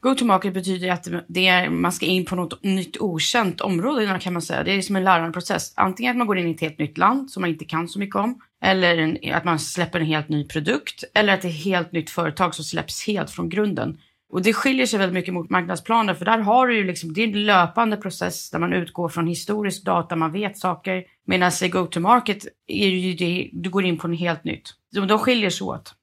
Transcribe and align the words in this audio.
Go-to-market 0.00 0.54
betyder 0.54 0.88
att 0.90 1.08
det 1.28 1.46
är, 1.46 1.70
man 1.70 1.92
ska 1.92 2.06
in 2.06 2.24
på 2.24 2.36
något 2.36 2.62
nytt 2.62 2.96
okänt 3.00 3.60
område 3.60 4.18
kan 4.20 4.32
man 4.32 4.42
säga. 4.42 4.64
Det 4.64 4.72
är 4.72 4.82
som 4.82 4.96
en 4.96 5.04
lärandeprocess. 5.04 5.72
Antingen 5.76 6.10
att 6.10 6.16
man 6.16 6.26
går 6.26 6.38
in 6.38 6.48
i 6.48 6.50
ett 6.50 6.60
helt 6.60 6.78
nytt 6.78 6.98
land 6.98 7.30
som 7.30 7.40
man 7.40 7.50
inte 7.50 7.64
kan 7.64 7.88
så 7.88 7.98
mycket 7.98 8.16
om. 8.16 8.40
Eller 8.62 8.98
en, 8.98 9.34
att 9.34 9.44
man 9.44 9.58
släpper 9.58 10.00
en 10.00 10.06
helt 10.06 10.28
ny 10.28 10.44
produkt. 10.44 11.04
Eller 11.14 11.34
att 11.34 11.42
det 11.42 11.48
är 11.48 11.50
ett 11.50 11.64
helt 11.64 11.92
nytt 11.92 12.10
företag 12.10 12.54
som 12.54 12.64
släpps 12.64 13.06
helt 13.06 13.30
från 13.30 13.48
grunden. 13.48 13.98
Och 14.32 14.42
det 14.42 14.52
skiljer 14.52 14.86
sig 14.86 14.98
väldigt 14.98 15.14
mycket 15.14 15.34
mot 15.34 15.50
marknadsplaner 15.50 16.14
för 16.14 16.24
där 16.24 16.38
har 16.38 16.66
du 16.66 16.76
ju 16.76 16.84
liksom, 16.84 17.12
det 17.12 17.22
är 17.22 17.28
en 17.28 17.46
löpande 17.46 17.96
process 17.96 18.50
där 18.50 18.58
man 18.58 18.72
utgår 18.72 19.08
från 19.08 19.26
historisk 19.26 19.84
data, 19.84 20.16
man 20.16 20.32
vet 20.32 20.58
saker. 20.58 21.04
Medan 21.26 21.52
i 21.62 21.68
go-to-market 21.68 22.46
är 22.66 22.88
ju 22.88 23.14
det, 23.14 23.50
du 23.52 23.70
går 23.70 23.84
in 23.84 23.98
på 23.98 24.08
något 24.08 24.20
helt 24.20 24.44
nytt. 24.44 24.68
De, 24.94 25.06
de 25.06 25.18
skiljer 25.18 25.50
sig 25.50 25.64
åt. 25.64 25.94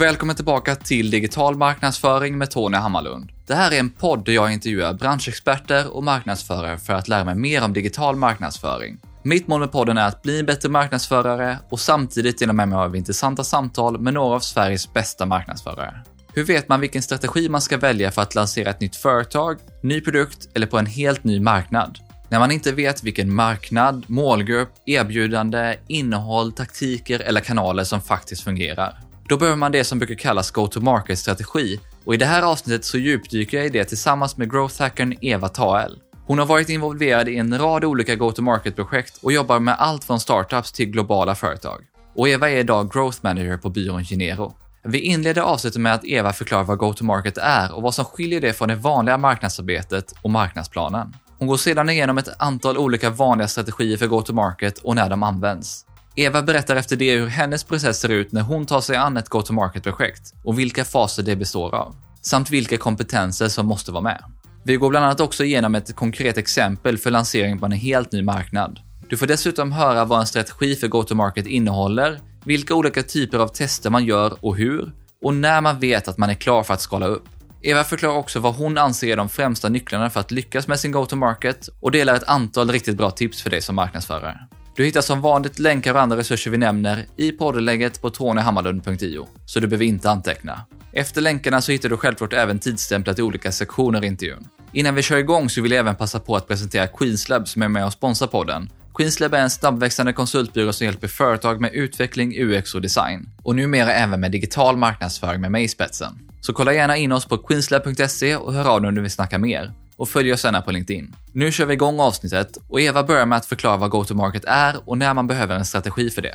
Välkommen 0.00 0.36
tillbaka 0.36 0.74
till 0.74 1.10
Digital 1.10 1.56
marknadsföring 1.56 2.38
med 2.38 2.50
Tony 2.50 2.76
Hammarlund. 2.76 3.32
Det 3.46 3.54
här 3.54 3.72
är 3.72 3.78
en 3.78 3.90
podd 3.90 4.24
där 4.24 4.32
jag 4.32 4.52
intervjuar 4.52 4.94
branschexperter 4.94 5.96
och 5.96 6.04
marknadsförare 6.04 6.78
för 6.78 6.92
att 6.92 7.08
lära 7.08 7.24
mig 7.24 7.34
mer 7.34 7.64
om 7.64 7.72
digital 7.72 8.16
marknadsföring. 8.16 8.98
Mitt 9.22 9.48
mål 9.48 9.60
med 9.60 9.72
podden 9.72 9.98
är 9.98 10.08
att 10.08 10.22
bli 10.22 10.40
en 10.40 10.46
bättre 10.46 10.68
marknadsförare 10.68 11.58
och 11.70 11.80
samtidigt 11.80 12.38
dela 12.38 12.52
med 12.52 12.68
mig 12.68 12.78
av 12.78 12.96
intressanta 12.96 13.44
samtal 13.44 14.00
med 14.00 14.14
några 14.14 14.34
av 14.34 14.40
Sveriges 14.40 14.92
bästa 14.92 15.26
marknadsförare. 15.26 16.02
Hur 16.34 16.44
vet 16.44 16.68
man 16.68 16.80
vilken 16.80 17.02
strategi 17.02 17.48
man 17.48 17.60
ska 17.60 17.78
välja 17.78 18.10
för 18.10 18.22
att 18.22 18.34
lansera 18.34 18.70
ett 18.70 18.80
nytt 18.80 18.96
företag, 18.96 19.58
ny 19.82 20.00
produkt 20.00 20.48
eller 20.54 20.66
på 20.66 20.78
en 20.78 20.86
helt 20.86 21.24
ny 21.24 21.40
marknad? 21.40 21.98
När 22.28 22.38
man 22.38 22.50
inte 22.50 22.72
vet 22.72 23.02
vilken 23.02 23.34
marknad, 23.34 24.04
målgrupp, 24.06 24.72
erbjudande, 24.86 25.76
innehåll, 25.86 26.52
taktiker 26.52 27.20
eller 27.20 27.40
kanaler 27.40 27.84
som 27.84 28.00
faktiskt 28.00 28.42
fungerar. 28.42 29.09
Då 29.30 29.36
behöver 29.36 29.56
man 29.56 29.72
det 29.72 29.84
som 29.84 29.98
brukar 29.98 30.14
kallas 30.14 30.50
go-to-market-strategi 30.50 31.80
och 32.04 32.14
i 32.14 32.16
det 32.16 32.26
här 32.26 32.42
avsnittet 32.42 32.84
så 32.84 32.98
djupdyker 32.98 33.56
jag 33.56 33.66
i 33.66 33.68
det 33.68 33.84
tillsammans 33.84 34.36
med 34.36 34.52
growth-hackern 34.52 35.18
Eva 35.20 35.48
Tael. 35.48 35.98
Hon 36.26 36.38
har 36.38 36.46
varit 36.46 36.68
involverad 36.68 37.28
i 37.28 37.36
en 37.36 37.58
rad 37.58 37.84
olika 37.84 38.14
go-to-market-projekt 38.14 39.18
och 39.22 39.32
jobbar 39.32 39.60
med 39.60 39.74
allt 39.78 40.04
från 40.04 40.20
startups 40.20 40.72
till 40.72 40.86
globala 40.86 41.34
företag. 41.34 41.84
Och 42.14 42.28
Eva 42.28 42.50
är 42.50 42.56
idag 42.56 42.92
growth 42.92 43.18
manager 43.22 43.56
på 43.56 43.70
byrån 43.70 44.04
Genero. 44.04 44.54
Vi 44.84 44.98
inleder 44.98 45.42
avsnittet 45.42 45.80
med 45.80 45.94
att 45.94 46.04
Eva 46.04 46.32
förklarar 46.32 46.64
vad 46.64 46.78
go-to-market 46.78 47.38
är 47.38 47.74
och 47.74 47.82
vad 47.82 47.94
som 47.94 48.04
skiljer 48.04 48.40
det 48.40 48.52
från 48.52 48.68
det 48.68 48.76
vanliga 48.76 49.18
marknadsarbetet 49.18 50.14
och 50.22 50.30
marknadsplanen. 50.30 51.14
Hon 51.38 51.48
går 51.48 51.56
sedan 51.56 51.90
igenom 51.90 52.18
ett 52.18 52.28
antal 52.38 52.78
olika 52.78 53.10
vanliga 53.10 53.48
strategier 53.48 53.96
för 53.96 54.06
go-to-market 54.06 54.78
och 54.78 54.94
när 54.94 55.10
de 55.10 55.22
används. 55.22 55.86
Eva 56.14 56.42
berättar 56.42 56.76
efter 56.76 56.96
det 56.96 57.16
hur 57.16 57.26
hennes 57.26 57.64
process 57.64 58.00
ser 58.00 58.08
ut 58.08 58.32
när 58.32 58.42
hon 58.42 58.66
tar 58.66 58.80
sig 58.80 58.96
an 58.96 59.16
ett 59.16 59.28
go-to-market-projekt 59.28 60.34
och 60.44 60.58
vilka 60.58 60.84
faser 60.84 61.22
det 61.22 61.36
består 61.36 61.74
av, 61.74 61.94
samt 62.22 62.50
vilka 62.50 62.76
kompetenser 62.76 63.48
som 63.48 63.66
måste 63.66 63.92
vara 63.92 64.02
med. 64.02 64.24
Vi 64.64 64.76
går 64.76 64.90
bland 64.90 65.04
annat 65.04 65.20
också 65.20 65.44
igenom 65.44 65.74
ett 65.74 65.96
konkret 65.96 66.38
exempel 66.38 66.98
för 66.98 67.10
lansering 67.10 67.58
på 67.58 67.66
en 67.66 67.72
helt 67.72 68.12
ny 68.12 68.22
marknad. 68.22 68.80
Du 69.08 69.16
får 69.16 69.26
dessutom 69.26 69.72
höra 69.72 70.04
vad 70.04 70.20
en 70.20 70.26
strategi 70.26 70.76
för 70.76 70.88
go-to-market 70.88 71.46
innehåller, 71.46 72.20
vilka 72.44 72.74
olika 72.74 73.02
typer 73.02 73.38
av 73.38 73.48
tester 73.48 73.90
man 73.90 74.04
gör 74.04 74.36
och 74.40 74.56
hur, 74.56 74.92
och 75.22 75.34
när 75.34 75.60
man 75.60 75.80
vet 75.80 76.08
att 76.08 76.18
man 76.18 76.30
är 76.30 76.34
klar 76.34 76.62
för 76.62 76.74
att 76.74 76.80
skala 76.80 77.06
upp. 77.06 77.28
Eva 77.62 77.84
förklarar 77.84 78.16
också 78.16 78.40
vad 78.40 78.54
hon 78.54 78.78
anser 78.78 79.08
är 79.08 79.16
de 79.16 79.28
främsta 79.28 79.68
nycklarna 79.68 80.10
för 80.10 80.20
att 80.20 80.30
lyckas 80.30 80.68
med 80.68 80.80
sin 80.80 80.92
go-to-market 80.92 81.68
och 81.80 81.90
delar 81.90 82.14
ett 82.14 82.28
antal 82.28 82.70
riktigt 82.70 82.96
bra 82.96 83.10
tips 83.10 83.42
för 83.42 83.50
dig 83.50 83.62
som 83.62 83.76
marknadsförare. 83.76 84.38
Du 84.76 84.84
hittar 84.84 85.00
som 85.00 85.20
vanligt 85.20 85.58
länkar 85.58 85.94
och 85.94 86.00
andra 86.00 86.16
resurser 86.16 86.50
vi 86.50 86.58
nämner 86.58 87.06
i 87.16 87.32
poddlägget 87.32 88.02
på 88.02 88.10
tonyhammarlund.io, 88.10 89.28
så 89.46 89.60
du 89.60 89.66
behöver 89.66 89.84
inte 89.84 90.10
anteckna. 90.10 90.60
Efter 90.92 91.20
länkarna 91.20 91.60
så 91.60 91.72
hittar 91.72 91.88
du 91.88 91.96
självklart 91.96 92.32
även 92.32 92.58
tidsstämplat 92.58 93.18
i 93.18 93.22
olika 93.22 93.52
sektioner 93.52 94.04
i 94.04 94.06
intervjun. 94.06 94.48
Innan 94.72 94.94
vi 94.94 95.02
kör 95.02 95.16
igång 95.16 95.50
så 95.50 95.62
vill 95.62 95.72
jag 95.72 95.80
även 95.80 95.96
passa 95.96 96.20
på 96.20 96.36
att 96.36 96.48
presentera 96.48 96.86
Queenslab 96.86 97.48
som 97.48 97.62
är 97.62 97.68
med 97.68 97.86
och 97.86 97.92
sponsrar 97.92 98.28
podden. 98.28 98.70
Queenslab 98.94 99.34
är 99.34 99.38
en 99.38 99.50
snabbväxande 99.50 100.12
konsultbyrå 100.12 100.72
som 100.72 100.84
hjälper 100.84 101.08
företag 101.08 101.60
med 101.60 101.72
utveckling, 101.72 102.34
UX 102.38 102.74
och 102.74 102.82
design. 102.82 103.28
Och 103.42 103.56
numera 103.56 103.92
även 103.92 104.20
med 104.20 104.32
digital 104.32 104.76
marknadsföring 104.76 105.40
med 105.40 105.50
mig 105.50 105.64
i 105.64 105.68
spetsen. 105.68 106.18
Så 106.40 106.52
kolla 106.52 106.72
gärna 106.72 106.96
in 106.96 107.12
oss 107.12 107.26
på 107.26 107.38
queenslab.se 107.38 108.36
och 108.36 108.52
hör 108.52 108.68
av 108.68 108.80
dig 108.80 108.88
om 108.88 108.94
du 108.94 109.00
vill 109.00 109.10
snacka 109.10 109.38
mer 109.38 109.72
och 110.00 110.08
följ 110.08 110.32
oss 110.32 110.44
gärna 110.44 110.62
på 110.62 110.70
LinkedIn. 110.70 111.14
Nu 111.32 111.52
kör 111.52 111.66
vi 111.66 111.74
igång 111.74 112.00
avsnittet 112.00 112.58
och 112.68 112.80
Eva 112.80 113.04
börjar 113.04 113.26
med 113.26 113.38
att 113.38 113.46
förklara 113.46 113.76
vad 113.76 113.90
go-to-market 113.90 114.44
är 114.44 114.88
och 114.88 114.98
när 114.98 115.14
man 115.14 115.26
behöver 115.26 115.56
en 115.56 115.64
strategi 115.64 116.10
för 116.10 116.22
det. 116.22 116.34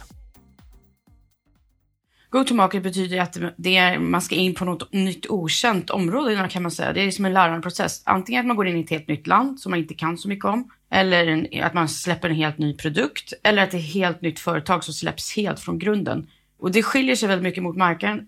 Go-to-market 2.30 2.84
betyder 2.84 3.20
att 3.22 3.38
det 3.58 3.78
är, 3.78 4.00
man 4.00 4.22
ska 4.22 4.36
in 4.36 4.56
på 4.56 4.66
något 4.66 4.94
nytt 4.94 5.30
okänt 5.30 5.90
område 5.90 6.48
kan 6.52 6.64
man 6.64 6.72
säga. 6.72 6.94
Det 6.94 7.02
är 7.02 7.12
som 7.12 7.26
en 7.26 7.34
lärandeprocess. 7.34 8.02
Antingen 8.06 8.40
att 8.40 8.48
man 8.48 8.56
går 8.56 8.68
in 8.68 8.78
i 8.78 8.82
ett 8.82 8.90
helt 8.90 9.08
nytt 9.08 9.28
land 9.28 9.60
som 9.60 9.70
man 9.70 9.80
inte 9.80 9.94
kan 9.94 10.18
så 10.18 10.28
mycket 10.28 10.46
om. 10.46 10.72
Eller 10.92 11.28
en, 11.28 11.64
att 11.64 11.74
man 11.74 11.90
släpper 11.90 12.30
en 12.30 12.36
helt 12.36 12.58
ny 12.58 12.74
produkt. 12.74 13.34
Eller 13.44 13.64
att 13.64 13.72
det 13.72 13.78
är 13.78 13.80
ett 13.80 13.94
helt 13.94 14.22
nytt 14.22 14.40
företag 14.40 14.84
som 14.84 14.94
släpps 14.94 15.36
helt 15.36 15.60
från 15.60 15.80
grunden. 15.80 16.28
Och 16.60 16.72
det 16.72 16.84
skiljer 16.84 17.16
sig 17.16 17.30
väldigt 17.30 17.44
mycket 17.44 17.64
mot 17.64 17.76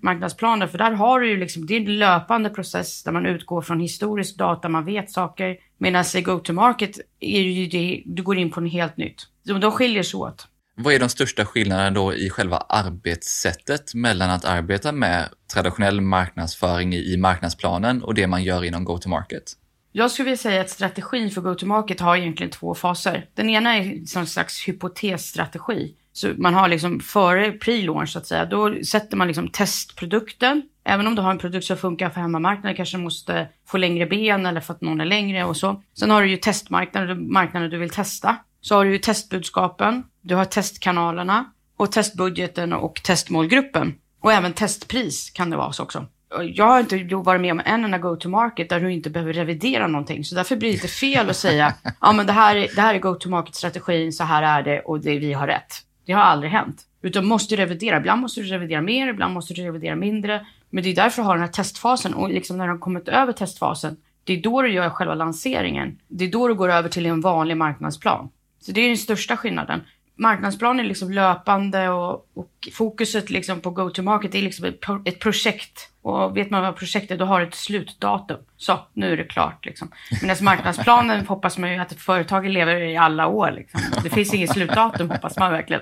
marknadsplaner 0.02 0.68
för 0.68 0.78
där 0.78 0.92
har 0.92 1.20
du 1.20 1.30
ju 1.30 1.38
liksom, 1.38 1.66
det 1.66 1.76
är 1.76 1.80
en 1.80 1.98
löpande 1.98 2.50
process 2.50 3.04
där 3.04 3.12
man 3.12 3.26
utgår 3.26 3.62
från 3.62 3.80
historisk 3.80 4.38
data, 4.38 4.70
man 4.70 4.86
vet 4.86 5.12
saker. 5.12 5.58
Medan 5.78 6.06
i 6.16 6.22
go-to-market 6.22 7.00
är 7.20 7.42
ju 7.42 7.68
det, 7.68 8.04
du 8.06 8.24
går 8.24 8.38
in 8.38 8.52
på 8.52 8.62
något 8.62 8.72
helt 8.72 8.98
nytt. 8.98 9.22
De, 9.46 9.60
de 9.60 9.72
skiljer 9.72 10.04
sig 10.04 10.18
åt. 10.18 10.48
Vad 10.80 10.94
är 10.94 11.00
de 11.00 11.10
största 11.10 11.46
skillnaderna 11.46 11.92
då 11.92 12.14
i 12.14 12.30
själva 12.30 12.58
arbetssättet 12.58 13.94
mellan 13.94 14.30
att 14.30 14.46
arbeta 14.46 14.92
med 14.92 15.30
traditionell 15.54 16.02
marknadsföring 16.02 16.94
i 16.94 17.18
marknadsplanen 17.18 18.04
och 18.04 18.14
det 18.14 18.28
man 18.28 18.44
gör 18.44 18.64
inom 18.64 18.84
go-to-market? 18.84 19.44
Jag 19.92 20.12
skulle 20.12 20.26
vilja 20.26 20.38
säga 20.38 20.62
att 20.62 20.70
strategin 20.70 21.32
för 21.32 21.42
go-to-market 21.42 22.00
har 22.00 22.18
egentligen 22.18 22.52
två 22.52 22.76
faser. 22.76 23.30
Den 23.34 23.50
ena 23.50 23.78
är 23.78 24.06
som 24.06 24.26
slags 24.26 24.68
hypotesstrategi 24.68 25.96
så 26.18 26.34
man 26.38 26.54
har 26.54 26.68
liksom 26.68 27.00
före 27.00 27.52
pre-launch 27.52 28.10
så 28.10 28.20
att 28.20 28.28
säga, 28.28 28.46
då 28.46 28.84
sätter 28.84 29.18
man 29.18 29.28
liksom 29.28 29.48
testprodukten. 29.48 30.62
Även 30.84 31.08
om 31.08 31.16
du 31.16 31.22
har 31.22 31.32
en 31.32 31.38
produkt 31.38 31.66
som 31.66 31.78
funkar 31.78 32.10
för 32.10 32.22
hemmamarknaden 32.22 32.76
kanske 32.76 32.98
måste 32.98 33.48
få 33.68 33.78
längre 33.78 34.06
ben 34.06 34.46
eller 34.46 34.62
för 34.62 34.74
att 34.74 34.82
någon 34.82 35.02
är 35.02 35.06
längre 35.06 35.44
och 35.44 35.58
så. 35.58 35.84
Sen 36.00 36.12
har 36.12 36.22
du 36.22 36.30
ju 36.30 36.38
testmarknaden, 36.38 37.34
marknaden 37.34 37.70
du 37.70 37.78
vill 37.78 37.90
testa. 37.90 38.36
Så 38.62 38.76
har 38.76 38.86
du 38.86 38.92
ju 38.92 38.98
testbudskapen, 38.98 40.04
du 40.22 40.36
har 40.36 40.46
testkanalerna 40.46 41.46
och 41.78 41.92
testbudgeten 41.92 42.74
och 42.74 43.02
testmålgruppen. 43.04 43.94
Och 44.22 44.34
även 44.34 44.54
testpris 44.54 45.30
kan 45.30 45.50
det 45.50 45.58
vara 45.58 45.72
så 45.72 45.84
också. 45.84 46.06
Jag 46.44 46.66
har 46.66 46.80
inte 46.80 47.16
varit 47.16 47.42
med 47.42 47.52
om 47.52 47.62
en 47.66 47.84
enda 47.84 47.98
go-to-market 47.98 48.70
där 48.70 48.80
du 48.80 48.94
inte 48.94 49.10
behöver 49.10 49.34
revidera 49.34 49.88
någonting. 49.88 50.24
Så 50.24 50.36
därför 50.36 50.56
blir 50.56 50.70
det 50.70 50.74
lite 50.74 50.88
fel 50.88 51.30
att 51.30 51.38
säga, 51.38 51.74
ja 52.02 52.12
men 52.12 52.26
det 52.26 52.34
här, 52.34 52.56
är, 52.56 52.68
det 52.76 52.82
här 52.82 52.96
är 52.96 53.00
go-to-market-strategin, 53.00 54.14
så 54.14 54.24
här 54.24 54.44
är 54.44 54.64
det 54.64 54.80
och 54.80 55.00
det, 55.00 55.20
vi 55.20 55.34
har 55.34 55.48
rätt. 55.48 55.84
Det 56.08 56.14
har 56.14 56.22
aldrig 56.22 56.52
hänt. 56.52 56.86
Utan 57.02 57.26
måste 57.26 57.56
revidera. 57.56 57.98
Ibland 57.98 58.22
måste 58.22 58.42
du 58.42 58.48
revidera 58.48 58.82
mer, 58.82 59.08
ibland 59.08 59.34
måste 59.34 59.54
du 59.54 59.62
revidera 59.62 59.96
mindre. 59.96 60.46
Men 60.70 60.84
det 60.84 60.90
är 60.90 60.96
därför 60.96 61.22
du 61.22 61.26
har 61.26 61.36
den 61.36 61.44
här 61.44 61.52
testfasen. 61.52 62.14
Och 62.14 62.30
liksom 62.30 62.58
när 62.58 62.66
du 62.66 62.72
har 62.72 62.80
kommit 62.80 63.08
över 63.08 63.34
testfasen, 63.34 63.98
det 64.24 64.34
är 64.34 64.42
då 64.42 64.62
du 64.62 64.72
gör 64.72 64.90
själva 64.90 65.16
lanseringen. 65.16 66.00
Det 66.08 66.26
är 66.26 66.32
då 66.32 66.48
du 66.48 66.56
går 66.56 66.70
över 66.70 66.90
till 66.90 67.06
en 67.06 67.22
vanlig 67.22 67.58
marknadsplan. 67.58 68.30
Så 68.60 68.72
det 68.72 68.82
är 68.82 68.88
den 68.88 68.98
största 68.98 69.38
skillnaden 69.38 69.82
marknadsplanen 70.18 70.86
är 70.86 70.88
liksom 70.88 71.12
löpande 71.12 71.90
och, 71.90 72.28
och 72.34 72.70
fokuset 72.74 73.30
liksom 73.30 73.62
på 73.62 73.70
go-to-market 73.70 74.36
är 74.36 74.42
liksom 74.42 74.66
ett, 74.66 74.80
ett, 75.06 75.20
projekt. 75.20 75.90
Och 76.02 76.38
vet 76.38 76.50
man 76.50 76.62
vad 76.62 76.76
projekt 76.76 77.12
är, 77.12 77.18
då 77.18 77.26
har 77.26 77.40
det 77.40 77.48
ett 77.48 77.56
slutdatum. 77.56 78.38
Så, 78.58 78.80
nu 78.94 79.14
är 79.14 79.18
det 79.18 79.24
klart. 79.24 79.66
Liksom. 79.66 79.92
Medan 80.12 80.30
alltså, 80.30 80.44
marknadsplanen 80.44 81.26
hoppas 81.28 81.58
man 81.58 81.74
ju 81.74 81.80
att 81.80 81.92
ett 81.92 82.02
företag 82.02 82.50
lever 82.50 82.82
i 82.82 82.98
alla 82.98 83.28
år. 83.28 83.52
Liksom. 83.52 83.82
Det 84.04 84.10
finns 84.10 84.34
inget 84.34 84.52
slutdatum, 84.52 85.10
hoppas 85.10 85.38
man 85.38 85.52
verkligen. 85.52 85.82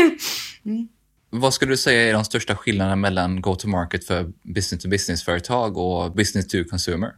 mm. 0.64 0.88
Vad 1.30 1.54
skulle 1.54 1.72
du 1.72 1.76
säga 1.76 2.08
är 2.08 2.12
de 2.12 2.24
största 2.24 2.56
skillnaderna 2.56 2.96
mellan 2.96 3.40
go-to-market 3.40 4.04
för 4.04 4.32
business-to-business-företag 4.42 5.76
och 5.78 6.12
business-to-consumer? 6.12 7.10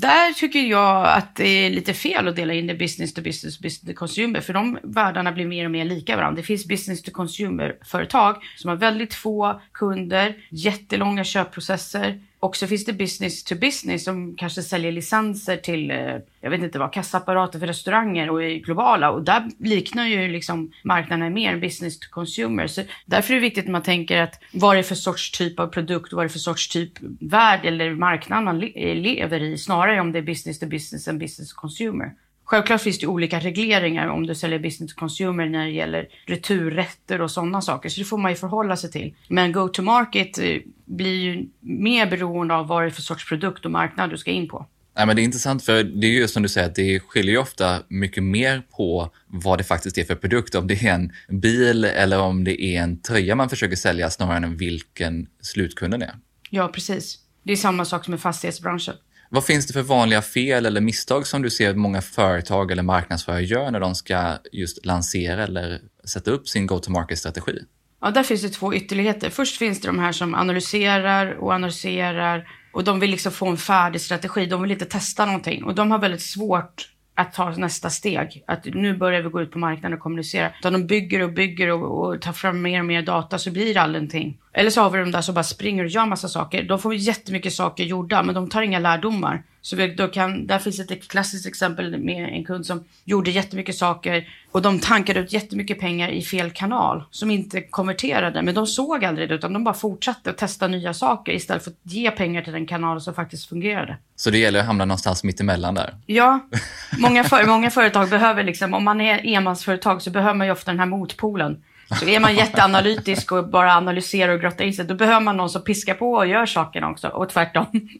Där 0.00 0.32
tycker 0.32 0.60
jag 0.60 1.06
att 1.06 1.36
det 1.36 1.48
är 1.48 1.70
lite 1.70 1.94
fel 1.94 2.28
att 2.28 2.36
dela 2.36 2.54
in 2.54 2.66
det 2.66 2.74
business 2.74 3.14
to 3.14 3.22
business, 3.22 3.60
business 3.60 3.94
to 3.94 3.98
consumer. 3.98 4.40
För 4.40 4.52
de 4.52 4.78
världarna 4.82 5.32
blir 5.32 5.46
mer 5.46 5.64
och 5.64 5.70
mer 5.70 5.84
lika 5.84 6.16
varandra. 6.16 6.36
Det 6.36 6.46
finns 6.46 6.66
business 6.66 7.02
to 7.02 7.10
consumer-företag 7.10 8.36
som 8.56 8.68
har 8.68 8.76
väldigt 8.76 9.14
få 9.14 9.60
kunder, 9.72 10.36
jättelånga 10.50 11.24
köpprocesser 11.24 12.20
och 12.40 12.56
så 12.56 12.66
finns 12.66 12.84
det 12.84 12.92
business 12.92 13.44
to 13.44 13.54
business 13.54 14.04
som 14.04 14.36
kanske 14.36 14.62
säljer 14.62 14.92
licenser 14.92 15.56
till, 15.56 15.90
eh, 15.90 16.16
jag 16.40 16.50
vet 16.50 16.62
inte 16.62 16.78
vad, 16.78 16.92
kassaapparater 16.92 17.58
för 17.58 17.66
restauranger 17.66 18.30
och 18.30 18.44
är 18.44 18.54
globala. 18.54 19.10
Och 19.10 19.22
där 19.22 19.50
liknar 19.58 20.06
ju 20.06 20.28
liksom 20.28 20.72
marknaden 20.84 21.34
mer 21.34 21.56
business 21.56 21.98
to 21.98 22.06
consumer. 22.10 22.66
Så 22.66 22.82
därför 23.06 23.34
är 23.34 23.34
det 23.34 23.40
viktigt 23.40 23.64
att 23.64 23.70
man 23.70 23.82
tänker 23.82 24.22
att 24.22 24.40
vad 24.52 24.72
är 24.72 24.76
det 24.76 24.82
för 24.82 24.94
sorts 24.94 25.30
typ 25.30 25.60
av 25.60 25.66
produkt, 25.66 26.12
vad 26.12 26.24
är 26.24 26.28
det 26.28 26.32
för 26.32 26.38
sorts 26.38 26.68
typ 26.68 26.92
värld 27.20 27.60
eller 27.64 27.94
marknad 27.94 28.44
man 28.44 28.58
lever 28.58 29.42
i, 29.42 29.58
snarare 29.58 30.00
om 30.00 30.12
det 30.12 30.18
är 30.18 30.22
business 30.22 30.58
to 30.58 30.66
business 30.66 31.08
än 31.08 31.18
business 31.18 31.54
to 31.54 31.60
consumer. 31.60 32.12
Självklart 32.48 32.80
finns 32.80 32.98
det 32.98 33.06
olika 33.06 33.40
regleringar 33.40 34.08
om 34.08 34.26
du 34.26 34.34
säljer 34.34 34.58
business 34.58 34.94
to 34.94 34.98
consumer 34.98 35.46
när 35.46 35.64
det 35.64 35.70
gäller 35.70 36.08
returrätter 36.26 37.20
och 37.20 37.30
sådana 37.30 37.60
saker. 37.60 37.88
Så 37.88 38.00
det 38.00 38.04
får 38.04 38.18
man 38.18 38.30
ju 38.30 38.36
förhålla 38.36 38.76
sig 38.76 38.90
till. 38.90 39.14
Men 39.28 39.52
go 39.52 39.68
to 39.68 39.82
market 39.82 40.38
eh, 40.38 40.56
blir 40.84 41.14
ju 41.14 41.46
mer 41.60 42.10
beroende 42.10 42.54
av 42.54 42.66
vad 42.66 42.82
det 42.82 42.86
är 42.86 42.90
för 42.90 43.02
sorts 43.02 43.28
produkt 43.28 43.64
och 43.64 43.70
marknad 43.70 44.10
du 44.10 44.16
ska 44.16 44.30
in 44.30 44.48
på. 44.48 44.66
Nej, 44.96 45.06
men 45.06 45.16
det 45.16 45.22
är 45.22 45.24
intressant 45.24 45.64
för 45.64 45.84
det 45.84 46.06
är 46.06 46.10
ju 46.10 46.28
som 46.28 46.42
du 46.42 46.48
säger 46.48 46.66
att 46.66 46.74
det 46.74 47.00
skiljer 47.00 47.32
ju 47.32 47.38
ofta 47.38 47.78
mycket 47.88 48.22
mer 48.22 48.62
på 48.76 49.10
vad 49.26 49.58
det 49.58 49.64
faktiskt 49.64 49.98
är 49.98 50.04
för 50.04 50.14
produkt. 50.14 50.54
Om 50.54 50.66
det 50.66 50.82
är 50.82 50.94
en 50.94 51.12
bil 51.28 51.84
eller 51.84 52.20
om 52.20 52.44
det 52.44 52.62
är 52.62 52.82
en 52.82 53.02
tröja 53.02 53.34
man 53.34 53.48
försöker 53.48 53.76
sälja 53.76 54.10
snarare 54.10 54.36
än 54.36 54.56
vilken 54.56 55.26
slutkunden 55.40 56.02
är. 56.02 56.14
Ja, 56.50 56.68
precis. 56.68 57.18
Det 57.42 57.52
är 57.52 57.56
samma 57.56 57.84
sak 57.84 58.04
som 58.04 58.14
i 58.14 58.18
fastighetsbranschen. 58.18 58.94
Vad 59.30 59.44
finns 59.44 59.66
det 59.66 59.72
för 59.72 59.82
vanliga 59.82 60.22
fel 60.22 60.66
eller 60.66 60.80
misstag 60.80 61.26
som 61.26 61.42
du 61.42 61.50
ser 61.50 61.70
att 61.70 61.76
många 61.76 62.02
företag 62.02 62.70
eller 62.70 62.82
marknadsförare 62.82 63.44
gör 63.44 63.70
när 63.70 63.80
de 63.80 63.94
ska 63.94 64.36
just 64.52 64.86
lansera 64.86 65.42
eller 65.42 65.80
sätta 66.04 66.30
upp 66.30 66.48
sin 66.48 66.66
go-to-market-strategi? 66.66 67.58
Ja, 68.00 68.10
där 68.10 68.22
finns 68.22 68.42
det 68.42 68.48
två 68.48 68.74
ytterligheter. 68.74 69.30
Först 69.30 69.56
finns 69.56 69.80
det 69.80 69.88
de 69.88 69.98
här 69.98 70.12
som 70.12 70.34
analyserar 70.34 71.34
och 71.34 71.52
analyserar 71.52 72.48
och 72.72 72.84
de 72.84 73.00
vill 73.00 73.10
liksom 73.10 73.32
få 73.32 73.46
en 73.46 73.56
färdig 73.56 74.00
strategi. 74.00 74.46
De 74.46 74.62
vill 74.62 74.70
inte 74.70 74.84
testa 74.84 75.26
någonting 75.26 75.64
och 75.64 75.74
de 75.74 75.90
har 75.90 75.98
väldigt 75.98 76.22
svårt 76.22 76.88
att 77.14 77.32
ta 77.32 77.50
nästa 77.50 77.90
steg. 77.90 78.44
Att 78.46 78.64
nu 78.64 78.96
börjar 78.96 79.22
vi 79.22 79.28
gå 79.28 79.42
ut 79.42 79.50
på 79.50 79.58
marknaden 79.58 79.96
och 79.96 80.02
kommunicera. 80.02 80.52
Utan 80.58 80.72
de 80.72 80.86
bygger 80.86 81.22
och 81.22 81.32
bygger 81.32 81.70
och, 81.70 82.08
och 82.08 82.22
tar 82.22 82.32
fram 82.32 82.62
mer 82.62 82.80
och 82.80 82.86
mer 82.86 83.02
data 83.02 83.38
så 83.38 83.50
blir 83.50 83.74
det 83.74 83.80
aldrig 83.80 84.02
någonting. 84.02 84.38
Eller 84.58 84.70
så 84.70 84.80
har 84.80 84.90
vi 84.90 84.98
de 84.98 85.10
där 85.12 85.20
som 85.20 85.34
bara 85.34 85.44
springer 85.44 85.84
och 85.84 85.90
gör 85.90 86.06
massa 86.06 86.28
saker. 86.28 86.62
De 86.62 86.78
får 86.78 86.94
jättemycket 86.94 87.52
saker 87.52 87.84
gjorda 87.84 88.22
men 88.22 88.34
de 88.34 88.48
tar 88.48 88.62
inga 88.62 88.78
lärdomar. 88.78 89.42
Så 89.62 89.76
vi, 89.76 89.94
då 89.94 90.08
kan, 90.08 90.46
där 90.46 90.58
finns 90.58 90.80
ett 90.80 91.08
klassiskt 91.08 91.46
exempel 91.46 91.98
med 91.98 92.28
en 92.32 92.44
kund 92.44 92.66
som 92.66 92.84
gjorde 93.04 93.30
jättemycket 93.30 93.76
saker 93.76 94.28
och 94.52 94.62
de 94.62 94.78
tankade 94.78 95.20
ut 95.20 95.32
jättemycket 95.32 95.80
pengar 95.80 96.08
i 96.08 96.22
fel 96.22 96.50
kanal 96.50 97.04
som 97.10 97.30
inte 97.30 97.60
konverterade. 97.60 98.42
Men 98.42 98.54
de 98.54 98.66
såg 98.66 99.04
aldrig 99.04 99.28
det 99.28 99.34
utan 99.34 99.52
de 99.52 99.64
bara 99.64 99.74
fortsatte 99.74 100.30
att 100.30 100.38
testa 100.38 100.68
nya 100.68 100.94
saker 100.94 101.32
istället 101.32 101.64
för 101.64 101.70
att 101.70 101.76
ge 101.82 102.10
pengar 102.10 102.42
till 102.42 102.52
den 102.52 102.66
kanal 102.66 103.00
som 103.00 103.14
faktiskt 103.14 103.48
fungerade. 103.48 103.96
Så 104.16 104.30
det 104.30 104.38
gäller 104.38 104.60
att 104.60 104.66
hamna 104.66 104.84
någonstans 104.84 105.24
mitt 105.24 105.40
emellan 105.40 105.74
där? 105.74 105.94
Ja, 106.06 106.40
många, 106.98 107.24
för, 107.24 107.46
många 107.46 107.70
företag 107.70 108.08
behöver 108.08 108.44
liksom, 108.44 108.74
om 108.74 108.84
man 108.84 109.00
är 109.00 109.20
enmansföretag 109.24 110.02
så 110.02 110.10
behöver 110.10 110.34
man 110.34 110.46
ju 110.46 110.52
ofta 110.52 110.70
den 110.70 110.78
här 110.78 110.86
motpolen. 110.86 111.62
Så 112.00 112.08
är 112.08 112.20
man 112.20 112.34
jätteanalytisk 112.34 113.32
och 113.32 113.48
bara 113.48 113.74
analyserar 113.74 114.32
och 114.32 114.40
grottar 114.40 114.64
in 114.64 114.74
sig, 114.74 114.84
då 114.84 114.94
behöver 114.94 115.20
man 115.20 115.36
någon 115.36 115.50
som 115.50 115.62
piskar 115.62 115.94
på 115.94 116.12
och 116.12 116.26
gör 116.26 116.46
sakerna 116.46 116.90
också, 116.90 117.08
och 117.08 117.28
tvärtom. 117.28 117.66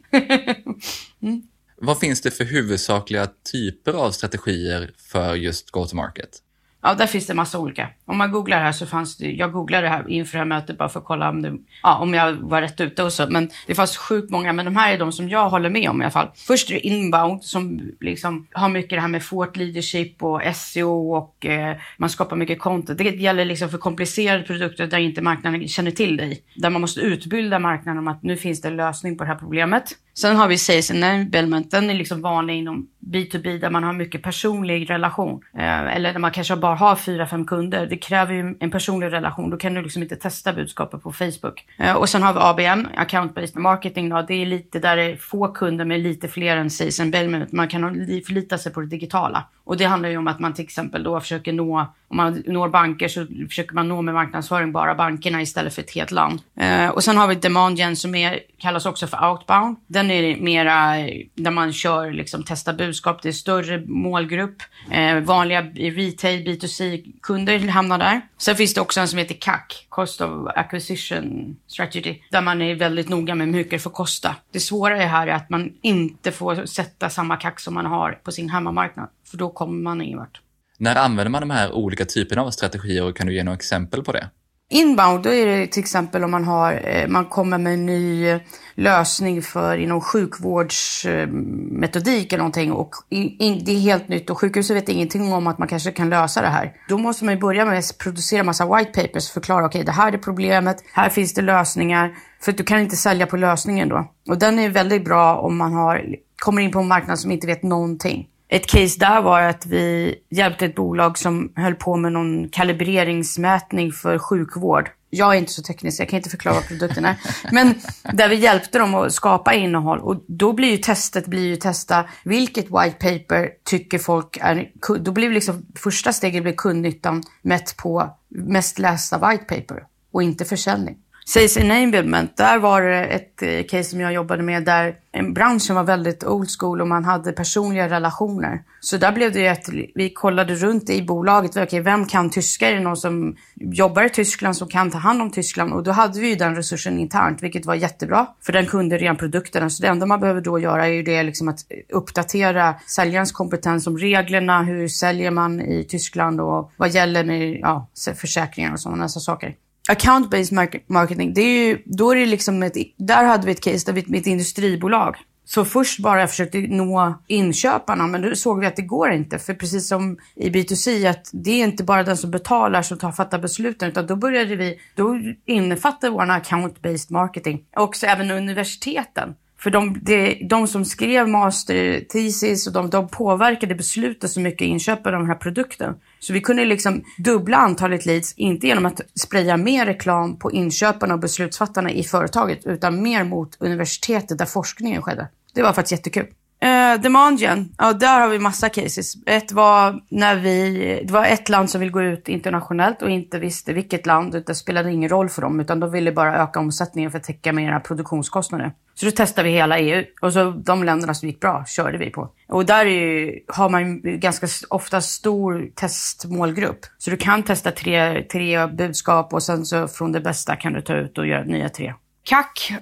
mm. 1.23 1.43
Vad 1.76 1.99
finns 1.99 2.20
det 2.20 2.31
för 2.31 2.44
huvudsakliga 2.44 3.29
typer 3.52 3.93
av 3.93 4.11
strategier 4.11 4.90
för 4.96 5.35
just 5.35 5.70
go-to-market? 5.70 6.43
Ja, 6.82 6.94
där 6.94 7.06
finns 7.06 7.26
det 7.26 7.34
massa 7.34 7.58
olika. 7.58 7.88
Om 8.04 8.19
man 8.19 8.30
googlar 8.30 8.60
här 8.60 8.72
så 8.72 8.86
fanns 8.86 9.16
det, 9.16 9.30
jag 9.30 9.52
googlade 9.52 9.82
det 9.82 9.88
här 9.88 10.10
inför 10.10 10.32
det 10.32 10.38
här 10.38 10.44
mötet 10.44 10.78
bara 10.78 10.88
för 10.88 11.00
att 11.00 11.06
kolla 11.06 11.28
om, 11.28 11.42
det, 11.42 11.52
ja, 11.82 11.98
om 11.98 12.14
jag 12.14 12.32
var 12.32 12.60
rätt 12.60 12.80
ute 12.80 13.02
och 13.02 13.12
så. 13.12 13.26
Men 13.30 13.50
det 13.66 13.75
fanns 13.75 13.96
sjukt 13.96 14.30
många, 14.30 14.52
men 14.52 14.64
de 14.64 14.76
här 14.76 14.92
är 14.92 14.98
de 14.98 15.12
som 15.12 15.28
jag 15.28 15.50
håller 15.50 15.70
med 15.70 15.90
om 15.90 16.02
i 16.02 16.04
alla 16.04 16.10
fall. 16.10 16.28
Först 16.34 16.70
är 16.70 16.75
det 16.75 16.86
inbound 16.86 17.44
som 17.44 17.80
liksom 18.00 18.46
har 18.52 18.69
mycket 18.69 18.90
det 18.90 19.00
här 19.00 19.08
med 19.08 19.22
fort 19.22 19.56
leadership 19.56 20.22
och 20.22 20.42
SEO 20.54 21.16
och 21.16 21.46
eh, 21.46 21.76
man 21.96 22.10
skapar 22.10 22.36
mycket 22.36 22.60
content. 22.60 22.98
Det 22.98 23.04
gäller 23.04 23.44
liksom 23.44 23.69
för 23.69 23.78
komplicerade 23.78 24.42
produkter 24.42 24.86
där 24.86 24.98
inte 24.98 25.22
marknaden 25.22 25.69
känner 25.69 25.90
till 25.90 26.16
dig. 26.16 26.42
Där 26.56 26.70
man 26.70 26.80
måste 26.80 27.00
utbilda 27.00 27.58
marknaden 27.58 27.98
om 27.98 28.08
att 28.08 28.22
nu 28.22 28.36
finns 28.36 28.60
det 28.60 28.69
en 28.69 28.76
lösning 28.76 29.19
på 29.19 29.25
det 29.25 29.30
här 29.30 29.38
problemet. 29.38 29.94
Sen 30.20 30.37
har 30.37 30.49
vi 30.49 30.59
Sales 30.59 30.91
Enablement, 30.91 31.70
den 31.70 31.91
är 31.91 31.94
liksom 31.94 32.23
vanlig 32.23 32.55
inom 32.55 32.88
B2B 33.00 33.59
där 33.59 33.70
man 33.70 33.85
har 33.85 33.93
mycket 33.93 34.23
personlig 34.23 34.91
relation. 34.91 35.43
Eh, 35.55 35.97
eller 35.97 36.12
där 36.12 36.20
man 36.20 36.31
kanske 36.31 36.56
bara 36.56 36.75
har 36.75 36.97
fyra, 36.97 37.26
fem 37.26 37.47
kunder. 37.47 37.87
Det 37.87 37.97
kräver 37.97 38.35
ju 38.35 38.56
en 38.61 38.70
personlig 38.70 39.12
relation. 39.12 39.50
Då 39.50 39.56
kan 39.56 39.75
du 39.75 39.82
liksom 39.82 40.03
inte 40.03 40.17
testa 40.17 40.53
budskapet 40.53 41.03
på 41.03 41.12
Facebook. 41.12 41.67
Eh, 41.76 41.93
och 41.93 42.09
sen 42.09 42.23
har 42.23 42.32
vi 42.32 42.41
ABM, 42.43 42.87
Account 42.97 43.35
Based 43.35 43.56
Marketing. 43.56 44.09
Då. 44.09 44.25
Det 44.29 44.35
är 44.35 44.47
lite 44.47 44.79
där 44.79 44.97
det 44.97 45.03
är 45.03 45.17
få 45.17 45.49
kunder 45.49 45.85
med 45.85 46.00
lite 46.00 46.29
fler 46.29 46.56
än 46.56 46.71
Sales 46.71 47.00
Enablement. 47.00 47.53
Man 47.53 47.69
kan 47.69 47.82
förlita 48.26 48.59
sig 48.59 48.73
på 48.73 48.81
det 48.81 48.87
digitala. 48.87 49.44
Och 49.64 49.76
det 49.76 49.85
handlar 49.85 50.09
ju 50.09 50.17
om 50.17 50.29
att 50.29 50.38
man 50.38 50.55
till 50.55 50.64
exempel 50.64 51.03
då 51.03 51.21
försöker 51.21 51.53
nå, 51.53 51.87
om 52.10 52.16
man 52.16 52.43
når 52.46 52.69
banker 52.69 53.08
så 53.08 53.26
försöker 53.49 53.75
man 53.75 53.88
nå 53.88 54.02
med 54.02 54.14
marknadsföring 54.14 54.72
bara 54.72 54.94
bankerna 54.94 55.43
istället 55.43 55.75
för 55.75 55.82
ett 55.82 55.94
helt 55.94 56.10
land. 56.10 56.40
Eh, 56.60 56.88
och 56.88 57.05
sen 57.05 57.16
har 57.16 57.28
vi 57.28 57.34
Demand 57.34 57.78
Gen 57.78 57.96
som 57.96 58.14
är, 58.14 58.40
kallas 58.58 58.87
också 58.87 59.06
för 59.06 59.31
outbound. 59.31 59.76
Den 59.87 60.10
är 60.10 60.37
mera 60.37 60.99
eh, 60.99 61.26
där 61.34 61.50
man 61.50 61.72
kör 61.72 62.10
liksom 62.10 62.43
testa 62.44 62.72
budskap, 62.72 63.22
det 63.22 63.28
är 63.28 63.32
större 63.32 63.82
målgrupp. 63.87 64.62
Eh, 64.90 65.16
vanliga 65.20 65.62
retail, 65.62 66.46
B2C-kunder 66.46 67.69
hamnar 67.69 67.99
där. 67.99 68.20
Sen 68.38 68.56
finns 68.56 68.75
det 68.75 68.81
också 68.81 69.00
en 69.00 69.08
som 69.08 69.19
heter 69.19 69.34
CAC, 69.34 69.87
Cost 69.88 70.20
of 70.20 70.31
Acquisition 70.56 71.56
Strategy, 71.66 72.14
där 72.31 72.40
man 72.40 72.62
är 72.62 72.75
väldigt 72.75 73.08
noga 73.08 73.34
med 73.34 73.46
hur 73.46 73.54
mycket 73.54 73.70
det 73.70 73.78
får 73.78 73.90
kosta. 73.90 74.37
Det 74.52 74.61
svåra 74.61 75.02
är 75.02 75.06
här 75.06 75.26
är 75.26 75.32
att 75.32 75.50
man 75.50 75.72
inte 75.82 76.32
får 76.32 76.66
sätta 76.66 77.11
samma 77.11 77.37
CAC 77.37 77.61
som 77.61 77.75
man 77.75 77.87
har 77.87 78.12
på 78.12 78.32
sin 78.32 78.50
hemmamarknad. 78.50 79.08
För 79.31 79.37
då 79.37 79.50
kommer 79.50 79.82
man 79.82 80.02
ingen 80.02 80.19
vart. 80.19 80.40
När 80.80 80.96
använder 80.96 81.30
man 81.30 81.40
de 81.40 81.50
här 81.50 81.72
olika 81.72 82.04
typerna 82.04 82.42
av 82.42 82.50
strategier 82.50 83.04
och 83.04 83.16
kan 83.16 83.26
du 83.26 83.34
ge 83.34 83.44
några 83.44 83.56
exempel 83.56 84.04
på 84.04 84.12
det? 84.12 84.30
Inbound, 84.70 85.22
då 85.22 85.32
är 85.32 85.46
det 85.46 85.66
till 85.66 85.80
exempel 85.80 86.25
om 86.25 86.30
man, 86.30 86.44
har, 86.44 86.80
eh, 86.84 87.08
man 87.08 87.25
kommer 87.25 87.58
med 87.58 87.75
en 87.75 87.86
ny 87.86 88.38
lösning 88.75 89.42
för 89.42 89.78
inom 89.78 90.00
sjukvårdsmetodik 90.00 92.32
eller 92.32 92.38
någonting 92.38 92.72
och 92.72 92.94
in, 93.10 93.62
det 93.64 93.72
är 93.72 93.80
helt 93.80 94.08
nytt 94.08 94.30
och 94.30 94.38
sjukhuset 94.38 94.76
vet 94.76 94.88
ingenting 94.88 95.32
om 95.32 95.46
att 95.46 95.58
man 95.58 95.69
kanske 95.69 95.92
kan 95.92 96.10
lösa 96.10 96.42
det 96.42 96.48
här. 96.48 96.72
Då 96.88 96.98
måste 96.98 97.25
man 97.25 97.34
ju 97.34 97.40
börja 97.40 97.64
med 97.64 97.78
att 97.78 97.98
producera 97.98 98.42
massa 98.42 98.76
white 98.76 99.02
papers 99.02 99.28
och 99.28 99.34
förklara 99.34 99.66
okej 99.66 99.78
okay, 99.78 99.84
det 99.84 99.92
här 99.92 100.12
är 100.12 100.19
problemet, 100.19 100.76
här 100.92 101.08
finns 101.08 101.34
det 101.34 101.42
lösningar. 101.42 102.14
För 102.40 102.52
du 102.52 102.64
kan 102.64 102.80
inte 102.80 102.96
sälja 102.96 103.26
på 103.26 103.36
lösningen 103.36 103.88
då. 103.88 104.12
Och 104.28 104.38
den 104.38 104.58
är 104.58 104.69
väldigt 104.69 105.04
bra 105.04 105.36
om 105.36 105.56
man 105.56 105.72
har, 105.72 106.04
kommer 106.36 106.62
in 106.62 106.70
på 106.70 106.78
en 106.78 106.88
marknad 106.88 107.19
som 107.19 107.30
inte 107.30 107.46
vet 107.46 107.62
någonting. 107.62 108.26
Ett 108.49 108.67
case 108.67 108.99
där 108.99 109.23
var 109.23 109.41
att 109.41 109.67
vi 109.67 110.15
hjälpte 110.31 110.65
ett 110.65 110.75
bolag 110.75 111.19
som 111.19 111.53
höll 111.56 111.75
på 111.75 111.97
med 111.97 112.12
någon 112.12 112.49
kalibreringsmätning 112.49 113.93
för 113.93 114.19
sjukvård. 114.19 114.91
Jag 115.11 115.35
är 115.35 115.39
inte 115.39 115.53
så 115.53 115.62
teknisk, 115.62 116.00
jag 116.00 116.09
kan 116.09 116.17
inte 116.17 116.31
förklara 116.31 116.55
vad 116.55 116.69
produkten 116.69 117.05
är. 117.05 117.17
Men 117.52 117.75
där 118.12 118.28
vi 118.28 118.35
hjälpte 118.37 118.78
dem 118.78 118.95
att 118.95 119.14
skapa 119.14 119.55
innehåll. 119.55 119.99
Och 119.99 120.25
då 120.26 120.52
blir 120.52 120.71
ju 120.71 120.76
testet 120.76 121.26
blir 121.26 121.47
ju 121.47 121.57
testa 121.57 122.05
vilket 122.25 122.64
white 122.64 122.97
paper 123.19 123.50
tycker 123.64 123.99
folk 123.99 124.38
är... 124.40 124.71
Då 125.00 125.12
blir 125.12 125.31
liksom 125.31 125.67
första 125.76 126.12
steget 126.12 126.43
blir 126.43 126.52
kundnyttan 126.52 127.23
mätt 127.43 127.76
på 127.76 128.17
mest 128.28 128.78
lästa 128.78 129.31
white 129.31 129.45
paper 129.45 129.85
och 130.12 130.23
inte 130.23 130.45
försäljning. 130.45 130.97
Sales 131.28 131.56
enablement, 131.56 132.37
där 132.37 132.58
var 132.58 132.82
det 132.82 133.04
ett 133.04 133.42
eh, 133.42 133.62
case 133.62 133.90
som 133.90 134.00
jag 134.00 134.12
jobbade 134.12 134.42
med 134.42 134.64
där 134.64 134.97
branschen 135.35 135.76
var 135.76 135.85
väldigt 135.85 136.25
old 136.25 136.49
school 136.58 136.80
och 136.80 136.88
man 136.88 137.04
hade 137.04 137.32
personliga 137.32 137.88
relationer. 137.88 138.62
Så 138.80 138.97
där 138.97 139.12
blev 139.12 139.32
det 139.32 139.40
ju 139.40 139.47
att 139.47 139.68
vi 139.94 140.11
kollade 140.11 140.54
runt 140.54 140.90
i 140.90 141.02
bolaget. 141.02 141.56
okay, 141.56 141.80
vem 141.80 142.06
kan 142.06 142.30
tyska? 142.30 142.70
Är 142.70 142.75
det 142.75 142.80
någon 142.80 142.97
som 142.97 143.37
jobbar 143.54 144.02
i 144.02 144.08
Tyskland 144.08 144.56
som 144.56 144.68
kan 144.68 144.90
ta 144.90 144.99
hand 144.99 145.23
om 145.23 145.30
Tyskland? 145.30 145.73
Och 145.73 145.82
då 145.82 145.90
hade 145.90 146.20
vi 146.20 146.28
ju 146.28 146.35
den 146.35 146.56
resursen 146.56 146.99
internt, 146.99 147.42
vilket 147.42 147.66
var 147.66 147.75
jättebra. 147.75 148.26
För 148.42 148.52
den 148.52 148.66
kunde 148.66 148.99
redan 148.99 149.16
produkterna. 149.16 149.70
Så 149.70 149.82
det 149.82 149.88
enda 149.88 150.06
man 150.06 150.20
behöver 150.20 150.40
då 150.40 150.58
göra 150.58 150.87
är 150.87 150.92
ju 150.92 151.02
det 151.02 151.23
liksom 151.23 151.49
att 151.49 151.58
uppdatera 151.92 152.75
säljarens 152.87 153.32
kompetens 153.32 153.87
om 153.87 153.99
reglerna. 153.99 154.62
Hur 154.62 154.88
säljer 154.88 155.30
man 155.30 155.61
i 155.61 155.85
Tyskland 155.85 156.40
och 156.40 156.73
vad 156.76 156.90
gäller 156.90 157.25
med 157.25 157.58
ja, 157.61 157.88
försäkringar 158.14 158.73
och 158.73 158.80
sådana 158.80 159.08
saker 159.08 159.54
account-based 159.88 160.83
marketing, 160.87 161.35
det 161.35 161.40
är 161.40 161.66
ju, 161.66 161.83
då 161.87 162.11
är 162.11 162.16
det 162.16 162.26
liksom 162.26 162.62
ett, 162.62 162.76
där 162.97 163.25
hade 163.25 163.47
vi 163.47 163.52
ett 163.52 163.61
case 163.61 163.87
där 163.87 163.92
vi 163.92 164.04
med 164.07 164.21
ett 164.21 164.26
industribolag. 164.26 165.16
Så 165.45 165.64
först 165.64 165.99
bara 165.99 166.26
försökte 166.26 166.59
nå 166.59 167.23
inköparna, 167.26 168.07
men 168.07 168.23
då 168.23 168.35
såg 168.35 168.61
vi 168.61 168.66
att 168.66 168.76
det 168.76 168.83
går 168.83 169.11
inte. 169.11 169.38
För 169.38 169.54
precis 169.54 169.88
som 169.88 170.18
i 170.37 170.50
B2C, 170.50 171.11
att 171.11 171.30
det 171.33 171.50
är 171.50 171.64
inte 171.64 171.85
bara 171.85 172.02
den 172.02 172.16
som 172.16 172.30
betalar 172.30 172.83
som 172.83 172.99
tar, 172.99 173.12
fattar 173.12 173.38
besluten, 173.38 173.88
utan 173.88 174.07
då 174.07 174.16
började 174.16 174.57
vi, 174.57 174.78
då 174.95 175.21
innefattar 175.47 176.11
vår 176.11 176.23
account-based 176.23 177.12
marketing 177.12 177.64
också 177.76 178.07
även 178.07 178.30
universiteten. 178.30 179.35
För 179.59 179.71
de, 179.71 180.00
de, 180.02 180.47
de 180.49 180.68
som 180.68 180.85
skrev 180.85 181.28
master 181.28 182.00
thesis 182.00 182.66
och 182.66 182.73
de, 182.73 182.90
de 182.90 183.09
påverkade 183.09 183.75
beslutet 183.75 184.30
så 184.30 184.40
mycket 184.40 184.66
inköp 184.66 185.07
av 185.07 185.12
den 185.12 185.26
här 185.26 185.35
produkten. 185.35 185.95
Så 186.20 186.32
vi 186.32 186.40
kunde 186.40 186.64
liksom 186.64 187.04
dubbla 187.18 187.56
antalet 187.56 188.06
leads, 188.06 188.34
inte 188.37 188.66
genom 188.66 188.87
att 188.87 189.00
spraya 189.20 189.56
mer 189.56 189.87
reklam 189.87 190.38
på 190.38 190.52
inköparna 190.52 191.14
och 191.14 191.20
beslutsfattarna 191.20 191.90
i 191.90 192.04
företaget, 192.04 192.66
utan 192.66 193.02
mer 193.02 193.25
mot 193.25 193.56
universitetet 193.60 194.38
där 194.38 194.46
forskningen 194.46 195.02
skedde. 195.02 195.28
Det 195.54 195.62
var 195.62 195.72
faktiskt 195.72 195.92
jättekul. 195.92 196.26
Eh, 196.60 196.68
uh, 196.68 197.00
Demandian, 197.00 197.75
ja 197.78 197.92
där 197.92 198.20
har 198.20 198.28
vi 198.28 198.38
massa 198.38 198.68
cases. 198.68 199.14
Ett 199.26 199.52
var 199.52 200.00
när 200.08 200.37
vi, 200.37 201.02
det 201.06 201.12
var 201.12 201.25
ett 201.25 201.48
land 201.48 201.70
som 201.70 201.80
ville 201.80 201.92
gå 201.92 202.02
ut 202.02 202.28
internationellt 202.28 203.02
och 203.02 203.10
inte 203.10 203.38
visste 203.38 203.72
vilket 203.72 204.06
land. 204.06 204.42
Det 204.46 204.54
spelade 204.54 204.92
ingen 204.92 205.08
roll 205.08 205.28
för 205.28 205.42
dem 205.42 205.60
utan 205.60 205.80
de 205.80 205.90
ville 205.90 206.12
bara 206.12 206.42
öka 206.42 206.60
omsättningen 206.60 207.10
för 207.10 207.18
att 207.18 207.25
täcka 207.25 207.52
mera 207.52 207.80
produktionskostnader. 207.80 208.72
Så 209.00 209.07
då 209.07 209.12
testade 209.12 209.49
vi 209.49 209.55
hela 209.55 209.78
EU 209.78 210.05
och 210.21 210.33
så 210.33 210.50
de 210.50 210.85
länderna 210.85 211.14
som 211.14 211.28
gick 211.28 211.40
bra 211.40 211.64
körde 211.67 211.99
vi 211.99 212.11
på. 212.11 212.31
Och 212.49 212.67
där 212.67 212.85
ju, 212.87 213.40
har 213.49 213.69
man 213.69 214.00
ganska 214.21 214.47
ofta 214.69 215.00
stor 215.00 215.71
testmålgrupp. 215.75 216.81
Så 216.99 217.11
du 217.11 217.17
kan 217.17 217.43
testa 217.43 217.71
tre, 217.71 218.23
tre 218.23 218.67
budskap 218.67 219.33
och 219.33 219.43
sen 219.43 219.64
så 219.64 219.88
från 219.88 220.12
det 220.12 220.21
bästa 220.21 220.57
kan 220.57 220.73
du 220.73 220.81
ta 220.81 220.95
ut 220.95 221.19
och 221.19 221.26
göra 221.26 221.45
nya 221.45 221.69
tre. 221.69 221.95
CAC, 222.28 222.73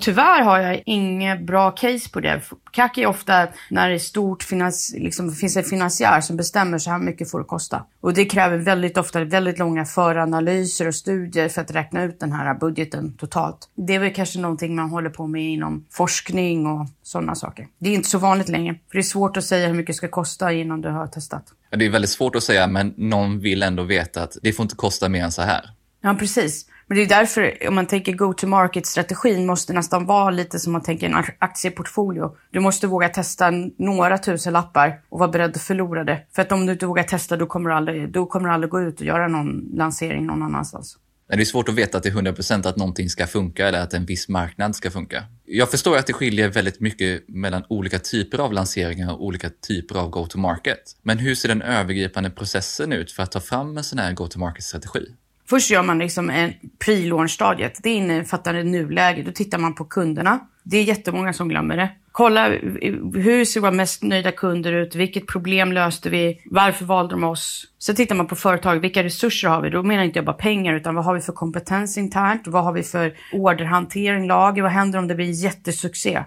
tyvärr 0.00 0.42
har 0.42 0.58
jag 0.58 0.82
inget 0.86 1.46
bra 1.46 1.70
case 1.70 2.10
på 2.10 2.20
det. 2.20 2.40
CAC 2.70 2.90
är 2.96 3.06
ofta 3.06 3.48
när 3.70 3.88
det 3.88 3.94
är 3.94 3.98
stort, 3.98 4.42
finans, 4.42 4.94
liksom, 4.98 5.32
finns 5.32 5.56
en 5.56 5.64
finansiär 5.64 6.20
som 6.20 6.36
bestämmer 6.36 6.78
så 6.78 6.90
här 6.90 6.98
mycket 6.98 7.30
får 7.30 7.38
det 7.38 7.44
kosta. 7.44 7.84
Och 8.00 8.14
det 8.14 8.24
kräver 8.24 8.56
väldigt 8.56 8.98
ofta 8.98 9.24
väldigt 9.24 9.58
långa 9.58 9.84
föranalyser 9.84 10.88
och 10.88 10.94
studier 10.94 11.48
för 11.48 11.62
att 11.62 11.70
räkna 11.70 12.02
ut 12.02 12.20
den 12.20 12.32
här 12.32 12.54
budgeten 12.54 13.16
totalt. 13.16 13.68
Det 13.74 13.94
är 13.94 13.98
väl 13.98 14.14
kanske 14.14 14.38
någonting 14.38 14.76
man 14.76 14.90
håller 14.90 15.10
på 15.10 15.26
med 15.26 15.42
inom 15.42 15.86
forskning 15.90 16.66
och 16.66 16.86
sådana 17.02 17.34
saker. 17.34 17.66
Det 17.78 17.90
är 17.90 17.94
inte 17.94 18.08
så 18.08 18.18
vanligt 18.18 18.48
längre, 18.48 18.74
för 18.74 18.98
det 18.98 19.00
är 19.00 19.02
svårt 19.02 19.36
att 19.36 19.44
säga 19.44 19.68
hur 19.68 19.74
mycket 19.74 19.86
det 19.86 19.96
ska 19.96 20.08
kosta 20.08 20.52
innan 20.52 20.80
du 20.80 20.88
har 20.88 21.06
testat. 21.06 21.44
Det 21.70 21.84
är 21.84 21.90
väldigt 21.90 22.10
svårt 22.10 22.36
att 22.36 22.42
säga, 22.42 22.66
men 22.66 22.94
någon 22.96 23.40
vill 23.40 23.62
ändå 23.62 23.82
veta 23.82 24.22
att 24.22 24.36
det 24.42 24.52
får 24.52 24.62
inte 24.62 24.76
kosta 24.76 25.08
mer 25.08 25.24
än 25.24 25.32
så 25.32 25.42
här. 25.42 25.70
Ja, 26.02 26.14
precis. 26.14 26.66
Men 26.86 26.96
det 26.96 27.02
är 27.02 27.08
därför, 27.08 27.68
om 27.68 27.74
man 27.74 27.86
tänker 27.86 28.12
go-to-market-strategin, 28.12 29.46
måste 29.46 29.72
nästan 29.72 30.06
vara 30.06 30.30
lite 30.30 30.58
som 30.58 30.72
man 30.72 30.82
tänker 30.82 31.06
en 31.06 31.24
aktieportfolio. 31.38 32.36
Du 32.50 32.60
måste 32.60 32.86
våga 32.86 33.08
testa 33.08 33.50
några 33.78 34.18
tusen 34.18 34.52
lappar 34.52 35.00
och 35.08 35.18
vara 35.18 35.30
beredd 35.30 35.50
att 35.50 35.62
förlora 35.62 36.04
det. 36.04 36.26
För 36.34 36.42
att 36.42 36.52
om 36.52 36.66
du 36.66 36.72
inte 36.72 36.86
vågar 36.86 37.02
testa, 37.02 37.36
då 37.36 37.46
kommer 37.46 37.70
du 37.70 37.76
aldrig, 37.76 38.12
då 38.12 38.26
kommer 38.26 38.48
du 38.48 38.54
aldrig 38.54 38.70
gå 38.70 38.80
ut 38.80 39.00
och 39.00 39.06
göra 39.06 39.28
någon 39.28 39.70
lansering 39.72 40.26
någon 40.26 40.42
annanstans. 40.42 40.98
Det 41.28 41.34
är 41.40 41.44
svårt 41.44 41.68
att 41.68 41.74
veta 41.74 42.00
till 42.00 42.12
100% 42.12 42.68
att 42.68 42.76
någonting 42.76 43.10
ska 43.10 43.26
funka 43.26 43.68
eller 43.68 43.80
att 43.80 43.94
en 43.94 44.06
viss 44.06 44.28
marknad 44.28 44.76
ska 44.76 44.90
funka. 44.90 45.24
Jag 45.44 45.70
förstår 45.70 45.96
att 45.96 46.06
det 46.06 46.12
skiljer 46.12 46.48
väldigt 46.48 46.80
mycket 46.80 47.28
mellan 47.28 47.64
olika 47.68 47.98
typer 47.98 48.38
av 48.38 48.52
lanseringar 48.52 49.12
och 49.12 49.24
olika 49.24 49.50
typer 49.68 49.98
av 49.98 50.10
go-to-market. 50.10 50.96
Men 51.02 51.18
hur 51.18 51.34
ser 51.34 51.48
den 51.48 51.62
övergripande 51.62 52.30
processen 52.30 52.92
ut 52.92 53.12
för 53.12 53.22
att 53.22 53.32
ta 53.32 53.40
fram 53.40 53.76
en 53.76 53.84
sån 53.84 53.98
här 53.98 54.12
go-to-market-strategi? 54.12 55.06
Först 55.48 55.70
gör 55.70 55.82
man 55.82 55.98
liksom 55.98 56.30
en 56.30 56.52
pre-launch-stadiet. 56.84 57.80
Det 57.82 57.90
innefattar 57.90 58.52
nuläge. 58.52 59.22
Då 59.22 59.32
tittar 59.32 59.58
man 59.58 59.74
på 59.74 59.84
kunderna. 59.84 60.40
Det 60.62 60.76
är 60.76 60.82
jättemånga 60.82 61.32
som 61.32 61.48
glömmer 61.48 61.76
det. 61.76 61.90
Kolla 62.12 62.48
hur 63.14 63.44
ser 63.44 63.60
våra 63.60 63.70
mest 63.70 64.02
nöjda 64.02 64.32
kunder 64.32 64.72
ut? 64.72 64.94
Vilket 64.94 65.26
problem 65.26 65.72
löste 65.72 66.10
vi? 66.10 66.42
Varför 66.50 66.84
valde 66.84 67.14
de 67.14 67.24
oss? 67.24 67.64
Sen 67.78 67.94
tittar 67.96 68.14
man 68.14 68.26
på 68.26 68.36
företag. 68.36 68.80
Vilka 68.80 69.02
resurser 69.02 69.48
har 69.48 69.62
vi? 69.62 69.70
Då 69.70 69.82
menar 69.82 70.02
inte 70.02 70.18
jag 70.18 70.26
bara 70.26 70.36
pengar, 70.36 70.74
utan 70.74 70.94
vad 70.94 71.04
har 71.04 71.14
vi 71.14 71.20
för 71.20 71.32
kompetens 71.32 71.98
internt? 71.98 72.46
Vad 72.46 72.64
har 72.64 72.72
vi 72.72 72.82
för 72.82 73.14
orderhantering, 73.32 74.26
lager? 74.26 74.62
Vad 74.62 74.70
händer 74.70 74.98
om 74.98 75.08
det 75.08 75.14
blir 75.14 75.30
jättesuccé? 75.44 76.24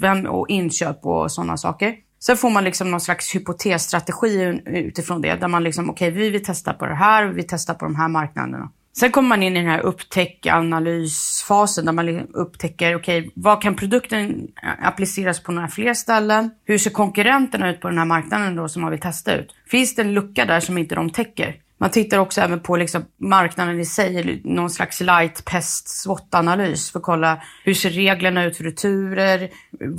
Vem 0.00 0.26
och 0.26 0.48
inköp 0.48 1.06
och 1.06 1.32
sådana 1.32 1.56
saker. 1.56 1.94
Sen 2.20 2.36
får 2.36 2.50
man 2.50 2.64
liksom 2.64 2.90
någon 2.90 3.00
slags 3.00 3.34
hypotesstrategi 3.34 4.60
utifrån 4.66 5.22
det. 5.22 5.34
Där 5.34 5.48
man 5.48 5.64
liksom, 5.64 5.90
okej, 5.90 6.08
okay, 6.08 6.22
vi 6.22 6.30
vill 6.30 6.44
testa 6.44 6.72
på 6.72 6.86
det 6.86 6.94
här 6.94 7.28
och 7.28 7.38
vi 7.38 7.42
testar 7.42 7.74
på 7.74 7.84
de 7.84 7.96
här 7.96 8.08
marknaderna. 8.08 8.70
Sen 8.98 9.10
kommer 9.10 9.28
man 9.28 9.42
in 9.42 9.56
i 9.56 9.58
den 9.58 9.68
här 9.68 9.80
upptäck-analysfasen 9.80 11.84
där 11.84 11.92
man 11.92 12.06
liksom 12.06 12.34
upptäcker, 12.34 12.96
okej, 12.96 13.18
okay, 13.18 13.30
vad 13.34 13.62
kan 13.62 13.74
produkten 13.74 14.48
eh, 14.62 14.86
appliceras 14.86 15.42
på 15.42 15.52
några 15.52 15.68
fler 15.68 15.94
ställen? 15.94 16.50
Hur 16.64 16.78
ser 16.78 16.90
konkurrenterna 16.90 17.70
ut 17.70 17.80
på 17.80 17.88
den 17.88 17.98
här 17.98 18.04
marknaden 18.04 18.56
då 18.56 18.68
som 18.68 18.82
man 18.82 18.90
vill 18.90 19.00
testa 19.00 19.34
ut? 19.34 19.54
Finns 19.66 19.94
det 19.94 20.02
en 20.02 20.14
lucka 20.14 20.44
där 20.44 20.60
som 20.60 20.78
inte 20.78 20.94
de 20.94 21.10
täcker? 21.10 21.56
Man 21.78 21.90
tittar 21.90 22.18
också 22.18 22.40
även 22.40 22.60
på 22.60 22.76
liksom 22.76 23.04
marknaden 23.16 23.80
i 23.80 23.84
sig, 23.84 24.40
någon 24.44 24.70
slags 24.70 25.00
light 25.00 25.44
pest 25.44 25.88
SWOT-analys 25.88 26.92
för 26.92 26.98
att 26.98 27.04
kolla 27.04 27.42
hur 27.64 27.74
ser 27.74 27.90
reglerna 27.90 28.44
ut 28.44 28.56
för 28.56 28.64
returer, 28.64 29.50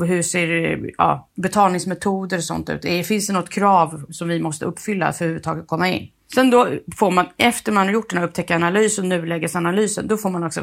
hur 0.05 0.21
ser 0.21 0.79
ja, 0.97 1.29
betalningsmetoder 1.35 2.37
och 2.37 2.43
sånt 2.43 2.69
ut. 2.69 3.07
Finns 3.07 3.27
det 3.27 3.33
något 3.33 3.49
krav 3.49 4.05
som 4.09 4.27
vi 4.27 4.39
måste 4.39 4.65
uppfylla 4.65 5.05
för 5.05 5.11
att 5.13 5.21
överhuvudtaget 5.21 5.67
komma 5.67 5.89
in? 5.89 6.09
Sen 6.33 6.49
då 6.49 6.67
får 6.95 7.11
man, 7.11 7.25
efter 7.37 7.71
man 7.71 7.87
har 7.87 7.93
gjort 7.93 8.09
den 8.09 8.19
här 8.19 8.27
upptäckaranalysen 8.27 9.03
och 9.03 9.09
nulägesanalysen, 9.09 10.07
då 10.07 10.17
får 10.17 10.29
man 10.29 10.43
också 10.43 10.61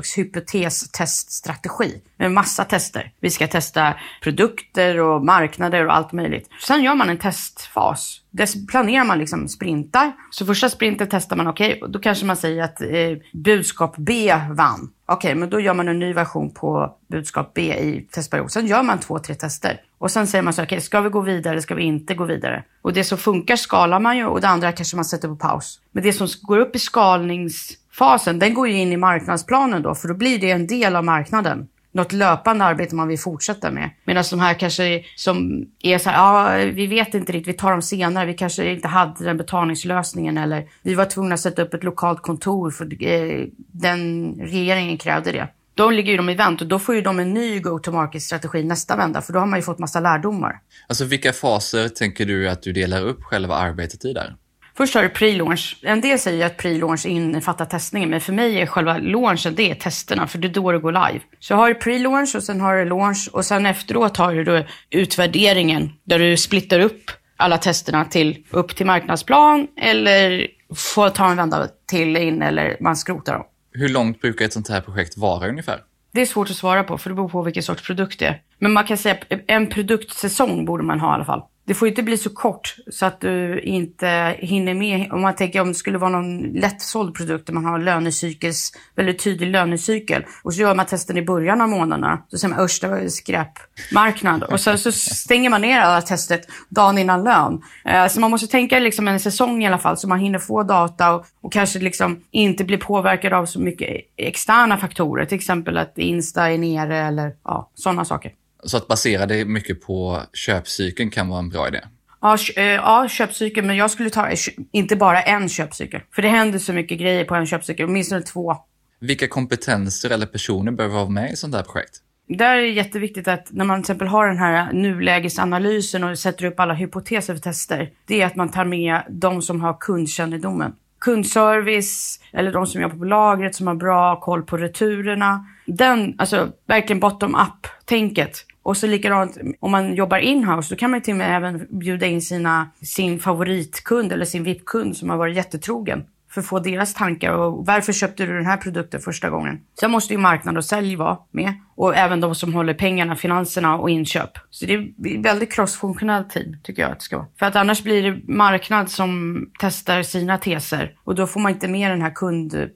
en 2.19 2.35
massa 2.35 2.65
tester. 2.65 3.13
Vi 3.21 3.31
ska 3.31 3.47
testa 3.47 3.95
produkter 4.23 5.01
och 5.01 5.25
marknader 5.25 5.87
och 5.87 5.95
allt 5.95 6.13
möjligt. 6.13 6.49
Sen 6.63 6.83
gör 6.83 6.95
man 6.95 7.11
en 7.11 7.19
testfas. 7.19 8.21
Där 8.31 8.67
planerar 8.67 9.05
man 9.05 9.19
liksom 9.19 9.49
sprintar. 9.49 10.13
Så 10.31 10.47
första 10.47 10.69
sprinten 10.69 11.07
testar 11.11 11.37
man, 11.37 11.47
okej, 11.47 11.77
okay, 11.77 11.93
då 11.93 11.99
kanske 11.99 12.27
man 12.27 12.37
säger 12.37 12.63
att 12.63 12.81
eh, 12.81 12.89
budskap 13.33 13.95
B 13.97 14.35
vann. 14.51 14.91
Okej, 15.07 15.29
okay, 15.29 15.41
men 15.41 15.51
då 15.51 15.61
gör 15.61 15.75
man 15.75 15.89
en 15.89 15.99
ny 15.99 16.13
version 16.13 16.51
på 16.51 16.97
budskap 17.09 17.55
B 17.55 17.63
i 17.63 18.09
testperiod. 18.11 18.51
Sen 18.51 18.67
gör 18.67 18.83
man 18.83 18.99
två, 18.99 19.19
tre 19.19 19.35
tester. 19.35 19.81
Och 19.99 20.11
sen 20.11 20.27
säger 20.27 20.43
man 20.43 20.53
så 20.53 20.63
okej, 20.63 20.77
okay, 20.77 20.81
ska 20.81 21.01
vi 21.01 21.09
gå 21.09 21.21
vidare, 21.21 21.63
ska 21.63 21.75
vi 21.75 21.83
inte 21.83 22.15
gå 22.15 22.25
vidare? 22.25 22.65
Och 22.83 22.93
det 22.93 23.05
som 23.05 23.19
funkar 23.19 23.57
skalar 23.57 24.01
man 24.01 24.17
ju 24.17 24.27
och 24.27 24.41
det 24.41 24.49
andra 24.49 24.73
kanske 24.73 24.97
man 24.97 25.05
sätter 25.05 25.29
på 25.29 25.37
paus. 25.37 25.81
Men 25.93 26.03
det 26.03 26.13
som 26.13 26.29
går 26.43 26.59
upp 26.59 26.77
i 26.77 26.79
skalningsfasen, 26.79 28.39
den 28.39 28.55
går 28.55 28.69
ju 28.69 28.75
in 28.75 28.93
i 28.93 28.97
marknadsplanen 28.97 29.83
då, 29.83 29.95
för 29.95 30.09
då 30.09 30.15
blir 30.15 30.39
det 30.39 30.51
en 30.51 30.67
del 30.67 30.97
av 30.97 31.05
marknaden 31.05 31.69
något 31.97 32.13
löpande 32.13 32.65
arbete 32.65 32.95
man 32.95 33.09
vill 33.09 33.19
fortsätta 33.19 33.71
med. 33.71 33.91
Medan 34.05 34.25
de 34.31 34.41
här 34.41 34.55
kanske 34.55 35.05
som 35.17 35.67
är 35.83 35.99
så 35.99 36.11
här, 36.11 36.17
ja, 36.17 36.73
vi 36.73 36.87
vet 36.87 37.15
inte 37.15 37.33
riktigt, 37.33 37.55
vi 37.55 37.59
tar 37.59 37.71
dem 37.71 37.83
senare, 37.83 38.27
vi 38.27 38.35
kanske 38.35 38.73
inte 38.73 38.89
hade 38.89 39.25
den 39.25 39.37
betalningslösningen 39.37 40.39
eller 40.39 40.69
vi 40.83 40.95
var 40.95 41.05
tvungna 41.05 41.35
att 41.35 41.41
sätta 41.41 41.63
upp 41.63 41.75
ett 41.75 41.85
lokalt 41.85 42.23
kontor 42.23 42.71
för 42.71 43.05
eh, 43.05 43.47
den 43.57 44.33
regeringen 44.41 44.99
krävde 44.99 45.33
det. 45.33 45.49
Då 45.75 45.91
ligger 45.91 46.11
ju 46.11 46.17
de 46.17 46.29
i 46.29 46.35
vänt 46.35 46.61
och 46.61 46.67
då 46.67 46.79
får 46.79 46.95
ju 46.95 47.01
de 47.01 47.19
en 47.19 47.35
ny 47.35 47.61
go-to-market-strategi 47.61 48.63
nästa 48.63 48.97
vända, 48.97 49.23
för 49.23 49.33
då 49.33 49.39
har 49.39 49.47
man 49.47 49.59
ju 49.59 49.63
fått 49.63 49.79
massa 49.79 50.01
lärdomar. 50.01 50.61
Alltså 50.89 51.05
vilka 51.05 51.33
faser 51.33 51.89
tänker 51.89 52.27
du 52.27 52.49
att 52.49 52.63
du 52.63 52.73
delar 52.73 53.03
upp 53.03 53.23
själva 53.23 53.55
arbetet 53.55 54.05
i 54.05 54.13
där? 54.13 54.37
Först 54.77 54.95
har 54.95 55.03
du 55.03 55.09
pre-launch. 55.09 55.77
En 55.83 56.01
del 56.01 56.19
säger 56.19 56.47
att 56.47 56.57
pre-launch 56.57 57.07
innefattar 57.07 57.65
testningen, 57.65 58.11
men 58.11 58.21
för 58.21 58.33
mig 58.33 58.61
är 58.61 58.67
själva 58.67 58.99
launchen 58.99 59.55
det 59.55 59.71
är 59.71 59.75
testerna, 59.75 60.27
för 60.27 60.39
det 60.39 60.49
är 60.49 60.53
då 60.53 60.73
det 60.73 60.79
går 60.79 60.93
live. 60.93 61.21
Så 61.39 61.55
har 61.55 61.69
du 61.69 61.75
pre-launch 61.75 62.37
och 62.37 62.43
sen 62.43 62.61
har 62.61 62.77
du 62.77 62.85
launch 62.85 63.29
och 63.33 63.45
sen 63.45 63.67
efteråt 63.67 64.17
har 64.17 64.35
du 64.35 64.45
då 64.45 64.63
utvärderingen 64.91 65.93
där 66.05 66.19
du 66.19 66.37
splittar 66.37 66.81
upp 66.81 67.11
alla 67.37 67.59
testerna 67.59 68.05
till 68.05 68.45
upp 68.51 68.77
till 68.77 68.87
marknadsplan 68.87 69.67
eller 69.77 70.47
får 70.75 71.11
ta 71.11 71.31
en 71.31 71.37
vända 71.37 71.69
till 71.87 72.17
in 72.17 72.43
eller 72.43 72.77
man 72.81 72.97
skrotar 72.97 73.33
dem. 73.33 73.45
Hur 73.73 73.89
långt 73.89 74.21
brukar 74.21 74.45
ett 74.45 74.53
sånt 74.53 74.69
här 74.69 74.81
projekt 74.81 75.17
vara 75.17 75.49
ungefär? 75.49 75.81
Det 76.13 76.21
är 76.21 76.27
svårt 76.27 76.51
att 76.51 76.57
svara 76.57 76.85
på, 76.85 76.99
för 76.99 77.11
det 77.11 77.17
beror 77.17 77.29
på 77.29 77.43
vilken 77.43 77.63
sorts 77.63 77.87
produkt 77.87 78.19
det 78.19 78.27
är. 78.27 78.41
Men 78.59 78.73
man 78.73 78.85
kan 78.85 78.99
säga 78.99 79.17
en 79.47 79.67
produktsäsong 79.67 80.65
borde 80.65 80.85
man 80.85 81.01
ha 81.01 81.13
i 81.13 81.15
alla 81.15 81.25
fall. 81.25 81.43
Det 81.67 81.75
får 81.75 81.89
inte 81.89 82.03
bli 82.03 82.17
så 82.17 82.31
kort 82.31 82.77
så 82.91 83.07
att 83.07 83.21
du 83.21 83.61
inte 83.61 84.37
hinner 84.39 84.75
med. 84.75 85.13
Om 85.13 85.23
man 85.23 85.35
tänker 85.35 85.61
om 85.61 85.69
det 85.69 85.75
skulle 85.75 85.99
vara 85.99 86.11
någon 86.11 86.43
lättsåld 86.43 87.15
produkt 87.15 87.47
där 87.47 87.55
man 87.55 87.65
har 87.65 87.79
lönecykels, 87.79 88.73
väldigt 88.95 89.25
tydlig 89.25 89.51
lönecykel. 89.51 90.25
Och 90.43 90.55
så 90.55 90.61
gör 90.61 90.75
man 90.75 90.87
testen 90.87 91.17
i 91.17 91.23
början 91.23 91.61
av 91.61 91.69
månaderna. 91.69 92.23
Så 92.29 92.39
säger 92.39 92.55
man 92.55 92.65
usch, 92.65 92.79
det 92.81 92.89
var 92.89 93.09
skräpmarknad. 93.09 94.43
Och 94.43 94.61
sen 94.61 94.79
så 94.79 94.93
stänger 94.93 95.51
man 95.51 95.61
ner 95.61 95.81
alla 95.81 96.03
testet 96.03 96.47
dagen 96.69 96.99
innan 96.99 97.25
lön. 97.25 97.63
Eh, 97.85 98.07
så 98.09 98.21
man 98.21 98.31
måste 98.31 98.47
tänka 98.47 98.79
liksom 98.79 99.09
en 99.09 99.21
säsong 99.21 99.63
i 99.63 99.67
alla 99.67 99.79
fall 99.79 99.97
så 99.97 100.09
man 100.09 100.19
hinner 100.19 100.39
få 100.39 100.63
data 100.63 101.15
och, 101.15 101.27
och 101.41 101.53
kanske 101.53 101.79
liksom 101.79 102.21
inte 102.31 102.65
bli 102.65 102.77
påverkad 102.77 103.33
av 103.33 103.47
så 103.47 103.61
mycket 103.61 103.97
externa 104.17 104.77
faktorer. 104.77 105.25
Till 105.25 105.39
exempel 105.39 105.79
att 105.79 105.99
Insta 105.99 106.51
är 106.51 106.59
nere 106.59 106.99
eller 106.99 107.33
ja, 107.45 107.71
sådana 107.75 108.05
saker. 108.05 108.33
Så 108.67 108.77
att 108.77 108.89
basera 108.89 109.27
det 109.27 109.45
mycket 109.45 109.83
på 109.83 110.23
köpcykeln 110.33 111.11
kan 111.11 111.29
vara 111.29 111.39
en 111.39 111.49
bra 111.49 111.69
idé. 111.69 111.81
Ja, 112.21 112.39
eh, 112.57 112.65
ja, 112.65 113.09
köpcykeln, 113.09 113.67
men 113.67 113.77
jag 113.77 113.91
skulle 113.91 114.11
ta 114.11 114.29
inte 114.73 114.97
bara 114.97 115.23
en 115.23 115.49
köpcykel. 115.49 116.01
För 116.15 116.23
det 116.23 116.29
händer 116.29 116.59
så 116.59 116.73
mycket 116.73 116.99
grejer 116.99 117.25
på 117.25 117.35
en 117.35 117.47
köpcykel, 117.47 117.87
åtminstone 117.87 118.23
två. 118.23 118.57
Vilka 119.01 119.29
kompetenser 119.29 120.11
eller 120.11 120.27
personer 120.27 120.73
behöver 120.73 120.95
vara 120.95 121.09
med 121.09 121.33
i 121.33 121.37
sånt 121.37 121.55
här 121.55 121.63
projekt? 121.63 122.01
Där 122.29 122.57
är 122.57 122.63
det 122.63 122.69
jätteviktigt 122.69 123.29
att 123.29 123.53
när 123.53 123.65
man 123.65 123.83
till 123.83 123.83
exempel 123.83 124.09
har 124.09 124.27
den 124.27 124.39
här 124.39 124.73
nulägesanalysen 124.73 126.05
och 126.05 126.19
sätter 126.19 126.45
upp 126.45 126.61
alla 126.61 126.75
hypoteser 126.75 127.35
för 127.35 127.41
tester, 127.41 127.91
det 128.07 128.23
är 128.23 128.27
att 128.27 128.37
man 128.37 128.51
tar 128.51 128.65
med 128.65 129.03
de 129.09 129.43
som 129.43 129.61
har 129.61 129.77
kundkännedomen. 129.81 130.73
Kundservice 131.01 132.21
eller 132.33 132.53
de 132.53 132.67
som 132.67 132.81
jobbar 132.83 132.97
på 132.97 133.05
lagret 133.05 133.55
som 133.55 133.67
har 133.67 133.75
bra 133.75 134.21
koll 134.21 134.43
på 134.43 134.57
returerna. 134.57 135.47
Den, 135.67 136.15
alltså 136.19 136.49
verkligen 136.67 137.01
bottom 137.01 137.35
up-tänket 137.35 138.45
och 138.67 138.77
så 138.77 138.87
likadant 138.87 139.39
om 139.61 139.71
man 139.71 139.95
jobbar 139.95 140.19
inhouse, 140.19 140.75
då 140.75 140.79
kan 140.79 140.91
man 140.91 141.01
till 141.01 141.15
och 141.15 141.19
med 141.19 141.37
även 141.37 141.67
bjuda 141.71 142.07
in 142.07 142.23
sina, 142.23 142.71
sin 142.83 143.19
favoritkund 143.19 144.13
eller 144.13 144.25
sin 144.25 144.45
VIP-kund 144.45 144.97
som 144.97 145.11
har 145.11 145.17
varit 145.17 145.37
jättetrogen 145.37 146.05
för 146.31 146.41
att 146.41 146.47
få 146.47 146.59
deras 146.59 146.95
tankar 146.95 147.33
och 147.33 147.67
varför 147.67 147.93
köpte 147.93 148.27
du 148.27 148.33
den 148.33 148.47
här 148.47 148.57
produkten 148.57 149.01
första 149.01 149.31
gången? 149.31 149.61
Sen 149.81 149.91
måste 149.91 150.15
ju 150.15 150.19
marknad 150.19 150.57
och 150.57 150.65
sälj 150.65 150.97
vara 150.97 151.19
med 151.31 151.55
och 151.75 151.97
även 151.97 152.21
de 152.21 152.35
som 152.35 152.55
håller 152.55 152.75
pengarna, 152.75 153.17
finanserna 153.17 153.79
och 153.79 153.91
inköp. 153.91 154.31
Så 154.51 154.67
det 154.67 154.75
är 154.75 155.23
väldigt 155.23 155.53
crossfunktionell 155.53 156.25
team 156.25 156.57
tycker 156.63 156.83
jag 156.83 156.91
att 156.91 156.99
det 156.99 157.05
ska 157.05 157.17
vara. 157.17 157.29
För 157.39 157.47
att 157.47 157.57
annars 157.57 157.83
blir 157.83 158.03
det 158.03 158.33
marknad 158.35 158.91
som 158.91 159.41
testar 159.59 160.03
sina 160.03 160.39
teser 160.39 160.95
och 161.05 161.15
då 161.15 161.27
får 161.27 161.41
man 161.41 161.53
inte 161.53 161.69
med 161.69 161.91
den 161.91 162.03
här 162.03 162.15
kund, 162.15 162.71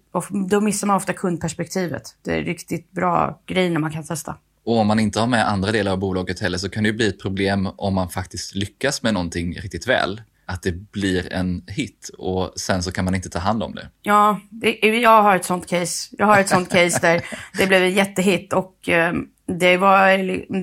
då 0.51 0.61
missar 0.61 0.87
man 0.87 0.97
ofta 0.97 1.13
kundperspektivet. 1.13 2.03
Det 2.25 2.39
är 2.39 2.43
riktigt 2.43 2.93
bra 2.93 3.41
grej 3.47 3.71
när 3.71 3.81
man 3.81 3.93
kan 3.93 4.05
testa. 4.05 4.37
Och 4.71 4.79
om 4.79 4.87
man 4.87 4.99
inte 5.01 5.21
har 5.21 5.27
med 5.27 5.49
andra 5.49 5.73
delar 5.73 5.93
av 5.93 5.99
bolaget 5.99 6.41
heller 6.41 6.59
så 6.59 6.71
kan 6.71 6.83
det 6.83 6.89
ju 6.89 6.93
bli 6.93 7.09
ett 7.09 7.23
problem 7.23 7.69
om 7.77 7.95
man 7.95 8.09
faktiskt 8.09 8.55
lyckas 8.55 9.03
med 9.03 9.15
någonting 9.15 9.55
riktigt 9.61 9.89
väl 9.89 10.21
att 10.47 10.63
det 10.63 10.73
blir 10.73 11.33
en 11.33 11.63
hit 11.67 12.11
och 12.19 12.53
sen 12.57 12.83
så 12.83 12.93
kan 12.93 13.05
man 13.05 13.15
inte 13.15 13.31
ta 13.31 13.39
hand 13.39 13.63
om 13.63 13.75
det. 13.75 13.89
Ja, 14.03 14.41
det, 14.51 14.79
jag 14.83 15.23
har 15.23 15.37
ett 15.37 15.45
sånt 15.45 15.67
case. 15.67 16.09
Jag 16.19 16.27
har 16.27 16.41
ett 16.41 16.49
sånt 16.49 16.71
case 16.71 16.99
där 17.01 17.23
det 17.59 17.67
blev 17.67 17.83
en 17.83 17.93
jättehit 17.93 18.53
och 18.53 18.89
eh, 18.89 19.13
det 19.47 19.77
var, 19.77 20.19